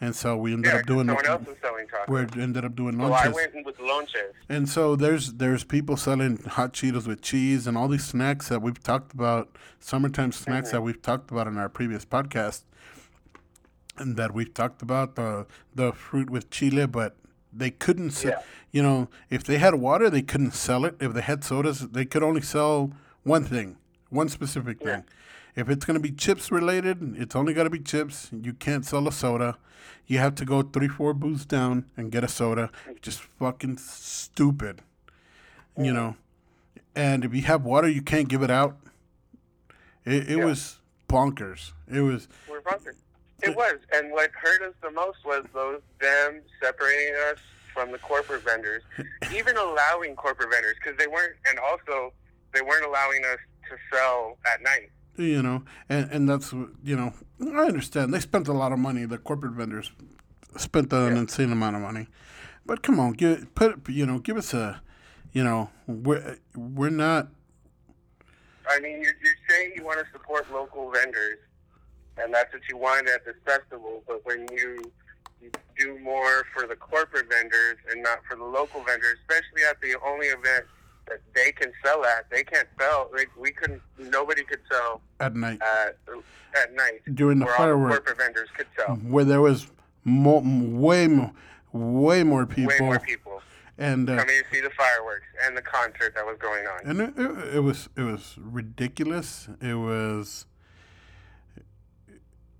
and 0.00 0.14
so 0.16 0.36
we 0.36 0.52
ended 0.52 0.72
Yeah, 0.72 0.80
up 0.80 0.86
doing 0.86 1.06
someone 1.06 1.26
else 1.26 1.46
was 1.46 1.56
selling 1.62 1.86
tacos. 1.86 2.34
we 2.34 2.42
ended 2.42 2.64
up 2.64 2.74
doing 2.74 2.96
so 2.98 3.04
I 3.04 3.08
lunches. 3.08 3.34
went 3.34 3.66
with 3.66 3.78
lonches. 3.78 4.32
and 4.48 4.68
so 4.68 4.96
there's 4.96 5.34
there's 5.34 5.64
people 5.64 5.96
selling 5.96 6.38
hot 6.44 6.72
Cheetos 6.72 7.06
with 7.06 7.20
cheese 7.22 7.66
and 7.66 7.76
all 7.78 7.88
these 7.88 8.04
snacks 8.04 8.48
that 8.48 8.62
we've 8.62 8.82
talked 8.82 9.12
about, 9.12 9.56
summertime 9.78 10.32
snacks 10.32 10.68
Mm-hmm. 10.68 10.76
that 10.76 10.82
we've 10.82 11.02
talked 11.02 11.30
about 11.30 11.46
in 11.46 11.56
our 11.58 11.68
previous 11.68 12.04
podcast, 12.04 12.62
and 13.98 14.16
that 14.16 14.32
we've 14.32 14.52
talked 14.54 14.82
about 14.82 15.14
the 15.16 15.46
the 15.74 15.92
fruit 15.92 16.30
with 16.30 16.50
chile, 16.50 16.86
but 16.86 17.16
they 17.52 17.70
couldn't 17.70 18.10
sell. 18.12 18.30
Yeah. 18.32 18.42
You 18.72 18.82
know, 18.84 19.08
if 19.28 19.42
they 19.42 19.58
had 19.58 19.74
water, 19.74 20.08
they 20.08 20.22
couldn't 20.22 20.52
sell 20.54 20.84
it. 20.84 20.94
If 21.00 21.12
they 21.12 21.20
had 21.22 21.42
sodas, 21.42 21.80
they 21.88 22.04
could 22.04 22.22
only 22.22 22.40
sell 22.40 22.92
one 23.24 23.44
thing, 23.44 23.76
one 24.08 24.28
specific 24.28 24.78
Yeah. 24.80 25.02
If 25.56 25.68
it's 25.68 25.84
going 25.84 25.94
to 25.94 26.00
be 26.00 26.12
chips 26.12 26.50
related, 26.50 27.14
it's 27.16 27.34
only 27.34 27.52
got 27.54 27.64
to 27.64 27.70
be 27.70 27.80
chips. 27.80 28.30
You 28.32 28.52
can't 28.52 28.84
sell 28.84 29.06
a 29.08 29.12
soda. 29.12 29.56
You 30.06 30.18
have 30.18 30.34
to 30.36 30.44
go 30.44 30.62
three, 30.62 30.88
four 30.88 31.14
booths 31.14 31.44
down 31.44 31.86
and 31.96 32.10
get 32.10 32.24
a 32.24 32.28
soda. 32.28 32.70
Just 33.02 33.20
fucking 33.20 33.78
stupid. 33.78 34.82
You 35.76 35.92
know? 35.92 36.16
And 36.94 37.24
if 37.24 37.34
you 37.34 37.42
have 37.42 37.64
water, 37.64 37.88
you 37.88 38.02
can't 38.02 38.28
give 38.28 38.42
it 38.42 38.50
out. 38.50 38.76
It, 40.04 40.30
it 40.30 40.38
Yeah. 40.38 40.44
was 40.44 40.78
bonkers. 41.08 41.72
It 41.90 42.00
was, 42.00 42.28
We're 42.48 42.60
bunkered. 42.60 42.96
It 43.42 43.56
was, 43.56 43.78
and 43.94 44.10
what 44.12 44.30
hurt 44.32 44.60
us 44.62 44.74
the 44.82 44.90
most 44.90 45.24
was 45.24 45.44
those 45.54 45.80
them 46.00 46.42
separating 46.62 47.14
us 47.30 47.38
from 47.72 47.90
the 47.90 47.98
corporate 47.98 48.42
vendors, 48.44 48.82
even 49.34 49.56
allowing 49.56 50.14
corporate 50.14 50.50
vendors 50.50 50.74
because 50.82 50.98
they 50.98 51.06
weren't, 51.06 51.32
and 51.48 51.58
also 51.58 52.12
they 52.52 52.60
weren't 52.60 52.84
allowing 52.84 53.24
us 53.24 53.38
to 53.70 53.76
sell 53.96 54.36
at 54.52 54.60
night. 54.62 54.90
You 55.16 55.42
know, 55.42 55.62
and, 55.88 56.10
and 56.10 56.28
that's, 56.28 56.52
you 56.52 56.96
know, 56.96 57.12
I 57.40 57.64
understand. 57.66 58.12
They 58.14 58.20
spent 58.20 58.48
a 58.48 58.52
lot 58.52 58.72
of 58.72 58.78
money. 58.78 59.04
The 59.04 59.18
corporate 59.18 59.52
vendors 59.52 59.90
spent 60.56 60.92
an 60.92 61.12
Yeah. 61.14 61.18
insane 61.20 61.52
amount 61.52 61.76
of 61.76 61.82
money. 61.82 62.08
But 62.66 62.82
come 62.82 63.00
on, 63.00 63.12
give, 63.12 63.54
put, 63.54 63.88
you 63.88 64.06
know, 64.06 64.18
give 64.18 64.36
us 64.36 64.54
a, 64.54 64.80
you 65.32 65.42
know, 65.44 65.70
we're, 65.86 66.38
we're 66.54 66.90
not 66.90 67.28
I 68.68 68.78
mean, 68.78 69.02
you're, 69.02 69.14
you're 69.22 69.34
saying 69.48 69.72
you 69.74 69.84
want 69.84 69.98
to 69.98 70.06
support 70.12 70.50
local 70.52 70.92
vendors, 70.92 71.38
and 72.18 72.32
that's 72.32 72.52
what 72.52 72.62
you 72.68 72.76
want 72.76 73.08
at 73.08 73.24
this 73.24 73.34
festival. 73.44 74.04
But 74.06 74.24
when 74.24 74.46
you, 74.52 74.80
you 75.40 75.50
do 75.76 75.98
more 75.98 76.44
for 76.54 76.68
the 76.68 76.76
corporate 76.76 77.28
vendors 77.28 77.78
and 77.90 78.00
not 78.02 78.20
for 78.28 78.36
the 78.36 78.44
local 78.44 78.84
vendors, 78.84 79.16
especially 79.28 79.64
at 79.68 79.80
the 79.80 79.96
only 80.06 80.28
event 80.28 80.66
that 81.10 81.20
they 81.34 81.52
can 81.52 81.72
sell 81.84 82.04
at, 82.04 82.30
they 82.30 82.42
can't 82.42 82.68
sell. 82.80 83.10
Like 83.12 83.28
we 83.38 83.50
couldn't. 83.50 83.82
Nobody 83.98 84.42
could 84.44 84.60
sell 84.70 85.02
at 85.20 85.36
night 85.36 85.60
at 85.62 85.98
at 86.56 86.74
night 86.74 87.00
during 87.14 87.38
the 87.38 87.44
where 87.44 87.54
the 87.54 87.58
fireworks 87.58 87.96
corporate 87.96 88.18
vendors 88.18 88.48
could 88.56 88.66
sell. 88.76 88.96
where 88.96 89.24
there 89.24 89.40
was 89.42 89.66
mo- 90.04 90.40
way 90.42 91.06
more, 91.06 91.32
way 91.72 92.24
more 92.24 92.46
people, 92.46 92.72
Way 92.72 92.80
more 92.80 92.98
people 92.98 93.42
and 93.78 94.10
uh, 94.10 94.16
coming 94.18 94.34
to 94.42 94.54
see 94.54 94.60
the 94.60 94.70
fireworks 94.70 95.24
and 95.44 95.56
the 95.56 95.62
concert 95.62 96.14
that 96.14 96.26
was 96.26 96.36
going 96.38 96.66
on. 96.66 96.80
and 96.84 97.00
it, 97.00 97.14
it, 97.18 97.54
it 97.56 97.60
was 97.60 97.88
it 97.96 98.02
was 98.02 98.36
ridiculous. 98.38 99.48
It 99.60 99.74
was 99.74 100.46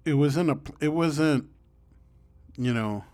it 0.04 0.14
wasn't 0.14 0.50
a 0.50 0.58
it 0.80 0.88
wasn't 0.92 1.46
you 2.56 2.72
know 2.72 3.04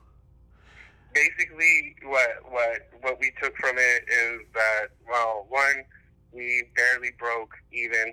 basically 1.16 1.96
what 2.04 2.30
what 2.50 2.88
what 3.00 3.18
we 3.20 3.32
took 3.42 3.56
from 3.56 3.76
it 3.78 4.04
is 4.08 4.40
that 4.54 4.88
well 5.08 5.46
one 5.48 5.84
we 6.32 6.64
barely 6.76 7.10
broke 7.18 7.54
even. 7.72 8.12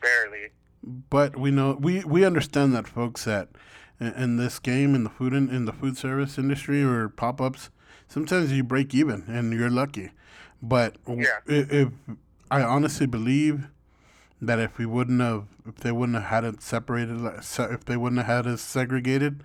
Barely. 0.00 0.48
But 1.10 1.36
we 1.36 1.50
know 1.50 1.76
we 1.78 2.04
we 2.04 2.24
understand 2.24 2.74
that 2.74 2.86
folks 2.88 3.24
that 3.24 3.48
in, 4.00 4.12
in 4.14 4.36
this 4.36 4.58
game 4.58 4.94
in 4.94 5.04
the 5.04 5.10
food 5.10 5.32
in, 5.34 5.50
in 5.50 5.64
the 5.64 5.72
food 5.72 5.96
service 5.96 6.38
industry 6.38 6.82
or 6.82 7.08
pop-ups 7.08 7.70
sometimes 8.06 8.52
you 8.52 8.62
break 8.64 8.94
even 8.94 9.24
and 9.28 9.52
you're 9.52 9.70
lucky. 9.70 10.10
But 10.62 10.96
Yeah. 11.06 11.38
i- 11.48 11.66
if 11.82 11.88
i 12.50 12.62
honestly 12.62 13.06
believe 13.06 13.68
that 14.40 14.58
if 14.58 14.78
we 14.78 14.86
wouldn't 14.86 15.20
have 15.20 15.44
if 15.66 15.74
they 15.76 15.92
wouldn't 15.92 16.16
have 16.16 16.24
had 16.30 16.44
it 16.44 16.62
separated 16.62 17.20
if 17.58 17.84
they 17.84 17.96
wouldn't 17.96 18.24
have 18.24 18.44
had 18.46 18.52
us 18.52 18.62
segregated 18.62 19.42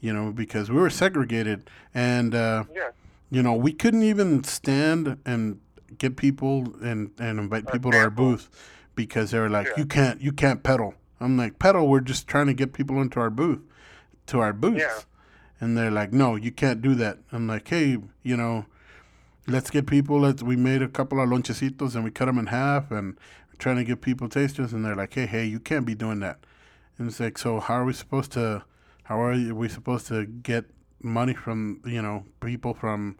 you 0.00 0.12
know 0.12 0.30
because 0.32 0.70
we 0.70 0.76
were 0.76 0.90
segregated 0.90 1.68
and 1.94 2.34
uh 2.34 2.64
yeah 2.74 2.90
you 3.30 3.42
know, 3.42 3.52
we 3.52 3.72
couldn't 3.74 4.04
even 4.04 4.42
stand 4.42 5.18
and 5.26 5.60
get 5.98 6.16
people 6.16 6.72
and, 6.82 7.10
and 7.18 7.38
invite 7.38 7.70
people 7.70 7.90
to 7.90 7.98
our 7.98 8.08
booth 8.08 8.48
because 8.94 9.32
they 9.32 9.38
were 9.38 9.50
like, 9.50 9.66
Yeah. 9.66 9.72
"You 9.76 9.84
can't, 9.84 10.20
you 10.22 10.32
can't 10.32 10.62
pedal." 10.62 10.94
I'm 11.20 11.36
like, 11.36 11.58
"Pedal? 11.58 11.86
We're 11.88 12.00
just 12.00 12.26
trying 12.26 12.46
to 12.46 12.54
get 12.54 12.72
people 12.72 13.02
into 13.02 13.20
our 13.20 13.28
booth, 13.28 13.60
to 14.28 14.40
our 14.40 14.54
booths." 14.54 14.80
Yeah. 14.80 15.00
And 15.60 15.76
they're 15.76 15.90
like, 15.90 16.10
"No, 16.10 16.36
you 16.36 16.50
can't 16.50 16.80
do 16.80 16.94
that." 16.94 17.18
I'm 17.30 17.46
like, 17.46 17.68
"Hey, 17.68 17.98
you 18.22 18.34
know, 18.34 18.64
let's 19.46 19.68
get 19.70 19.86
people. 19.86 20.20
Let's." 20.20 20.42
We 20.42 20.56
made 20.56 20.80
a 20.80 20.88
couple 20.88 21.20
of 21.20 21.28
lonchecitos 21.28 21.94
and 21.94 22.04
we 22.04 22.10
cut 22.10 22.26
them 22.26 22.38
in 22.38 22.46
half 22.46 22.90
and 22.90 23.08
we're 23.48 23.58
trying 23.58 23.76
to 23.76 23.84
get 23.84 24.00
people 24.00 24.30
tasters. 24.30 24.72
And 24.72 24.86
they're 24.86 24.96
like, 24.96 25.12
"Hey, 25.12 25.26
hey, 25.26 25.44
you 25.44 25.60
can't 25.60 25.84
be 25.84 25.94
doing 25.94 26.20
that." 26.20 26.38
And 26.96 27.08
it's 27.08 27.20
like, 27.20 27.36
so 27.36 27.60
how 27.60 27.74
are 27.74 27.84
we 27.84 27.92
supposed 27.92 28.32
to, 28.32 28.64
how 29.08 29.20
are 29.22 29.54
we 29.54 29.68
supposed 29.68 30.06
to 30.08 30.26
get 30.26 30.64
money 31.02 31.32
from 31.34 31.80
you 31.86 32.02
know 32.02 32.24
people 32.40 32.74
from 32.74 33.16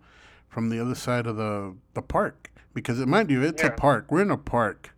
from 0.49 0.69
the 0.69 0.79
other 0.81 0.95
side 0.95 1.27
of 1.27 1.37
the 1.37 1.75
the 1.95 2.03
park? 2.03 2.51
Because 2.75 3.01
it, 3.01 3.09
mind 3.09 3.31
you, 3.31 3.43
it's 3.43 3.63
Yeah. 3.63 3.69
a 3.71 3.73
park. 3.73 4.11
We're 4.11 4.23
in 4.23 4.31
a 4.31 4.37
park. 4.37 4.95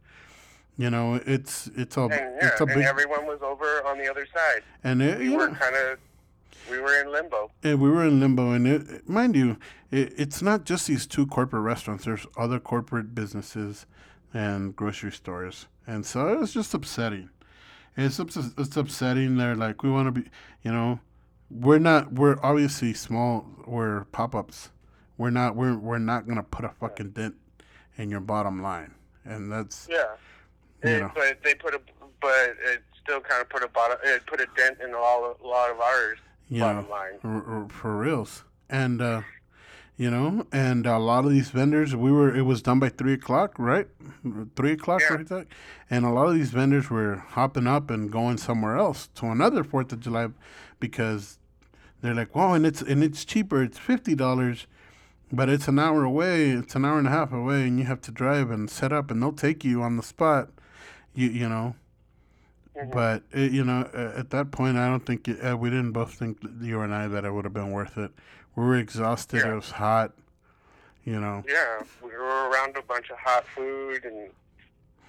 You 0.77 0.91
know, 0.91 1.21
it's 1.27 1.69
it's 1.77 1.97
a 1.97 2.03
And 2.03 2.11
yeah, 2.11 2.49
it's 2.49 2.61
a 2.61 2.65
and 2.65 2.83
everyone 2.83 3.25
was 3.27 3.41
over 3.43 3.87
on 3.87 3.99
the 3.99 4.11
other 4.11 4.27
side. 4.35 4.63
and 4.83 5.01
it, 5.01 5.19
We 5.19 5.27
you 5.31 5.37
were 5.37 5.49
kind 5.49 5.77
of, 5.77 5.99
we 6.71 6.79
were 6.81 6.95
in 7.01 7.13
limbo. 7.13 7.51
and 7.63 7.81
we 7.81 7.89
were 7.91 8.05
in 8.05 8.19
limbo. 8.19 8.51
And 8.53 8.67
it, 8.67 9.09
mind 9.09 9.37
you, 9.37 9.59
it, 9.91 10.13
it's 10.19 10.43
not 10.43 10.65
just 10.65 10.87
these 10.89 11.07
two 11.07 11.27
corporate 11.27 11.63
restaurants. 11.63 12.05
There's 12.05 12.27
other 12.37 12.59
corporate 12.59 13.15
businesses 13.15 13.87
and 14.35 14.75
grocery 14.75 15.13
stores, 15.13 15.67
and 15.87 16.05
so 16.07 16.29
it 16.33 16.39
was 16.39 16.53
just 16.55 16.73
upsetting. 16.75 17.29
It's 17.97 18.19
it's 18.19 18.77
upsetting. 18.77 19.37
They're 19.37 19.57
like, 19.57 19.83
we 19.83 19.91
want 19.91 20.07
to 20.15 20.21
be, 20.23 20.31
you 20.63 20.73
know, 20.73 21.01
we're 21.51 21.79
not. 21.79 22.13
We're 22.13 22.39
obviously 22.43 22.95
small. 22.95 23.47
We're 23.67 24.05
pop 24.05 24.35
ups. 24.35 24.71
We're 25.19 25.31
not. 25.31 25.57
We're 25.57 25.77
we're 25.77 25.99
not 25.99 26.27
gonna 26.27 26.43
put 26.43 26.65
a 26.65 26.71
fucking 26.81 27.11
dent 27.11 27.35
in 27.97 28.11
your 28.11 28.21
bottom 28.21 28.63
line, 28.63 28.95
and 29.25 29.51
that's 29.53 29.89
Yeah. 29.91 30.05
It- 30.83 31.01
know. 31.01 31.11
But 31.15 31.43
they 31.43 31.55
put 31.55 31.75
a, 31.75 31.81
but 32.21 32.57
it 32.65 32.83
still 33.03 33.21
kind 33.21 33.43
of 33.43 33.49
put 33.49 33.63
a 33.63 33.69
bottom, 33.69 33.99
it 34.05 34.25
put 34.27 34.41
a 34.41 34.47
dent 34.57 34.79
in 34.83 34.95
a 34.95 34.99
lot, 34.99 35.37
a 35.43 35.47
lot 35.47 35.71
of 35.71 35.81
ours 35.81 36.19
you 36.49 36.61
bottom 36.61 36.85
know 36.85 36.91
line. 36.91 37.19
for, 37.21 37.69
for 37.69 37.97
reals 37.99 38.45
and 38.69 39.01
uh 39.03 39.23
you 40.01 40.11
know 40.11 40.47
and 40.51 40.87
a 40.87 40.99
lot 40.99 41.27
of 41.27 41.31
these 41.31 41.51
vendors 41.51 41.95
we 41.95 42.11
were 42.11 42.35
it 42.35 42.43
was 42.53 42.63
done 42.63 42.79
by 42.79 42.89
three 42.89 43.13
o'clock 43.13 43.51
right 43.59 43.87
three 44.57 44.73
o'clock 44.73 45.03
Yeah. 45.03 45.17
right 45.17 45.47
and 45.91 46.07
a 46.07 46.09
lot 46.11 46.27
of 46.29 46.35
these 46.35 46.51
vendors 46.51 46.89
were 46.89 47.17
hopping 47.37 47.67
up 47.67 47.91
and 47.91 48.11
going 48.11 48.39
somewhere 48.39 48.77
else 48.79 49.09
to 49.17 49.27
another 49.27 49.63
fourth 49.63 49.93
of 49.93 50.01
july 50.01 50.29
because 50.79 51.39
they're 52.01 52.15
like 52.15 52.35
wow 52.35 52.55
and 52.55 52.65
it's 52.65 52.81
and 52.81 53.05
it's 53.05 53.27
cheaper 53.27 53.63
it's 53.63 53.79
fifty 53.79 54.15
dollars 54.15 54.67
but 55.31 55.51
it's 55.51 55.69
an 55.69 55.79
hour 55.79 56.03
away 56.03 56.49
it's 56.51 56.75
an 56.75 56.85
hour 56.87 56.99
and 56.99 57.07
a 57.07 57.11
half 57.11 57.31
away 57.33 57.67
and 57.69 57.79
you 57.79 57.85
have 57.85 58.01
to 58.01 58.11
drive 58.11 58.51
and 58.51 58.71
set 58.71 58.93
up 58.95 59.11
and 59.11 59.23
they'll 59.23 59.33
take 59.49 59.65
you 59.65 59.83
on 59.83 59.99
the 59.99 60.03
spot 60.03 60.49
you 61.15 61.29
you 61.29 61.49
know 61.49 61.75
Mhm. 62.77 62.93
but 62.93 63.23
it, 63.33 63.51
you 63.53 63.65
know, 63.65 63.81
at 63.93 64.31
that 64.31 64.53
point, 64.53 64.79
I 64.79 64.87
don't 64.89 65.05
think 65.05 65.27
it, 65.29 65.45
uh, 65.45 65.57
we 65.57 65.71
didn't 65.71 65.91
both 65.93 66.15
think 66.15 66.39
you 66.63 66.81
and 66.81 66.95
I 66.95 67.09
that 67.09 67.25
it 67.25 67.33
would 67.35 67.45
have 67.45 67.53
been 67.53 67.73
worth 67.73 67.99
it. 67.99 68.13
We 68.61 68.67
were 68.67 68.77
exhausted. 68.77 69.39
Yeah. 69.39 69.53
It 69.53 69.57
was 69.57 69.71
hot. 69.71 70.13
You 71.05 71.19
know, 71.19 71.43
Yeah, 71.49 71.83
we 72.03 72.11
were 72.11 72.51
around 72.51 72.77
a 72.77 72.83
bunch 72.83 73.09
of 73.11 73.17
hot 73.17 73.47
food 73.47 74.05
and 74.05 74.31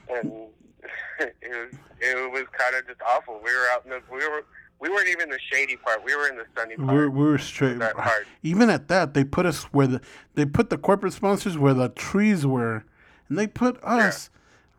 and 0.09 0.47
it 1.19 1.33
was 1.49 1.73
it 1.99 2.31
was 2.31 2.45
kind 2.57 2.75
of 2.75 2.87
just 2.87 3.01
awful. 3.01 3.41
We 3.43 3.51
were 3.53 3.67
out 3.73 3.83
in 3.83 3.91
the 3.91 4.01
we 4.09 4.19
were 4.27 4.45
we 4.79 4.89
weren't 4.89 5.09
even 5.09 5.23
in 5.23 5.29
the 5.29 5.39
shady 5.51 5.75
part. 5.75 6.03
We 6.03 6.15
were 6.15 6.29
in 6.29 6.37
the 6.37 6.45
sunny 6.57 6.75
we 6.77 6.85
part. 6.85 6.95
were, 6.97 7.09
we 7.09 7.23
were 7.25 7.37
straight. 7.37 7.77
that 7.79 7.95
part. 7.95 8.25
Even 8.41 8.69
at 8.69 8.87
that, 8.87 9.13
they 9.13 9.23
put 9.23 9.45
us 9.45 9.63
where 9.65 9.85
the 9.85 10.01
they 10.35 10.45
put 10.45 10.69
the 10.69 10.77
corporate 10.77 11.13
sponsors 11.13 11.57
where 11.57 11.73
the 11.73 11.89
trees 11.89 12.45
were, 12.47 12.85
and 13.29 13.37
they 13.37 13.47
put 13.47 13.83
us 13.83 14.29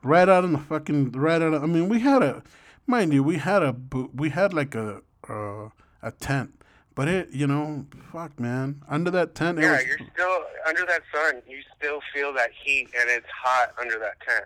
right 0.03 0.29
out 0.29 0.45
in 0.45 0.53
the 0.55 0.59
fucking 0.59 1.13
right 1.13 1.43
out. 1.43 1.55
Of, 1.55 1.63
I 1.63 1.67
mean, 1.67 1.89
we 1.89 2.01
had 2.01 2.23
a, 2.23 2.43
mind 2.87 3.13
you, 3.13 3.23
we 3.23 3.37
had 3.37 3.63
a 3.63 3.77
we 4.15 4.31
had 4.31 4.53
like 4.55 4.75
a 4.75 5.03
uh, 5.29 5.69
a 6.03 6.11
tent, 6.19 6.62
but 6.95 7.09
it 7.09 7.31
you 7.31 7.47
know, 7.47 7.87
fuck 8.13 8.39
man, 8.39 8.83
under 8.89 9.11
that 9.11 9.35
tent, 9.35 9.59
Yeah, 9.59 9.73
was, 9.73 9.87
you're 9.87 9.99
still 10.15 10.45
under 10.67 10.85
that 10.87 11.03
sun. 11.15 11.43
You 11.49 11.61
still 11.77 12.01
feel 12.15 12.33
that 12.35 12.51
heat, 12.65 12.89
and 12.99 13.11
it's 13.11 13.27
hot 13.43 13.73
under 13.81 13.99
that 13.99 14.21
tent. 14.21 14.45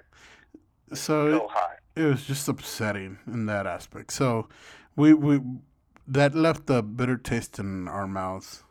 so. 0.92 1.30
So 1.30 1.48
hot. 1.50 1.78
it 1.94 2.02
was 2.04 2.24
just 2.24 2.48
upsetting 2.48 3.18
in 3.26 3.46
that 3.46 3.66
aspect. 3.66 4.12
So 4.12 4.48
we 4.96 5.14
we 5.14 5.40
that 6.08 6.34
left 6.34 6.70
a 6.70 6.82
bitter 6.82 7.16
taste 7.16 7.58
in 7.58 7.88
our 7.88 8.06
mouths. 8.06 8.62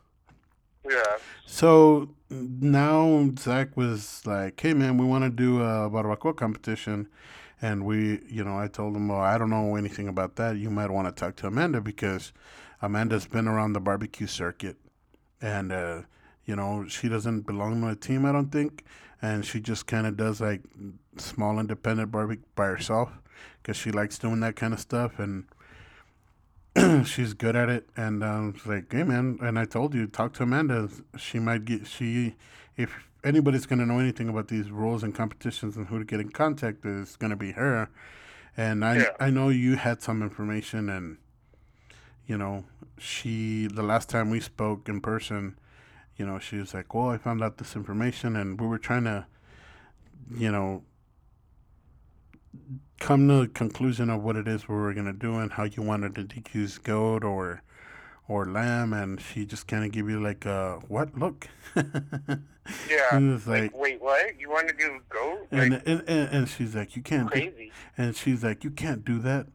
Yeah. 0.88 1.02
So 1.44 2.14
now 2.30 3.30
Zach 3.38 3.76
was 3.76 4.22
like, 4.24 4.60
"Hey 4.60 4.72
man, 4.72 4.98
we 4.98 5.04
want 5.04 5.24
to 5.24 5.30
do 5.30 5.60
a 5.60 5.90
barbacoa 5.90 6.36
competition," 6.36 7.08
and 7.60 7.84
we, 7.84 8.20
you 8.28 8.44
know, 8.44 8.58
I 8.58 8.68
told 8.68 8.94
him, 8.96 9.08
"Well, 9.08 9.20
I 9.20 9.36
don't 9.36 9.50
know 9.50 9.74
anything 9.76 10.08
about 10.08 10.36
that. 10.36 10.56
You 10.56 10.70
might 10.70 10.90
want 10.90 11.08
to 11.08 11.12
talk 11.12 11.36
to 11.36 11.48
Amanda 11.48 11.80
because 11.80 12.32
Amanda's 12.82 13.26
been 13.26 13.48
around 13.48 13.72
the 13.72 13.80
barbecue 13.80 14.26
circuit, 14.26 14.76
and 15.40 15.72
uh, 15.72 16.02
you 16.44 16.56
know, 16.56 16.86
she 16.88 17.08
doesn't 17.08 17.42
belong 17.46 17.80
to 17.80 17.88
a 17.88 17.96
team, 17.96 18.24
I 18.24 18.32
don't 18.32 18.50
think, 18.50 18.84
and 19.20 19.44
she 19.44 19.60
just 19.60 19.86
kind 19.86 20.06
of 20.06 20.16
does 20.16 20.40
like 20.40 20.62
small 21.16 21.58
independent 21.58 22.10
barbecue 22.10 22.44
by 22.54 22.66
herself 22.66 23.10
because 23.62 23.76
she 23.76 23.90
likes 23.90 24.18
doing 24.18 24.40
that 24.40 24.56
kind 24.56 24.72
of 24.72 24.80
stuff 24.80 25.18
and." 25.18 25.44
she's 27.06 27.32
good 27.32 27.56
at 27.56 27.70
it, 27.70 27.88
and 27.96 28.22
um, 28.22 28.52
it's 28.54 28.66
like, 28.66 28.92
hey 28.92 29.02
man, 29.02 29.38
and 29.40 29.58
I 29.58 29.64
told 29.64 29.94
you, 29.94 30.06
talk 30.06 30.34
to 30.34 30.42
Amanda. 30.42 30.90
She 31.16 31.38
might 31.38 31.64
get 31.64 31.86
she, 31.86 32.34
if 32.76 33.08
anybody's 33.24 33.64
gonna 33.64 33.86
know 33.86 33.98
anything 33.98 34.28
about 34.28 34.48
these 34.48 34.70
rules 34.70 35.02
and 35.02 35.14
competitions 35.14 35.76
and 35.76 35.86
who 35.86 35.98
to 35.98 36.04
get 36.04 36.20
in 36.20 36.28
contact 36.30 36.84
with, 36.84 37.00
it's 37.00 37.16
gonna 37.16 37.36
be 37.36 37.52
her. 37.52 37.88
And 38.58 38.84
I 38.84 38.96
Yeah. 38.98 39.10
I 39.18 39.30
know 39.30 39.48
you 39.48 39.76
had 39.76 40.02
some 40.02 40.22
information, 40.22 40.90
and 40.90 41.16
you 42.26 42.36
know, 42.38 42.64
she 42.98 43.66
the 43.66 43.82
last 43.82 44.08
time 44.08 44.30
we 44.30 44.40
spoke 44.40 44.88
in 44.88 45.00
person, 45.00 45.58
you 46.16 46.26
know, 46.26 46.38
she 46.38 46.56
was 46.58 46.74
like, 46.74 46.94
well, 46.94 47.10
I 47.10 47.18
found 47.18 47.42
out 47.42 47.58
this 47.58 47.76
information, 47.76 48.36
and 48.36 48.60
we 48.60 48.66
were 48.66 48.78
trying 48.78 49.04
to, 49.04 49.26
you 50.34 50.50
know, 50.50 50.82
come 53.00 53.28
to 53.28 53.42
the 53.42 53.48
conclusion 53.48 54.08
of 54.10 54.22
what 54.22 54.36
it 54.36 54.48
is 54.48 54.68
we 54.68 54.74
were 54.74 54.94
gonna 54.94 55.12
do 55.12 55.36
and 55.38 55.52
how 55.52 55.64
you 55.64 55.82
wanted 55.82 56.14
to 56.14 56.24
DQ's 56.24 56.78
goat 56.78 57.22
or 57.24 57.62
or 58.28 58.44
lamb, 58.46 58.92
and 58.92 59.20
she 59.20 59.46
just 59.46 59.68
kind 59.68 59.84
of 59.84 59.92
give 59.92 60.08
you 60.10 60.20
like 60.20 60.44
a 60.46 60.80
what 60.88 61.16
look. 61.18 61.48
Yeah. 62.90 63.16
Like, 63.20 63.46
like- 63.46 63.78
wait, 63.78 64.02
what? 64.02 64.40
You 64.40 64.50
want 64.50 64.66
to 64.66 64.74
do 64.74 64.98
goat? 65.08 65.46
and, 65.52 65.70
Like, 65.74 65.82
and, 65.86 66.02
and 66.08 66.28
and 66.34 66.48
she's 66.48 66.74
like, 66.74 66.96
you 66.96 67.02
can't 67.02 67.30
do, 67.32 67.40
crazy. 67.40 67.70
and 67.96 68.16
she's 68.16 68.42
like, 68.42 68.64
you 68.64 68.72
can't 68.72 69.04
do 69.04 69.20
that. 69.20 69.46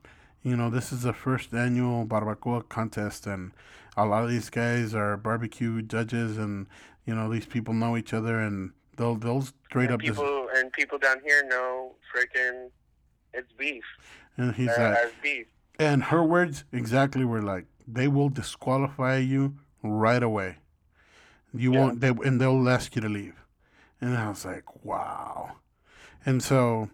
You 0.44 0.56
know, 0.56 0.70
this 0.70 0.92
is 0.92 1.04
the 1.04 1.14
first 1.14 1.54
annual 1.54 2.06
barbacoa 2.06 2.68
contest, 2.68 3.28
and 3.28 3.52
a 3.96 4.06
lot 4.06 4.24
of 4.24 4.30
these 4.30 4.50
guys 4.50 4.96
are 4.96 5.16
barbecue 5.16 5.82
judges, 5.84 6.38
and 6.38 6.68
you 7.06 7.14
know 7.14 7.30
these 7.32 7.46
people 7.46 7.74
know 7.74 7.96
each 7.96 8.14
other, 8.14 8.40
and 8.40 8.72
they'll 8.98 9.16
they'll 9.16 9.44
straight 9.44 9.86
And 9.86 9.94
up 9.94 10.00
people 10.00 10.48
and 10.56 10.72
people 10.74 10.98
down 10.98 11.22
here 11.24 11.46
know 11.48 11.94
freaking 12.16 12.70
it's 13.34 13.52
beef. 13.54 13.84
And 14.36 14.56
he's 14.56 14.70
uh, 14.78 14.96
like, 15.04 15.22
beef. 15.22 15.48
And 15.80 16.06
her 16.06 16.24
words 16.24 16.64
exactly 16.72 17.24
were 17.24 17.42
like, 17.42 17.66
"They 17.88 18.08
will 18.08 18.30
disqualify 18.30 19.18
you 19.18 19.58
right 19.84 20.24
away. 20.24 20.58
You 21.54 21.72
Yeah. 21.74 21.80
won't, 21.80 22.00
they, 22.02 22.10
and 22.10 22.42
they'll 22.42 22.68
ask 22.68 22.96
you 22.96 23.02
to 23.02 23.10
leave." 23.10 23.36
And 24.00 24.18
I 24.18 24.30
was 24.30 24.44
like, 24.44 24.84
"Wow!" 24.84 25.58
And 26.26 26.42
so, 26.42 26.90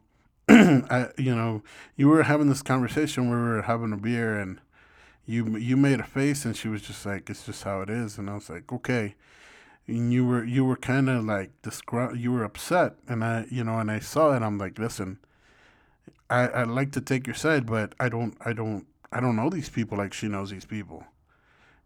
I, 0.49 1.09
you 1.17 1.35
know, 1.35 1.63
you 1.95 2.07
were 2.07 2.23
having 2.23 2.49
this 2.49 2.61
conversation. 2.61 3.29
Where 3.29 3.39
we 3.39 3.49
were 3.49 3.61
having 3.63 3.93
a 3.93 3.97
beer, 3.97 4.37
and 4.39 4.59
you 5.25 5.57
you 5.57 5.77
made 5.77 5.99
a 5.99 6.03
face, 6.05 6.45
and 6.45 6.55
she 6.57 6.67
was 6.69 6.81
just 6.83 7.05
like, 7.05 7.29
"It's 7.29 7.45
just 7.45 7.63
how 7.63 7.81
it 7.81 7.89
is." 7.89 8.17
And 8.17 8.29
I 8.29 8.35
was 8.35 8.49
like, 8.49 8.71
"Okay." 8.71 9.15
And 9.87 10.13
you 10.13 10.25
were 10.27 10.43
you 10.45 10.65
were 10.65 10.77
kind 10.77 11.09
of 11.09 11.25
like 11.25 11.51
disgru- 11.63 12.19
you 12.19 12.31
were 12.33 12.43
upset, 12.45 12.95
and 13.07 13.23
I 13.23 13.47
you 13.51 13.63
know, 13.63 13.79
and 13.79 13.91
I 13.91 13.99
saw 13.99 14.35
it. 14.35 14.43
I'm 14.43 14.57
like, 14.57 14.79
"Listen." 14.79 15.19
I, 16.29 16.61
I'd 16.61 16.67
like 16.67 16.91
to 16.93 17.01
take 17.01 17.25
your 17.27 17.35
side, 17.35 17.65
but 17.65 17.93
I 17.99 18.09
don't 18.09 18.37
I 18.45 18.53
don't 18.53 18.85
I 19.11 19.19
don't 19.19 19.35
know 19.35 19.49
these 19.49 19.69
people 19.69 19.97
like 19.97 20.13
she 20.13 20.27
knows 20.27 20.49
these 20.51 20.65
people. 20.65 21.05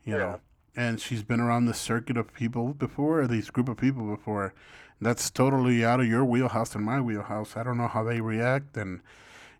You 0.05 0.16
Yeah. 0.16 0.18
know. 0.18 0.41
And 0.76 1.01
she's 1.01 1.24
been 1.24 1.41
around 1.41 1.66
this 1.66 1.80
circuit 1.80 2.18
of 2.18 2.34
people 2.34 2.74
before, 2.74 3.28
these 3.28 3.49
group 3.49 3.70
of 3.70 3.78
people 3.78 4.05
before. 4.07 4.53
That's 5.02 5.32
totally 5.32 5.84
out 5.84 5.99
of 5.99 6.06
your 6.06 6.24
wheelhouse 6.24 6.76
and 6.76 6.86
my 6.86 7.02
wheelhouse. 7.02 7.58
I 7.58 7.64
don't 7.64 7.78
know 7.78 7.88
how 7.88 8.04
they 8.04 8.22
react 8.22 8.78
and 8.78 9.02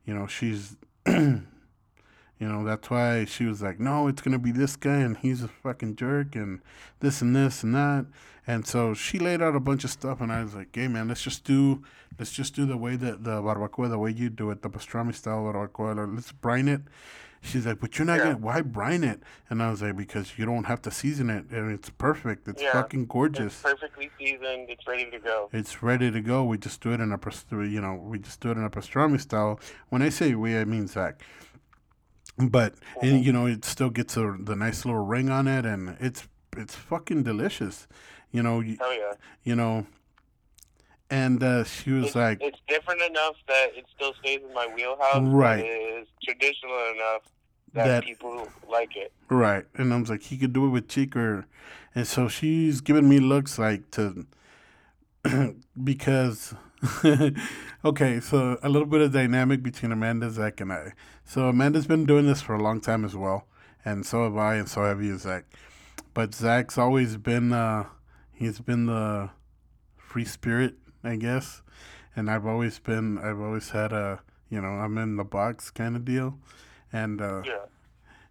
you 0.06 0.14
know, 0.14 0.28
she's 0.28 0.78
you 1.08 1.42
know, 2.40 2.64
that's 2.64 2.90
why 2.90 3.26
she 3.26 3.46
was 3.46 3.62
like, 3.62 3.80
No, 3.80 4.08
it's 4.08 4.22
gonna 4.22 4.40
be 4.40 4.52
this 4.52 4.76
guy 4.76 4.98
and 4.98 5.18
he's 5.18 5.44
a 5.44 5.48
fucking 5.48 5.96
jerk 5.96 6.36
and 6.36 6.62
this 7.00 7.22
and 7.22 7.36
this 7.36 7.64
and 7.64 7.74
that. 7.74 8.06
And 8.46 8.68
so 8.68 8.94
she 8.94 9.18
laid 9.18 9.42
out 9.42 9.56
a 9.56 9.60
bunch 9.60 9.84
of 9.84 9.90
stuff 9.90 10.22
and 10.22 10.32
I 10.32 10.44
was 10.44 10.54
like, 10.54 10.76
Hey 10.76 10.88
man, 10.88 11.08
let's 11.08 11.24
just 11.24 11.44
do 11.44 11.84
let's 12.20 12.32
just 12.32 12.56
do 12.56 12.68
the 12.68 12.78
way 12.78 12.96
that 12.96 13.24
the 13.24 13.42
barbacoa, 13.42 13.90
the 13.90 13.98
way 13.98 14.12
you 14.12 14.30
do 14.30 14.52
it, 14.52 14.62
the 14.62 14.70
pastrami 14.70 15.16
style 15.16 15.42
barbacoa. 15.44 16.14
Let's 16.14 16.32
brine 16.32 16.68
it. 16.68 16.82
She's 17.44 17.66
like, 17.66 17.80
but 17.80 17.98
you're 17.98 18.06
not 18.06 18.20
Yeah. 18.20 18.24
gonna. 18.26 18.38
Why 18.38 18.62
brine 18.62 19.04
it? 19.04 19.22
And 19.50 19.64
I 19.64 19.72
was 19.72 19.82
like, 19.82 19.98
because 19.98 20.38
you 20.38 20.46
don't 20.46 20.66
have 20.66 20.82
to 20.84 20.92
season 20.92 21.30
it, 21.32 21.50
and 21.50 21.72
it's 21.72 21.90
perfect. 21.90 22.48
It's 22.48 22.62
Yeah. 22.62 22.72
fucking 22.72 23.02
It's 23.02 23.12
gorgeous. 23.12 23.62
perfectly 23.62 24.12
seasoned. 24.20 24.70
It's 24.70 24.86
ready 24.88 25.10
to 25.10 25.20
go. 25.20 25.50
It's 25.52 25.82
ready 25.82 26.12
to 26.12 26.22
go. 26.22 26.44
We 26.44 26.58
just 26.60 26.82
do 26.82 26.92
it 26.94 27.00
in 27.00 27.12
a, 27.12 27.20
you 27.66 27.82
know, 27.82 27.96
we 27.96 28.20
just 28.20 28.40
do 28.42 28.52
it 28.52 28.58
in 28.58 28.64
a 28.64 28.70
pastrami 28.70 29.20
style. 29.20 29.60
When 29.90 30.04
I 30.04 30.10
say 30.10 30.36
we, 30.36 30.56
I 30.58 30.66
mean 30.66 30.88
Zach. 30.88 31.20
But 32.38 32.76
and 33.02 33.12
Mhm. 33.22 33.24
you 33.24 33.34
know, 33.34 33.46
it 33.48 33.66
still 33.66 33.90
gets 33.90 34.16
a 34.18 34.36
the 34.40 34.56
nice 34.56 34.86
little 34.86 35.04
ring 35.04 35.30
on 35.30 35.48
it, 35.48 35.66
and 35.66 35.98
it's 36.00 36.28
it's 36.56 36.76
fucking 36.76 37.24
delicious. 37.24 37.88
You 38.32 38.44
know, 38.44 38.60
you, 38.60 38.78
Oh 38.80 38.92
yeah. 38.92 39.14
you 39.44 39.56
know. 39.56 39.88
And 41.12 41.44
uh, 41.44 41.66
she 41.66 41.92
was 41.92 42.08
It's, 42.08 42.16
like, 42.16 42.42
it's 42.42 42.58
different 42.68 43.02
enough 43.02 43.36
that 43.48 43.76
it 43.76 43.86
still 43.94 44.14
stays 44.22 44.40
in 44.48 44.54
my 44.54 44.68
wheelhouse. 44.74 45.22
Right. 45.28 45.60
It 45.60 45.68
is 45.68 46.08
traditional 46.24 46.74
enough 46.96 47.22
that, 47.74 47.86
That- 47.86 48.04
people 48.06 48.48
like 48.70 48.96
it. 48.96 49.12
Right. 49.30 49.66
And 49.76 49.94
I 49.94 50.00
was 50.00 50.10
like, 50.10 50.24
he 50.24 50.38
could 50.38 50.54
do 50.54 50.66
it 50.66 50.70
with 50.70 51.16
or 51.16 51.46
and 51.94 52.08
so 52.08 52.30
she's 52.30 52.80
giving 52.80 53.10
me 53.10 53.20
looks 53.20 53.60
like 53.60 53.92
to 53.92 54.26
because 55.84 56.56
okay, 57.86 58.20
so 58.20 58.58
a 58.64 58.70
little 58.70 58.88
bit 58.88 59.02
of 59.02 59.12
dynamic 59.12 59.62
between 59.62 59.92
Amanda, 59.92 60.30
Zach, 60.32 60.62
and 60.62 60.72
I. 60.74 60.94
So 61.26 61.50
Amanda's 61.50 61.86
been 61.86 62.06
doing 62.06 62.26
this 62.26 62.42
for 62.42 62.56
a 62.56 62.62
long 62.64 62.82
time 62.82 63.06
as 63.06 63.16
well, 63.16 63.46
and 63.86 64.06
so 64.06 64.24
have 64.24 64.38
I, 64.38 64.56
and 64.56 64.68
so 64.68 64.84
have 64.84 65.02
you, 65.02 65.18
Zach. 65.18 65.44
But 66.14 66.34
Zach's 66.34 66.78
always 66.78 67.18
been 67.18 67.54
uh 67.54 67.86
he's 68.34 68.60
been 68.60 68.86
the 68.88 69.30
free 69.98 70.26
spirit, 70.26 70.76
I 71.04 71.16
guess. 71.16 71.62
And 72.16 72.30
I've 72.30 72.46
always 72.46 72.80
been 72.80 73.18
I've 73.18 73.40
always 73.40 73.70
had 73.70 73.92
a 73.94 74.22
you 74.50 74.60
know, 74.62 74.68
I'm 74.70 74.98
in 74.98 75.16
the 75.16 75.24
box 75.24 75.72
kind 75.72 75.96
of 75.96 76.04
deal. 76.06 76.38
And 76.92 77.22
uh 77.22 77.42
Yeah. 77.46 77.66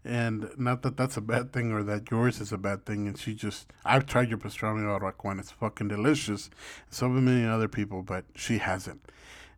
and 0.05 0.51
not 0.57 0.83
that 0.83 0.97
that's 0.97 1.17
a 1.17 1.21
bad 1.21 1.53
thing 1.53 1.73
or 1.73 1.83
that 1.85 2.11
yours 2.11 2.41
is 2.41 2.53
a 2.53 2.59
bad 2.59 2.85
thing. 2.87 3.07
And 3.09 3.19
she 3.19 3.35
just, 3.35 3.73
I've 3.85 4.07
tried 4.07 4.29
your 4.29 4.39
pastrami 4.39 4.85
al. 4.87 5.39
It's 5.39 5.51
fucking 5.51 5.89
delicious. 5.89 6.51
So 6.91 7.11
have 7.13 7.23
many 7.23 7.47
other 7.47 7.69
people, 7.69 8.03
but 8.03 8.25
she 8.35 8.59
hasn't. 8.59 9.01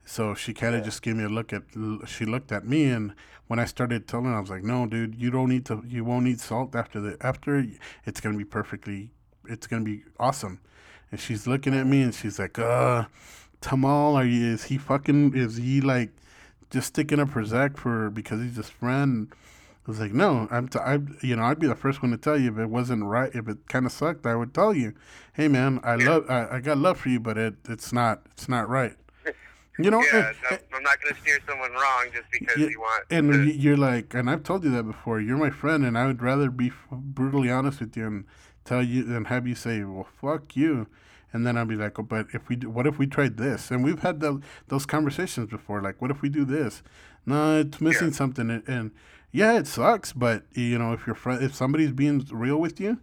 So 0.04 0.34
she 0.34 0.52
kind 0.52 0.74
of 0.74 0.80
Yeah. 0.80 0.84
just 0.86 1.02
gave 1.02 1.16
me 1.16 1.24
a 1.24 1.28
look 1.28 1.52
at, 1.52 1.62
she 2.06 2.24
looked 2.24 2.50
at 2.52 2.66
me. 2.66 2.86
And 2.90 3.14
when 3.46 3.58
I 3.58 3.66
started 3.66 4.08
telling 4.08 4.26
her, 4.26 4.34
I 4.36 4.40
was 4.40 4.50
like, 4.50 4.64
no, 4.64 4.86
dude, 4.86 5.14
you 5.14 5.30
don't 5.30 5.48
need 5.48 5.64
to, 5.66 5.82
you 5.86 6.04
won't 6.04 6.24
need 6.24 6.40
salt 6.40 6.74
after 6.74 7.00
the, 7.00 7.16
after 7.20 7.64
it's 8.04 8.20
going 8.20 8.34
to 8.34 8.38
be 8.38 8.44
perfectly, 8.44 9.10
it's 9.46 9.66
going 9.68 9.84
to 9.84 9.90
be 9.90 10.04
awesome. 10.18 10.60
And 11.12 11.20
she's 11.20 11.46
looking 11.46 11.74
at 11.74 11.86
me 11.86 12.02
and 12.02 12.14
she's 12.14 12.38
like, 12.38 12.58
uh, 12.58 13.04
Tamal, 13.60 14.14
are 14.14 14.24
you, 14.24 14.46
is 14.46 14.64
he 14.64 14.78
fucking, 14.78 15.36
is 15.36 15.58
he 15.58 15.80
like 15.80 16.10
just 16.70 16.88
sticking 16.88 17.20
up 17.20 17.28
for 17.28 17.44
Zach 17.44 17.76
for, 17.76 18.10
because 18.10 18.40
he's 18.40 18.56
his 18.56 18.70
friend? 18.70 19.28
I 19.86 19.90
was 19.90 20.00
like, 20.00 20.12
no, 20.12 20.48
I'm, 20.50 20.68
t- 20.68 20.78
I, 20.78 21.00
you 21.20 21.36
know, 21.36 21.42
I'd 21.42 21.58
be 21.58 21.66
the 21.66 21.74
first 21.74 22.02
one 22.02 22.12
to 22.12 22.16
tell 22.16 22.38
you 22.38 22.52
if 22.52 22.58
it 22.58 22.70
wasn't 22.70 23.04
right, 23.04 23.30
if 23.34 23.46
it 23.48 23.68
kind 23.68 23.84
of 23.84 23.92
sucked, 23.92 24.26
I 24.26 24.34
would 24.34 24.54
tell 24.54 24.72
you, 24.74 24.94
hey 25.34 25.48
man, 25.48 25.80
I 25.84 25.96
love, 25.96 26.24
I, 26.30 26.56
I 26.56 26.60
got 26.60 26.78
love 26.78 26.98
for 26.98 27.08
you, 27.10 27.20
but 27.20 27.36
it, 27.36 27.54
it's 27.68 27.92
not, 27.92 28.22
it's 28.32 28.48
not 28.48 28.68
right. 28.68 28.96
You 29.78 29.90
know, 29.90 30.02
Yeah, 30.12 30.28
and, 30.28 30.36
no, 30.50 30.58
I'm 30.76 30.82
not 30.82 31.00
going 31.02 31.14
to 31.14 31.20
steer 31.22 31.38
someone 31.48 31.72
wrong 31.72 32.06
just 32.12 32.30
because 32.30 32.58
Yeah, 32.58 32.68
you 32.68 32.78
want. 32.78 33.04
and 33.10 33.32
to, 33.32 33.52
you're 33.52 33.76
like, 33.76 34.12
and 34.14 34.28
I've 34.30 34.44
told 34.44 34.64
you 34.64 34.70
that 34.70 34.82
before. 34.84 35.18
You're 35.20 35.38
my 35.38 35.50
friend, 35.50 35.84
and 35.84 35.96
I 35.96 36.06
would 36.06 36.22
rather 36.22 36.50
be 36.50 36.72
brutally 36.90 37.50
honest 37.50 37.80
with 37.80 37.96
you 37.96 38.06
and 38.06 38.24
tell 38.64 38.82
you 38.82 39.02
than 39.02 39.24
have 39.24 39.46
you 39.46 39.54
say, 39.54 39.82
"Well, 39.82 40.06
fuck 40.20 40.56
you," 40.56 40.88
and 41.32 41.46
then 41.46 41.56
I'll 41.56 41.64
be 41.66 41.76
like, 41.76 41.98
"Oh, 41.98 42.02
but 42.02 42.26
if 42.32 42.48
we, 42.48 42.56
do, 42.56 42.70
what 42.70 42.86
if 42.86 42.98
we 42.98 43.06
tried 43.06 43.36
this?" 43.36 43.70
And 43.70 43.82
we've 43.84 44.00
had 44.00 44.20
the, 44.20 44.40
those 44.68 44.86
conversations 44.86 45.48
before. 45.50 45.80
Like, 45.82 46.00
what 46.02 46.10
if 46.10 46.22
we 46.22 46.28
do 46.28 46.44
this? 46.44 46.82
No, 47.26 47.60
it's 47.60 47.80
missing 47.80 48.08
Yeah. 48.08 48.14
something, 48.14 48.50
and, 48.50 48.62
and 48.68 48.90
yeah, 49.32 49.58
it 49.58 49.66
sucks. 49.66 50.12
But 50.12 50.44
you 50.52 50.78
know, 50.78 50.92
if 50.92 51.06
your 51.06 51.14
friend, 51.16 51.42
if 51.42 51.54
somebody's 51.54 51.92
being 51.92 52.26
real 52.30 52.58
with 52.58 52.80
you, 52.80 52.98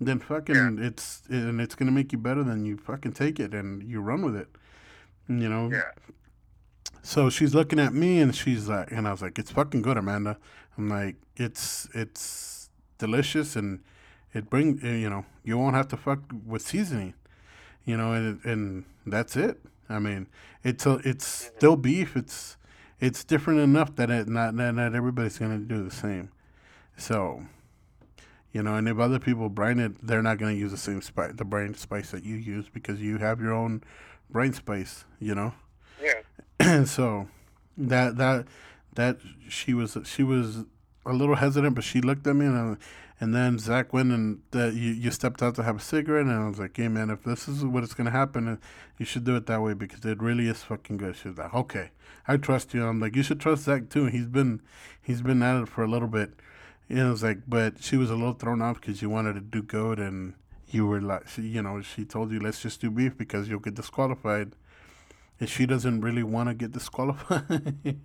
then 0.00 0.18
fucking 0.20 0.78
it's 0.80 1.22
and 1.28 1.60
it's 1.60 1.74
gonna 1.74 1.90
make 1.90 2.12
you 2.12 2.18
better. 2.18 2.42
Then 2.42 2.64
you 2.64 2.76
fucking 2.76 3.12
take 3.12 3.38
it 3.40 3.52
and 3.54 3.82
you 3.82 4.00
run 4.00 4.22
with 4.22 4.36
it. 4.36 4.48
You 5.28 5.48
know. 5.48 5.70
yeah. 5.70 5.82
So 7.02 7.30
she's 7.30 7.54
looking 7.54 7.78
at 7.78 7.94
me 7.94 8.20
and 8.20 8.34
she's 8.34 8.68
like, 8.68 8.90
and 8.92 9.08
I 9.08 9.12
was 9.12 9.22
like, 9.22 9.38
it's 9.38 9.50
fucking 9.50 9.80
good, 9.82 9.96
Amanda. 9.96 10.36
I'm 10.76 10.88
like, 10.88 11.16
it's 11.36 11.88
it's 11.94 12.68
delicious 12.98 13.56
and 13.56 13.80
it 14.34 14.50
bring 14.50 14.78
uh, 14.84 14.88
you 14.88 15.08
know 15.10 15.24
you 15.42 15.56
won't 15.58 15.74
have 15.76 15.88
to 15.88 15.96
fuck 15.96 16.20
with 16.46 16.62
seasoning, 16.62 17.14
you 17.84 17.96
know, 17.96 18.12
and 18.12 18.44
and 18.44 18.84
that's 19.06 19.36
it. 19.36 19.60
I 19.88 19.98
mean, 19.98 20.28
it's 20.62 20.86
a, 20.86 21.00
it's 21.04 21.26
still 21.26 21.76
beef. 21.76 22.16
It's 22.16 22.56
it's 23.00 23.24
different 23.24 23.60
enough 23.60 23.96
that 23.96 24.10
it 24.10 24.28
not 24.28 24.56
that 24.56 24.74
not 24.74 24.94
everybody's 24.94 25.38
gonna 25.38 25.58
do 25.58 25.82
the 25.84 25.90
same. 25.90 26.30
So, 26.96 27.42
you 28.52 28.62
know, 28.62 28.74
and 28.76 28.88
if 28.88 28.98
other 28.98 29.18
people 29.18 29.48
brine 29.48 29.78
it, 29.78 30.06
they're 30.06 30.22
not 30.22 30.38
gonna 30.38 30.52
use 30.52 30.70
the 30.70 30.76
same 30.76 31.00
spice, 31.02 31.32
the 31.34 31.44
brain 31.44 31.74
spice 31.74 32.10
that 32.10 32.24
you 32.24 32.36
use 32.36 32.68
because 32.68 33.00
you 33.00 33.18
have 33.18 33.40
your 33.40 33.52
own 33.52 33.82
brain 34.28 34.52
spice. 34.52 35.04
You 35.18 35.34
know 35.34 35.54
Yeah. 36.02 36.20
and 36.58 36.88
so 36.96 37.28
that 37.76 38.16
that 38.16 38.46
that 38.94 39.18
she 39.48 39.72
was 39.74 39.96
she 40.04 40.22
was 40.22 40.64
a 41.06 41.12
little 41.12 41.36
hesitant, 41.36 41.74
but 41.74 41.84
she 41.84 42.00
looked 42.00 42.26
at 42.26 42.34
me 42.36 42.46
and 42.46 42.76
I, 42.76 42.76
and 43.20 43.34
then 43.34 43.58
Zach 43.58 43.92
went 43.92 44.12
and 44.12 44.40
uh, 44.54 44.68
you 44.68 44.92
you 44.92 45.10
stepped 45.10 45.42
out 45.42 45.54
to 45.56 45.62
have 45.62 45.76
a 45.76 45.80
cigarette 45.80 46.24
and 46.24 46.32
I 46.32 46.48
was 46.48 46.58
like, 46.58 46.76
hey 46.76 46.88
man, 46.88 47.10
if 47.10 47.22
this 47.22 47.46
is 47.46 47.62
what 47.64 47.84
it's 47.84 47.92
gonna 47.92 48.10
happen, 48.10 48.48
uh, 48.48 48.56
you 48.98 49.04
should 49.04 49.24
do 49.24 49.36
it 49.36 49.46
that 49.46 49.60
way 49.60 49.74
because 49.74 50.04
it 50.06 50.22
really 50.22 50.48
is 50.48 50.62
fucking 50.62 50.96
good. 50.96 51.16
She 51.16 51.28
was 51.28 51.36
like, 51.36 51.52
okay, 51.54 51.90
I 52.26 52.38
trust 52.38 52.72
you. 52.72 52.86
I'm 52.86 52.98
like, 52.98 53.14
you 53.14 53.22
should 53.22 53.38
trust 53.38 53.64
Zach 53.64 53.90
too. 53.90 54.06
He's 54.06 54.26
been 54.26 54.62
he's 55.02 55.20
been 55.20 55.42
at 55.42 55.62
it 55.62 55.68
for 55.68 55.84
a 55.84 55.88
little 55.88 56.08
bit. 56.08 56.32
And 56.88 57.00
I 57.02 57.10
was 57.10 57.22
like, 57.22 57.40
but 57.46 57.82
she 57.82 57.96
was 57.98 58.10
a 58.10 58.14
little 58.14 58.32
thrown 58.32 58.62
off 58.62 58.80
because 58.80 59.02
you 59.02 59.10
wanted 59.10 59.34
to 59.34 59.40
do 59.40 59.62
good 59.62 59.98
and 59.98 60.34
you 60.68 60.86
were 60.86 61.00
like, 61.00 61.28
she, 61.28 61.42
you 61.42 61.62
know, 61.62 61.82
she 61.82 62.04
told 62.06 62.32
you 62.32 62.40
let's 62.40 62.62
just 62.62 62.80
do 62.80 62.90
beef 62.90 63.16
because 63.18 63.48
you'll 63.48 63.60
get 63.60 63.74
disqualified 63.74 64.54
and 65.40 65.48
she 65.48 65.64
doesn't 65.64 66.02
really 66.02 66.22
want 66.22 66.48
to 66.48 66.54
get 66.54 66.72
disqualified. 66.72 67.74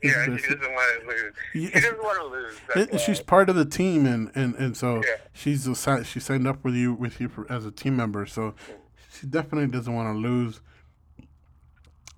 Yeah, 0.00 0.36
she 0.36 0.54
doesn't 0.54 0.60
want 0.60 1.00
to 1.00 1.08
lose. 1.08 1.32
Yeah. 1.52 1.68
She 1.74 1.80
doesn't 1.80 1.98
want 2.00 2.18
to 2.20 2.76
lose. 2.78 2.88
and 2.88 3.00
she's 3.00 3.20
part 3.20 3.48
of 3.48 3.56
the 3.56 3.64
team, 3.64 4.06
and, 4.06 4.30
and, 4.36 4.54
and 4.54 4.76
so 4.76 4.98
Yeah. 4.98 5.16
she's 5.32 5.66
a, 5.66 6.04
she 6.04 6.20
signed 6.20 6.46
up 6.46 6.62
with 6.62 6.74
you 6.76 6.94
with 6.94 7.20
you 7.20 7.28
for, 7.28 7.50
as 7.50 7.66
a 7.66 7.72
team 7.72 7.96
member. 7.96 8.26
So 8.26 8.54
she 9.10 9.26
definitely 9.26 9.66
doesn't 9.66 9.92
want 9.92 10.14
to 10.14 10.20
lose, 10.20 10.60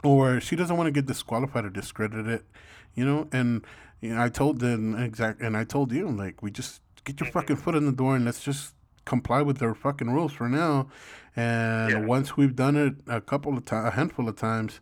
or 0.05 0.41
she 0.41 0.57
doesn't 0.57 0.77
want 0.77 0.89
to 0.89 0.91
get 0.91 1.07
disqualified 1.07 1.65
or 1.65 1.71
discredited, 1.71 2.43
you 2.95 3.07
know. 3.07 3.29
And 3.33 3.65
you 4.03 4.15
know, 4.15 4.23
I 4.23 4.29
told 4.29 4.61
them 4.61 4.95
exact, 5.03 5.41
and 5.41 5.57
I 5.57 5.65
told 5.65 5.91
you 5.91 6.07
like 6.11 6.43
we 6.43 6.51
just 6.51 6.83
get 7.05 7.19
your 7.19 7.29
mm-hmm. 7.29 7.39
fucking 7.39 7.57
foot 7.57 7.77
in 7.77 7.87
the 7.87 7.93
door 7.93 8.15
and 8.15 8.27
let's 8.27 8.45
just 8.45 8.75
comply 9.09 9.41
with 9.43 9.59
their 9.59 9.75
fucking 9.75 10.11
rules 10.17 10.33
for 10.33 10.49
now. 10.49 10.75
And 11.35 11.93
Yeah. 11.93 12.07
once 12.17 12.37
we've 12.37 12.55
done 12.65 12.77
it 12.77 12.95
a 13.07 13.21
couple 13.21 13.53
of 13.57 13.65
times, 13.65 13.89
a 13.89 13.91
handful 13.93 14.29
of 14.29 14.37
times, 14.37 14.81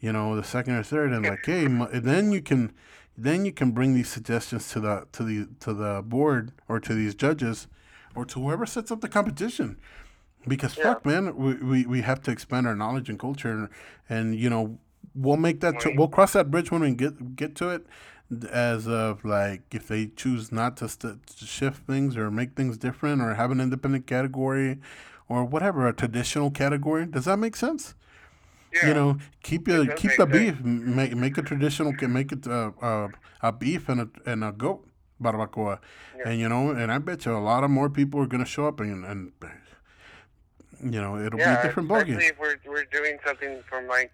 you 0.00 0.12
know, 0.12 0.36
the 0.36 0.44
second 0.44 0.74
or 0.74 0.82
third, 0.82 1.12
and 1.12 1.24
like, 1.26 1.44
hey, 1.46 1.66
then 2.10 2.32
you 2.32 2.42
can, 2.42 2.72
then 3.16 3.44
you 3.46 3.52
can 3.52 3.70
bring 3.72 3.94
these 3.94 4.08
suggestions 4.08 4.68
to 4.72 4.80
the 4.80 5.06
to 5.12 5.22
the 5.24 5.48
to 5.64 5.72
the 5.82 6.02
board 6.14 6.52
or 6.68 6.80
to 6.80 6.92
these 6.94 7.14
judges, 7.14 7.66
or 8.16 8.24
to 8.26 8.40
whoever 8.40 8.66
sets 8.66 8.90
up 8.90 9.00
the 9.00 9.08
competition. 9.18 9.76
Because 10.46 10.76
Yeah. 10.76 10.84
fuck, 10.84 11.06
man, 11.06 11.36
we, 11.36 11.54
we, 11.54 11.86
we 11.86 12.00
have 12.02 12.20
to 12.22 12.30
expand 12.32 12.66
our 12.66 12.74
knowledge 12.82 13.08
and 13.08 13.18
culture, 13.18 13.52
and, 13.56 13.68
and 14.08 14.34
you 14.34 14.50
know, 14.50 14.78
we'll 15.14 15.36
make 15.36 15.60
that 15.60 15.74
we'll 15.96 16.08
cross 16.16 16.32
that 16.32 16.50
bridge 16.50 16.70
when 16.72 16.80
we 16.82 16.92
get 17.04 17.14
get 17.36 17.54
to 17.60 17.66
it. 17.76 17.86
As 18.50 18.86
of 18.88 19.24
like, 19.24 19.62
if 19.74 19.88
they 19.88 20.06
choose 20.06 20.50
not 20.50 20.76
to, 20.78 20.88
st- 20.88 21.26
to 21.26 21.44
shift 21.44 21.86
things 21.86 22.16
or 22.16 22.30
make 22.30 22.54
things 22.54 22.78
different 22.78 23.20
or 23.20 23.34
have 23.34 23.50
an 23.50 23.60
independent 23.60 24.06
category, 24.06 24.78
or 25.28 25.44
whatever 25.44 25.86
a 25.86 25.92
traditional 25.92 26.50
category, 26.50 27.06
does 27.06 27.24
that 27.26 27.38
make 27.38 27.56
sense? 27.56 27.94
Yeah. 28.72 28.88
you 28.88 28.94
know, 28.94 29.18
keep 29.42 29.68
your 29.68 29.84
keep 29.86 30.12
the 30.16 30.26
sense. 30.26 30.32
beef, 30.32 30.60
make 30.64 31.14
make 31.14 31.36
a 31.36 31.42
traditional, 31.42 31.92
can 31.92 32.10
make 32.12 32.32
it 32.32 32.46
uh, 32.46 32.70
uh, 32.80 33.08
a 33.42 33.52
beef 33.52 33.88
and 33.90 34.00
a 34.00 34.08
and 34.24 34.42
a 34.42 34.52
goat 34.52 34.86
barbacoa, 35.20 35.78
Yeah. 36.16 36.30
and 36.30 36.40
you 36.40 36.48
know, 36.48 36.70
and 36.70 36.90
I 36.90 36.96
bet 36.98 37.26
you 37.26 37.36
a 37.36 37.38
lot 37.38 37.64
of 37.64 37.70
more 37.70 37.90
people 37.90 38.18
are 38.20 38.26
gonna 38.26 38.46
show 38.46 38.66
up 38.66 38.80
and 38.80 39.04
and 39.04 39.32
you 40.82 41.00
know 41.02 41.18
it'll 41.18 41.38
yeah, 41.38 41.56
be 41.56 41.60
a 41.60 41.62
different 41.64 41.88
ballgame. 41.90 42.18
if 42.20 42.38
we're 42.38 42.56
we're 42.66 42.86
doing 42.86 43.18
something 43.26 43.62
from 43.68 43.86
like, 43.88 44.10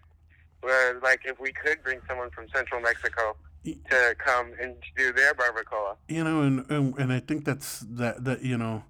uh, 0.63 0.93
like 1.01 1.21
if 1.25 1.39
we 1.39 1.53
could 1.53 1.81
bring 1.81 1.99
someone 2.07 2.29
from 2.31 2.47
Central 2.53 2.81
Mexico 2.81 3.35
to 3.63 4.15
come 4.17 4.53
and 4.61 4.75
do 4.95 5.11
their 5.13 5.33
barbacoa. 5.33 5.95
You 6.07 6.23
know, 6.23 6.41
and, 6.41 6.69
and 6.69 6.97
and 6.97 7.13
I 7.13 7.19
think 7.19 7.45
that's 7.45 7.79
that 7.89 8.23
that 8.23 8.43
you 8.43 8.57
know 8.57 8.83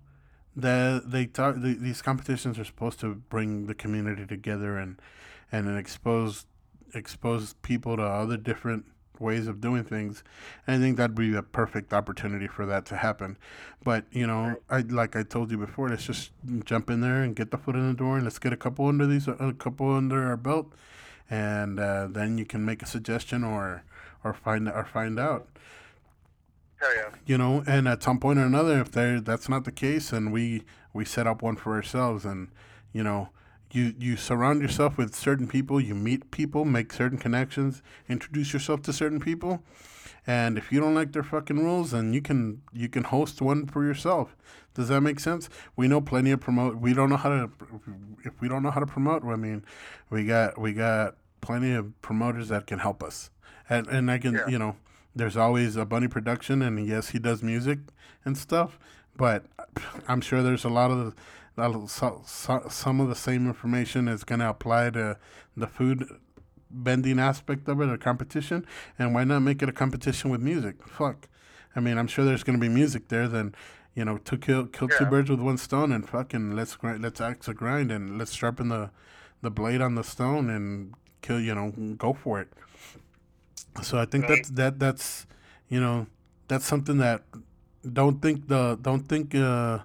that 0.56 1.12
they 1.12 1.26
talk 1.26 1.56
the, 1.56 1.74
these 1.74 2.02
competitions 2.02 2.60
are 2.60 2.66
supposed 2.66 3.00
to 3.00 3.16
bring 3.16 3.66
the 3.68 3.76
community 3.76 4.26
together 4.26 4.78
and 4.78 5.02
and 5.52 5.78
expose 5.78 6.46
expose 6.94 7.54
people 7.62 7.98
to 7.98 8.04
other 8.04 8.38
different 8.38 8.86
ways 9.20 9.48
of 9.48 9.60
doing 9.60 9.84
things. 9.84 10.24
And 10.66 10.78
I 10.78 10.80
think 10.80 10.98
that'd 10.98 11.16
be 11.16 11.36
a 11.36 11.44
perfect 11.44 11.94
opportunity 11.94 12.48
for 12.48 12.66
that 12.66 12.86
to 12.88 12.98
happen. 12.98 13.38
But 13.84 14.06
you 14.12 14.26
know, 14.26 14.58
I 14.70 14.82
like 14.82 15.16
I 15.16 15.24
told 15.24 15.52
you 15.52 15.58
before, 15.58 15.90
let's 15.90 16.06
just 16.06 16.32
jump 16.64 16.90
in 16.90 17.02
there 17.02 17.22
and 17.22 17.36
get 17.36 17.52
the 17.52 17.58
foot 17.58 17.76
in 17.76 17.88
the 17.88 17.94
door, 17.94 18.16
and 18.16 18.24
let's 18.24 18.40
get 18.40 18.54
a 18.54 18.58
couple 18.58 18.88
under 18.88 19.06
these, 19.06 19.28
a 19.28 19.54
couple 19.58 19.94
under 19.94 20.28
our 20.28 20.38
belt, 20.38 20.74
and 21.30 21.80
uh, 21.80 22.08
then 22.10 22.38
you 22.38 22.46
can 22.46 22.66
make 22.66 22.82
a 22.82 22.86
suggestion 22.86 23.44
or 23.44 23.84
or 24.24 24.34
find 24.34 24.68
or 24.68 24.86
find 24.86 25.20
out. 25.20 25.48
Hell 26.80 26.96
yeah. 26.96 27.10
you 27.26 27.38
know 27.38 27.62
and 27.68 27.90
at 27.90 28.02
some 28.02 28.20
point 28.20 28.40
or 28.40 28.46
another 28.46 28.80
if 28.80 28.92
there 28.92 29.20
that's 29.20 29.50
not 29.50 29.66
the 29.66 29.72
case 29.72 30.14
and 30.14 30.32
we 30.32 30.64
we 30.94 31.04
set 31.04 31.28
up 31.28 31.42
one 31.42 31.58
for 31.58 31.74
ourselves 31.74 32.24
and 32.24 32.48
you 32.94 33.04
know 33.04 33.30
you 33.72 33.94
you 34.00 34.16
surround 34.16 34.62
yourself 34.62 34.98
with 34.98 35.14
certain 35.14 35.46
people 35.46 35.82
you 35.82 35.94
meet 35.94 36.32
people 36.32 36.64
make 36.64 36.94
certain 36.94 37.18
connections 37.18 37.82
introduce 38.08 38.54
yourself 38.54 38.82
to 38.84 38.94
certain 38.94 39.20
people 39.20 39.62
and 40.26 40.58
if 40.58 40.72
you 40.72 40.80
don't 40.80 40.96
like 40.96 41.12
their 41.12 41.24
fucking 41.24 41.58
rules 41.58 41.92
then 41.92 42.14
you 42.14 42.22
can 42.22 42.62
you 42.72 42.88
can 42.88 43.04
host 43.04 43.42
one 43.42 43.66
for 43.66 43.84
yourself. 43.84 44.36
Does 44.76 44.90
that 44.90 45.02
make 45.02 45.20
sense? 45.20 45.50
We 45.76 45.88
know 45.88 46.00
plenty 46.02 46.32
of 46.32 46.40
promote 46.40 46.78
we 46.78 46.94
don't 46.94 47.10
know 47.10 47.18
how 47.18 47.30
to 47.30 47.52
if 48.24 48.40
we 48.40 48.48
don't 48.48 48.64
know 48.64 48.72
how 48.72 48.80
to 48.80 48.86
promote 48.86 49.24
i 49.26 49.36
mean 49.36 49.64
we 50.10 50.26
got 50.26 50.60
we 50.60 50.74
got 50.74 51.16
plenty 51.42 51.74
of 51.74 52.00
promoters 52.02 52.50
that 52.50 52.68
can 52.68 52.80
help 52.80 53.02
us 53.02 53.30
and 53.70 53.88
and 53.88 54.10
i 54.12 54.18
can 54.18 54.34
Yeah. 54.34 54.48
you 54.48 54.60
know 54.60 54.76
there's 55.16 55.38
always 55.38 55.76
a 55.76 55.86
bunny 55.86 56.08
production, 56.08 56.62
and 56.62 56.86
yes, 56.86 57.10
he 57.10 57.20
does 57.20 57.44
music 57.44 57.80
and 58.26 58.38
stuff. 58.38 58.80
But 59.16 59.46
I'm 60.08 60.22
sure 60.22 60.42
there's 60.42 60.64
a 60.64 60.70
lot 60.70 60.92
of 60.92 61.14
the, 61.56 61.88
so, 61.88 62.22
so, 62.26 62.66
some 62.70 63.02
of 63.02 63.10
the 63.10 63.16
same 63.16 63.48
information 63.48 64.08
is 64.08 64.24
going 64.24 64.40
to 64.40 64.50
apply 64.50 64.92
to 64.92 65.18
the 65.58 65.68
food 65.68 66.08
bending 66.72 67.20
aspect 67.20 67.68
of 67.68 67.82
it, 67.82 67.90
a 67.90 67.98
competition. 67.98 68.66
And 68.98 69.14
why 69.14 69.24
not 69.26 69.40
make 69.40 69.62
it 69.62 69.68
a 69.68 69.74
competition 69.74 70.30
with 70.30 70.42
music? 70.42 70.88
Fuck. 70.88 71.28
I 71.76 71.80
mean, 71.82 71.98
I'm 71.98 72.08
sure 72.08 72.24
there's 72.24 72.44
going 72.44 72.58
to 72.58 72.62
be 72.62 72.70
music 72.70 73.10
there. 73.10 73.28
Then, 73.28 73.54
you 73.94 74.06
know, 74.06 74.18
to 74.20 74.38
kill 74.38 74.68
kill 74.68 74.88
yeah. 74.92 75.00
two 75.00 75.06
birds 75.06 75.30
with 75.30 75.42
one 75.42 75.58
stone, 75.58 75.92
and 75.92 76.08
fucking 76.08 76.56
let's 76.56 76.76
grind, 76.76 77.02
let's 77.02 77.20
axe 77.20 77.48
a 77.48 77.54
grind, 77.54 77.92
and 77.92 78.18
let's 78.18 78.34
sharpen 78.34 78.70
the 78.70 78.92
the 79.42 79.52
blade 79.52 79.82
on 79.82 79.96
the 79.96 80.04
stone 80.04 80.50
and 80.50 80.94
kill. 81.22 81.40
You 81.40 81.56
know, 81.56 81.96
go 81.98 82.14
for 82.14 82.40
it. 82.40 82.54
So 83.82 83.98
I 83.98 84.06
think 84.06 84.26
right. 84.26 84.36
that's 84.36 84.50
that 84.52 84.80
that's 84.80 85.28
you 85.70 85.80
know 85.80 86.08
that's 86.48 86.66
something 86.66 86.98
that 86.98 87.24
don't 87.94 88.22
think 88.22 88.48
the 88.48 88.78
don't 88.82 89.08
think 89.08 89.36
uh 89.36 89.80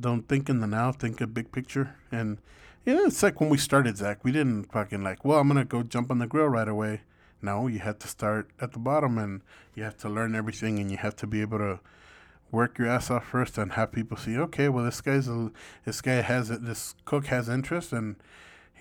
don't 0.00 0.28
think 0.28 0.48
in 0.48 0.60
the 0.60 0.66
now, 0.66 0.92
think 0.92 1.20
a 1.20 1.26
big 1.26 1.52
picture. 1.52 1.96
And 2.10 2.38
you 2.84 2.94
know, 2.94 3.04
it's 3.04 3.22
like 3.22 3.40
when 3.40 3.50
we 3.50 3.58
started, 3.58 3.96
Zach. 3.96 4.24
We 4.24 4.32
didn't 4.32 4.72
fucking 4.72 5.02
like, 5.02 5.24
well, 5.24 5.38
I'm 5.38 5.48
gonna 5.48 5.64
go 5.64 5.82
jump 5.82 6.10
on 6.10 6.18
the 6.18 6.26
grill 6.26 6.46
right 6.46 6.68
away. 6.68 7.02
No, 7.40 7.66
you 7.66 7.80
had 7.80 7.98
to 8.00 8.08
start 8.08 8.50
at 8.60 8.72
the 8.72 8.78
bottom, 8.78 9.18
and 9.18 9.42
you 9.74 9.82
have 9.82 9.96
to 9.98 10.08
learn 10.08 10.34
everything, 10.34 10.78
and 10.78 10.90
you 10.90 10.96
have 10.96 11.16
to 11.16 11.26
be 11.26 11.40
able 11.40 11.58
to 11.58 11.80
work 12.52 12.78
your 12.78 12.88
ass 12.88 13.10
off 13.10 13.26
first, 13.26 13.58
and 13.58 13.72
have 13.72 13.90
people 13.92 14.16
see, 14.16 14.38
okay, 14.38 14.68
well, 14.68 14.84
this 14.84 15.00
guy's 15.00 15.28
a, 15.28 15.50
this 15.84 16.00
guy 16.00 16.20
has 16.20 16.50
it, 16.50 16.64
this 16.64 16.94
cook 17.04 17.26
has 17.26 17.48
interest, 17.48 17.92
and 17.92 18.16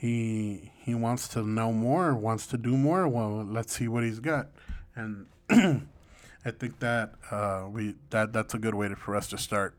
he 0.01 0.71
he 0.79 0.95
wants 0.95 1.27
to 1.27 1.43
know 1.43 1.71
more, 1.71 2.15
wants 2.15 2.47
to 2.47 2.57
do 2.57 2.75
more. 2.75 3.07
Well, 3.07 3.45
let's 3.45 3.77
see 3.77 3.87
what 3.87 4.03
he's 4.03 4.19
got, 4.19 4.47
and 4.95 5.27
I 5.51 6.49
think 6.49 6.79
that 6.79 7.13
uh, 7.29 7.67
we 7.71 7.93
that 8.09 8.33
that's 8.33 8.55
a 8.55 8.57
good 8.57 8.73
way 8.73 8.87
to, 8.87 8.95
for 8.95 9.15
us 9.15 9.27
to 9.27 9.37
start. 9.37 9.75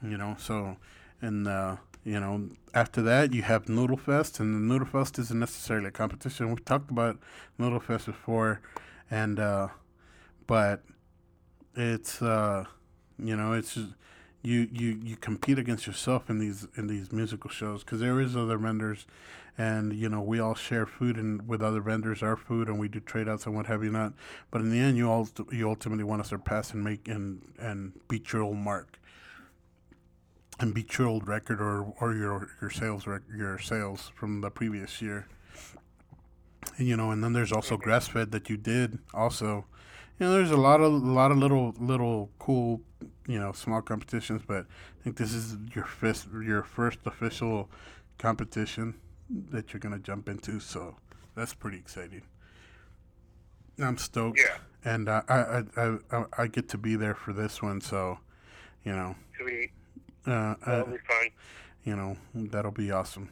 You 0.00 0.16
know, 0.16 0.36
so 0.38 0.76
and 1.20 1.48
uh, 1.48 1.78
you 2.04 2.20
know 2.20 2.50
after 2.72 3.02
that 3.02 3.32
you 3.32 3.42
have 3.42 3.68
Noodle 3.68 3.96
Fest, 3.96 4.38
and 4.38 4.54
the 4.54 4.60
Noodle 4.60 4.86
Fest 4.86 5.18
isn't 5.18 5.40
necessarily 5.40 5.88
a 5.88 5.90
competition. 5.90 6.48
We've 6.50 6.64
talked 6.64 6.92
about 6.92 7.18
Noodle 7.58 7.80
Fest 7.80 8.06
before, 8.06 8.60
and 9.10 9.40
uh, 9.40 9.68
but 10.46 10.84
it's 11.74 12.22
uh, 12.22 12.66
you 13.18 13.34
know 13.34 13.54
it's 13.54 13.74
just, 13.74 13.94
you 14.42 14.68
you 14.72 15.00
you 15.02 15.16
compete 15.16 15.58
against 15.58 15.86
yourself 15.86 16.28
in 16.28 16.38
these 16.38 16.66
in 16.76 16.88
these 16.88 17.12
musical 17.12 17.48
shows 17.48 17.84
because 17.84 18.00
there 18.00 18.20
is 18.20 18.36
other 18.36 18.58
vendors 18.58 19.06
and 19.56 19.92
you 19.92 20.08
know 20.08 20.20
we 20.20 20.40
all 20.40 20.54
share 20.54 20.84
food 20.84 21.16
and 21.16 21.46
with 21.46 21.62
other 21.62 21.80
vendors 21.80 22.22
our 22.22 22.36
food 22.36 22.68
and 22.68 22.78
we 22.78 22.88
do 22.88 22.98
trade 22.98 23.28
outs 23.28 23.46
and 23.46 23.54
what 23.54 23.66
have 23.66 23.84
you 23.84 23.90
not. 23.90 24.12
But 24.50 24.60
in 24.60 24.70
the 24.70 24.78
end 24.78 24.96
you 24.96 25.08
all 25.08 25.28
you 25.52 25.68
ultimately 25.68 26.04
want 26.04 26.22
to 26.22 26.28
surpass 26.28 26.72
and 26.72 26.82
make 26.82 27.06
and 27.06 27.42
and 27.58 27.92
beat 28.08 28.32
your 28.32 28.42
old 28.42 28.58
mark. 28.58 28.98
And 30.60 30.74
beat 30.74 30.96
your 30.98 31.08
old 31.08 31.28
record 31.28 31.60
or 31.60 31.94
or 32.00 32.14
your 32.14 32.50
your 32.60 32.70
sales 32.70 33.06
rec- 33.06 33.22
your 33.34 33.58
sales 33.58 34.10
from 34.14 34.40
the 34.40 34.50
previous 34.50 35.00
year. 35.00 35.26
And, 36.78 36.88
you 36.88 36.96
know 36.96 37.10
and 37.12 37.22
then 37.22 37.32
there's 37.32 37.52
also 37.52 37.76
grass 37.76 38.08
fed 38.08 38.32
that 38.32 38.50
you 38.50 38.56
did 38.56 38.98
also. 39.14 39.66
You 40.18 40.26
know 40.26 40.32
there's 40.32 40.50
a 40.50 40.56
lot 40.56 40.80
of 40.80 40.92
a 40.92 40.96
lot 40.96 41.30
of 41.30 41.38
little 41.38 41.74
little 41.78 42.30
cool 42.38 42.80
you 43.26 43.38
know 43.38 43.52
small 43.52 43.80
competitions 43.80 44.42
but 44.46 44.66
i 45.00 45.04
think 45.04 45.16
this 45.16 45.32
is 45.32 45.56
your 45.74 45.84
first 45.84 46.26
your 46.44 46.62
first 46.62 46.98
official 47.06 47.68
competition 48.18 48.94
that 49.50 49.72
you're 49.72 49.80
gonna 49.80 49.98
jump 49.98 50.28
into. 50.28 50.60
So 50.60 50.96
that's 51.34 51.54
pretty 51.54 51.78
exciting. 51.78 52.22
I'm 53.82 53.98
stoked. 53.98 54.38
Yeah. 54.38 54.58
And 54.84 55.08
uh, 55.08 55.22
I, 55.28 55.62
I, 55.76 55.98
I 56.10 56.24
I 56.38 56.46
get 56.46 56.68
to 56.70 56.78
be 56.78 56.96
there 56.96 57.14
for 57.14 57.32
this 57.32 57.62
one, 57.62 57.80
so 57.80 58.18
you 58.84 58.92
know. 58.92 59.16
Sweet. 59.40 59.70
Uh, 60.26 60.54
that'll 60.64 60.82
uh, 60.82 60.84
be 60.84 60.98
fun. 60.98 61.28
You 61.84 61.96
know 61.96 62.16
that'll 62.34 62.70
be 62.70 62.90
awesome. 62.90 63.30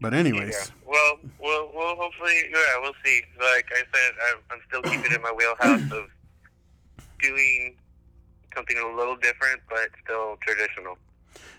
But 0.00 0.12
anyways. 0.12 0.52
Yeah. 0.52 0.90
Well, 0.90 1.18
we'll, 1.40 1.70
we'll 1.72 1.96
hopefully, 1.96 2.34
yeah, 2.52 2.80
we'll 2.80 2.92
see. 3.04 3.22
Like 3.40 3.66
I 3.70 3.82
said, 3.94 4.12
I'm, 4.28 4.38
I'm 4.50 4.58
still 4.68 4.82
keeping 4.82 5.10
it 5.10 5.16
in 5.16 5.22
my 5.22 5.32
wheelhouse 5.32 5.92
of 5.92 6.08
doing 7.20 7.76
something 8.54 8.76
a 8.78 8.96
little 8.96 9.16
different, 9.16 9.60
but 9.68 9.90
still 10.04 10.36
traditional. 10.40 10.98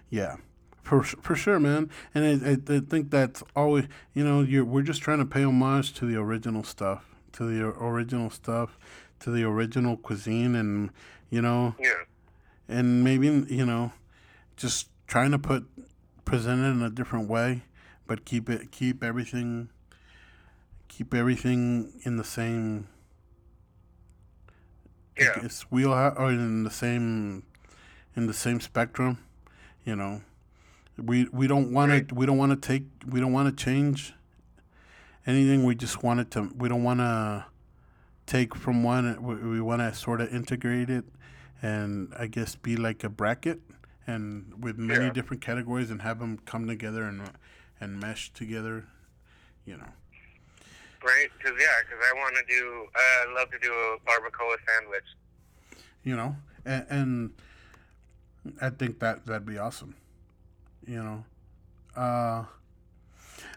Yeah, 0.10 0.38
for 0.84 1.04
for 1.04 1.36
sure, 1.36 1.60
man. 1.60 1.90
And 2.14 2.46
I, 2.46 2.76
I, 2.76 2.80
think 2.80 3.12
that's 3.12 3.44
always 3.56 3.86
you 4.14 4.24
know 4.24 4.42
you're 4.42 4.66
we're 4.66 4.84
just 4.84 5.02
trying 5.02 5.20
to 5.20 5.26
pay 5.26 5.44
homage 5.44 5.94
to 5.96 6.06
the 6.06 6.18
original 6.20 6.64
stuff, 6.64 7.16
to 7.34 7.46
the 7.46 7.66
original 7.66 8.30
stuff, 8.30 8.78
to 9.20 9.32
the 9.32 9.44
original 9.44 9.98
cuisine, 9.98 10.56
and 10.56 10.92
you 11.30 11.42
know, 11.42 11.76
yeah, 11.80 12.04
and 12.68 13.04
maybe 13.04 13.28
you 13.28 13.66
know, 13.66 13.92
just 14.56 14.90
trying 15.08 15.32
to 15.32 15.40
put 15.40 15.66
present 16.24 16.62
it 16.62 16.70
in 16.70 16.82
a 16.82 16.90
different 16.90 17.30
way, 17.30 17.64
but 18.08 18.26
keep 18.26 18.50
it 18.50 18.72
keep 18.72 19.04
everything 19.04 19.70
keep 20.88 21.14
everything 21.14 21.92
in 22.04 22.18
the 22.18 22.24
same 22.24 22.88
yeah. 25.18 25.40
it's 25.44 25.64
wheel 25.72 25.94
or 25.94 26.30
in 26.30 26.64
the 26.64 26.72
same 26.72 27.44
in 28.16 28.28
the 28.28 28.34
same 28.34 28.60
spectrum, 28.60 29.20
you 29.84 29.96
know. 29.96 30.22
We 30.98 31.26
we 31.32 31.48
don't 31.48 31.72
want 31.72 31.92
right. 31.92 32.08
to 32.08 32.16
we 32.16 32.26
don't 32.26 32.38
want 32.38 32.52
to 32.52 32.68
take 32.68 32.84
we 33.06 33.20
don't 33.20 33.34
want 33.34 33.56
to 33.56 33.64
change 33.64 34.14
anything. 35.28 35.64
We 35.64 35.76
just 35.76 36.04
want 36.04 36.20
it 36.22 36.32
to 36.32 36.50
we 36.58 36.70
don't 36.70 36.84
want 36.84 37.00
to 37.00 37.46
take 38.26 38.56
from 38.56 38.84
one. 38.84 39.22
We, 39.22 39.36
we 39.36 39.62
want 39.62 39.82
to 39.82 39.94
sort 39.94 40.22
of 40.22 40.34
integrate 40.34 40.90
it, 40.90 41.06
and 41.62 42.14
I 42.18 42.28
guess 42.28 42.56
be 42.56 42.76
like 42.78 43.04
a 43.04 43.10
bracket, 43.10 43.60
and 44.08 44.64
with 44.64 44.78
many 44.78 45.06
yeah. 45.06 45.14
different 45.14 45.42
categories, 45.42 45.92
and 45.92 46.02
have 46.02 46.20
them 46.20 46.40
come 46.46 46.68
together 46.68 47.04
and 47.04 47.30
and 47.80 48.00
mesh 48.00 48.32
together. 48.32 48.86
You 49.66 49.78
know. 49.78 49.90
Right, 51.06 51.28
because 51.38 51.56
yeah, 51.60 51.68
because 51.86 52.04
I 52.12 52.18
want 52.18 52.36
to 52.36 52.44
do. 52.50 52.88
Uh, 52.96 53.30
I 53.30 53.34
love 53.40 53.52
to 53.52 53.60
do 53.60 53.72
a 53.72 53.98
barbacoa 54.10 54.56
sandwich. 54.68 55.04
You 56.04 56.16
know, 56.16 56.36
and, 56.66 56.86
and 56.90 57.32
I 58.60 58.70
think 58.72 59.00
that 59.00 59.26
that'd 59.26 59.46
be 59.46 59.58
awesome 59.58 59.96
you 60.88 61.04
know. 61.04 61.24
Uh, 61.96 62.46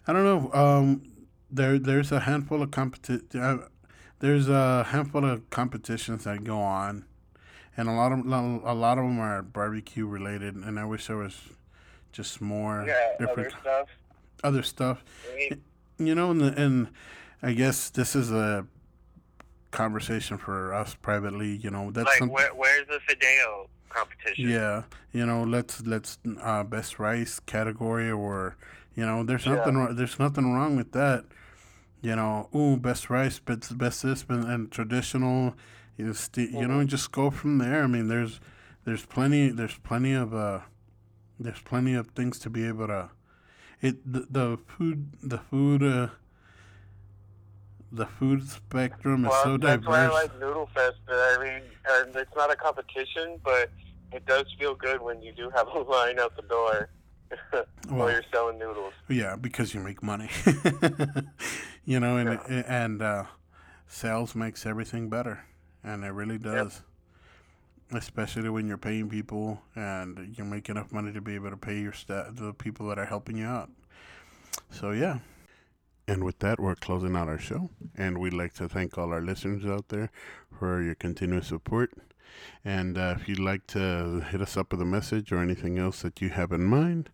I 0.07 0.13
don't 0.13 0.25
know. 0.25 0.51
Um, 0.53 1.03
there, 1.51 1.79
there's 1.79 2.13
a 2.13 2.21
handful 2.21 2.63
of 2.63 2.71
competi- 2.71 3.35
uh, 3.35 3.67
There's 4.21 4.49
a 4.49 4.85
handful 4.85 5.25
of 5.25 5.49
competitions 5.51 6.25
that 6.25 6.45
go 6.45 6.59
on, 6.59 7.05
and 7.77 7.89
a 7.89 7.93
lot 7.93 8.13
of 8.13 8.19
a 8.27 8.75
lot 8.75 8.99
of 8.99 9.05
them 9.05 9.21
are 9.21 9.43
barbecue 9.43 10.07
related. 10.07 10.55
And 10.57 10.79
I 10.79 10.85
wish 10.85 11.07
there 11.07 11.17
was 11.17 11.39
just 12.13 12.41
more 12.41 12.85
yeah, 12.87 13.13
different 13.19 13.53
other 13.53 13.61
stuff. 13.61 13.89
Other 14.45 14.63
stuff, 14.63 15.05
you 15.99 16.15
know, 16.15 16.31
and 16.31 16.41
the, 16.41 16.63
and 16.63 16.89
I 17.43 17.53
guess 17.53 17.91
this 17.91 18.17
is 18.17 18.33
a 18.33 18.67
conversation 19.71 20.39
for 20.39 20.75
us 20.75 20.95
privately. 20.95 21.57
You 21.57 21.71
know, 21.71 21.91
that's 21.91 22.21
like 22.21 22.31
where, 22.31 22.55
where's 22.55 22.87
the 22.87 23.01
Fideo 23.09 23.69
competition. 23.89 24.49
Yeah, 24.49 24.83
you 25.13 25.25
know, 25.27 25.45
let's 25.45 25.81
let's 25.87 26.19
uh, 26.41 26.65
best 26.65 26.99
rice 26.99 27.41
category 27.41 28.11
or 28.11 28.57
you 28.95 29.07
know, 29.07 29.23
there's 29.23 29.47
yeah. 29.47 29.55
nothing 29.55 29.95
there's 29.95 30.19
nothing 30.19 30.53
wrong 30.53 30.77
with 30.77 30.93
that. 30.93 31.25
You 32.01 32.17
know, 32.17 32.49
ooh, 32.55 32.77
best 32.77 33.11
rice, 33.11 33.39
best 33.39 33.77
best 33.77 34.03
this 34.03 34.25
and, 34.29 34.45
and 34.45 34.71
traditional. 34.71 35.55
You 35.97 36.07
know, 36.07 36.13
st- 36.13 36.51
mm-hmm. 36.51 36.61
you 36.61 36.69
know, 36.69 36.79
mm-hmm. 36.79 36.87
just 36.87 37.13
go 37.13 37.31
from 37.31 37.59
there. 37.59 37.83
I 37.83 37.87
mean, 37.87 38.09
there's 38.09 38.41
there's 38.85 39.05
plenty 39.05 39.51
there's 39.51 39.79
plenty 39.79 40.13
of 40.15 40.35
uh 40.35 40.61
there's 41.39 41.61
plenty 41.61 41.95
of 41.95 42.09
things 42.09 42.39
to 42.41 42.51
be 42.51 42.67
able 42.67 42.87
to 42.87 43.11
it 43.81 44.11
the, 44.11 44.27
the 44.31 44.59
food 44.67 45.13
the 45.23 45.39
food 45.39 45.83
uh 45.83 46.09
the 47.93 48.07
food 48.07 48.49
spectrum 48.49 49.25
is 49.25 49.31
well, 49.31 49.45
so 49.45 49.57
that's 49.57 49.83
diverse. 49.83 49.87
That's 49.87 50.13
why 50.13 50.21
I 50.21 50.23
like 50.23 50.41
Noodle 50.41 50.69
Fest. 50.75 50.97
But 51.07 51.15
I 51.15 51.39
mean, 51.43 51.63
it's 52.15 52.37
not 52.37 52.53
a 52.53 52.57
competition, 52.57 53.39
but 53.45 53.71
it 54.13 54.27
does 54.27 54.47
feel 54.59 54.75
good 54.75 55.01
when 55.01 55.23
you 55.23 55.33
do 55.33 55.51
have 55.55 55.69
a 55.69 55.79
line 55.91 56.19
out 56.19 56.37
the 56.37 56.43
door 56.43 56.89
while 57.89 58.11
you're 58.11 58.23
selling 58.33 58.59
noodles. 58.59 58.95
Yeah, 59.09 59.37
because 59.37 59.75
you 59.75 59.81
make 59.81 60.03
money. 60.03 60.29
you 61.85 62.01
know, 62.01 62.17
and 62.17 62.41
yeah. 62.49 62.63
and 62.67 63.03
uh, 63.03 63.25
sales 63.87 64.35
makes 64.35 64.67
everything 64.67 65.09
better, 65.09 65.45
and 65.83 66.05
it 66.05 66.11
really 66.11 66.39
does. 66.39 66.75
Yep. 66.75 66.85
Especially 67.91 68.51
when 68.51 68.69
you're 68.69 68.77
paying 68.77 69.09
people 69.09 69.63
and 69.75 70.35
you 70.37 70.45
make 70.45 70.69
enough 70.69 70.93
money 70.93 71.11
to 71.11 71.23
be 71.23 71.37
able 71.37 71.49
to 71.49 71.57
pay 71.57 71.81
your 71.81 71.95
sta- 71.95 72.31
the 72.31 72.53
people 72.53 72.87
that 72.89 72.99
are 72.99 73.07
helping 73.07 73.39
you 73.39 73.47
out. 73.47 73.71
So 74.71 74.91
yeah. 74.91 75.21
And 76.09 76.25
with 76.25 76.39
that, 76.39 76.59
we're 76.59 76.75
closing 76.75 77.15
out 77.15 77.29
our 77.29 77.39
show. 77.39 77.69
And 77.95 78.17
we'd 78.17 78.33
like 78.33 78.55
to 78.55 78.67
thank 78.67 78.97
all 78.97 79.13
our 79.13 79.21
listeners 79.21 79.67
out 79.67 79.89
there 79.91 80.11
for 80.59 80.83
your 80.83 80.95
continuous 80.95 81.49
support. 81.49 81.93
And 82.65 82.97
uh, 82.97 83.17
if 83.19 83.29
you'd 83.29 83.39
like 83.39 83.67
to 83.69 84.21
hit 84.21 84.41
us 84.41 84.57
up 84.57 84.73
with 84.73 84.81
a 84.81 84.87
message 84.87 85.33
or 85.33 85.39
anything 85.39 85.79
else 85.79 86.01
that 86.01 86.23
you 86.23 86.31
have 86.31 86.51
in 86.51 86.65
mind, 86.65 87.11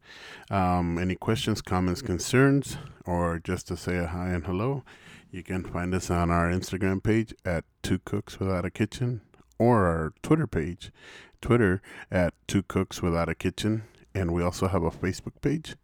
um, 0.49 0.97
any 0.97 1.17
questions, 1.17 1.61
comments, 1.61 2.03
concerns, 2.03 2.77
or 3.05 3.41
just 3.43 3.67
to 3.69 3.77
say 3.77 3.97
a 3.97 4.07
hi 4.07 4.29
and 4.29 4.47
hello, 4.47 4.85
you 5.33 5.43
can 5.43 5.65
find 5.65 5.93
us 5.93 6.09
on 6.09 6.31
our 6.31 6.49
Instagram 6.49 7.03
page 7.03 7.35
at 7.45 7.65
Two 7.83 7.99
Cooks 7.99 8.39
Without 8.39 8.65
a 8.65 8.71
Kitchen 8.71 9.23
or 9.59 9.87
our 9.87 10.13
Twitter 10.23 10.47
page, 10.47 10.93
Twitter 11.41 11.83
at 12.13 12.33
Two 12.47 12.63
Cooks 12.63 13.03
Without 13.03 13.29
a 13.29 13.35
Kitchen. 13.35 13.83
And 14.15 14.33
we 14.33 14.45
also 14.45 14.69
have 14.69 14.85
a 14.85 14.93
Facebook 14.93 15.41
page, 15.41 15.75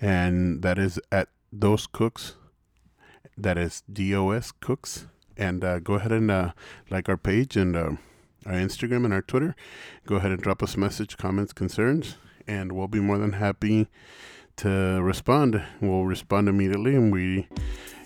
and 0.00 0.62
that 0.62 0.78
is 0.78 0.98
at 1.12 1.28
Dos 1.56 1.86
Cooks. 1.86 2.36
That 3.36 3.58
is 3.58 3.82
DOS 3.92 4.52
Cooks. 4.60 5.06
And 5.36 5.64
uh, 5.64 5.80
go 5.80 5.94
ahead 5.94 6.12
and 6.12 6.30
uh, 6.30 6.52
like 6.90 7.08
our 7.08 7.16
page 7.16 7.56
and 7.56 7.74
uh, 7.74 7.90
our 8.46 8.52
Instagram 8.52 9.04
and 9.04 9.12
our 9.12 9.22
Twitter. 9.22 9.56
Go 10.06 10.16
ahead 10.16 10.30
and 10.30 10.40
drop 10.40 10.62
us 10.62 10.74
a 10.76 10.78
message, 10.78 11.16
comments, 11.16 11.52
concerns, 11.52 12.16
and 12.46 12.72
we'll 12.72 12.88
be 12.88 13.00
more 13.00 13.18
than 13.18 13.32
happy 13.32 13.88
to 14.56 15.00
respond. 15.02 15.62
We'll 15.80 16.04
respond 16.04 16.48
immediately, 16.48 16.94
and 16.94 17.12
we, 17.12 17.48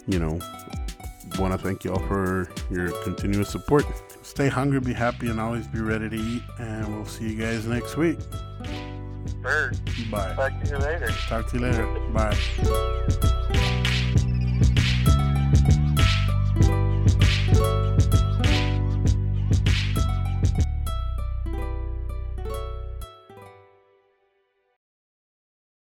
you 0.07 0.19
know, 0.19 0.39
want 1.39 1.53
to 1.53 1.59
thank 1.59 1.85
you 1.85 1.93
all 1.93 2.07
for 2.07 2.49
your 2.71 2.91
continuous 3.03 3.51
support. 3.51 3.85
Stay 4.23 4.49
hungry, 4.49 4.81
be 4.81 4.93
happy, 4.93 5.29
and 5.29 5.41
always 5.41 5.67
be 5.67 5.81
ready 5.81 6.09
to 6.09 6.17
eat. 6.17 6.43
And 6.59 6.95
we'll 6.95 7.07
see 7.07 7.31
you 7.31 7.41
guys 7.41 7.67
next 7.67 7.97
week. 7.97 8.19
Sure. 9.43 9.73
Bye. 10.11 10.35
Talk 10.35 10.63
to 10.63 10.71
you 10.71 10.79
later. 10.79 11.09
Talk 11.29 11.49
to 11.49 11.59
you 11.59 11.63
later. 11.63 11.87
Bye. 12.13 12.37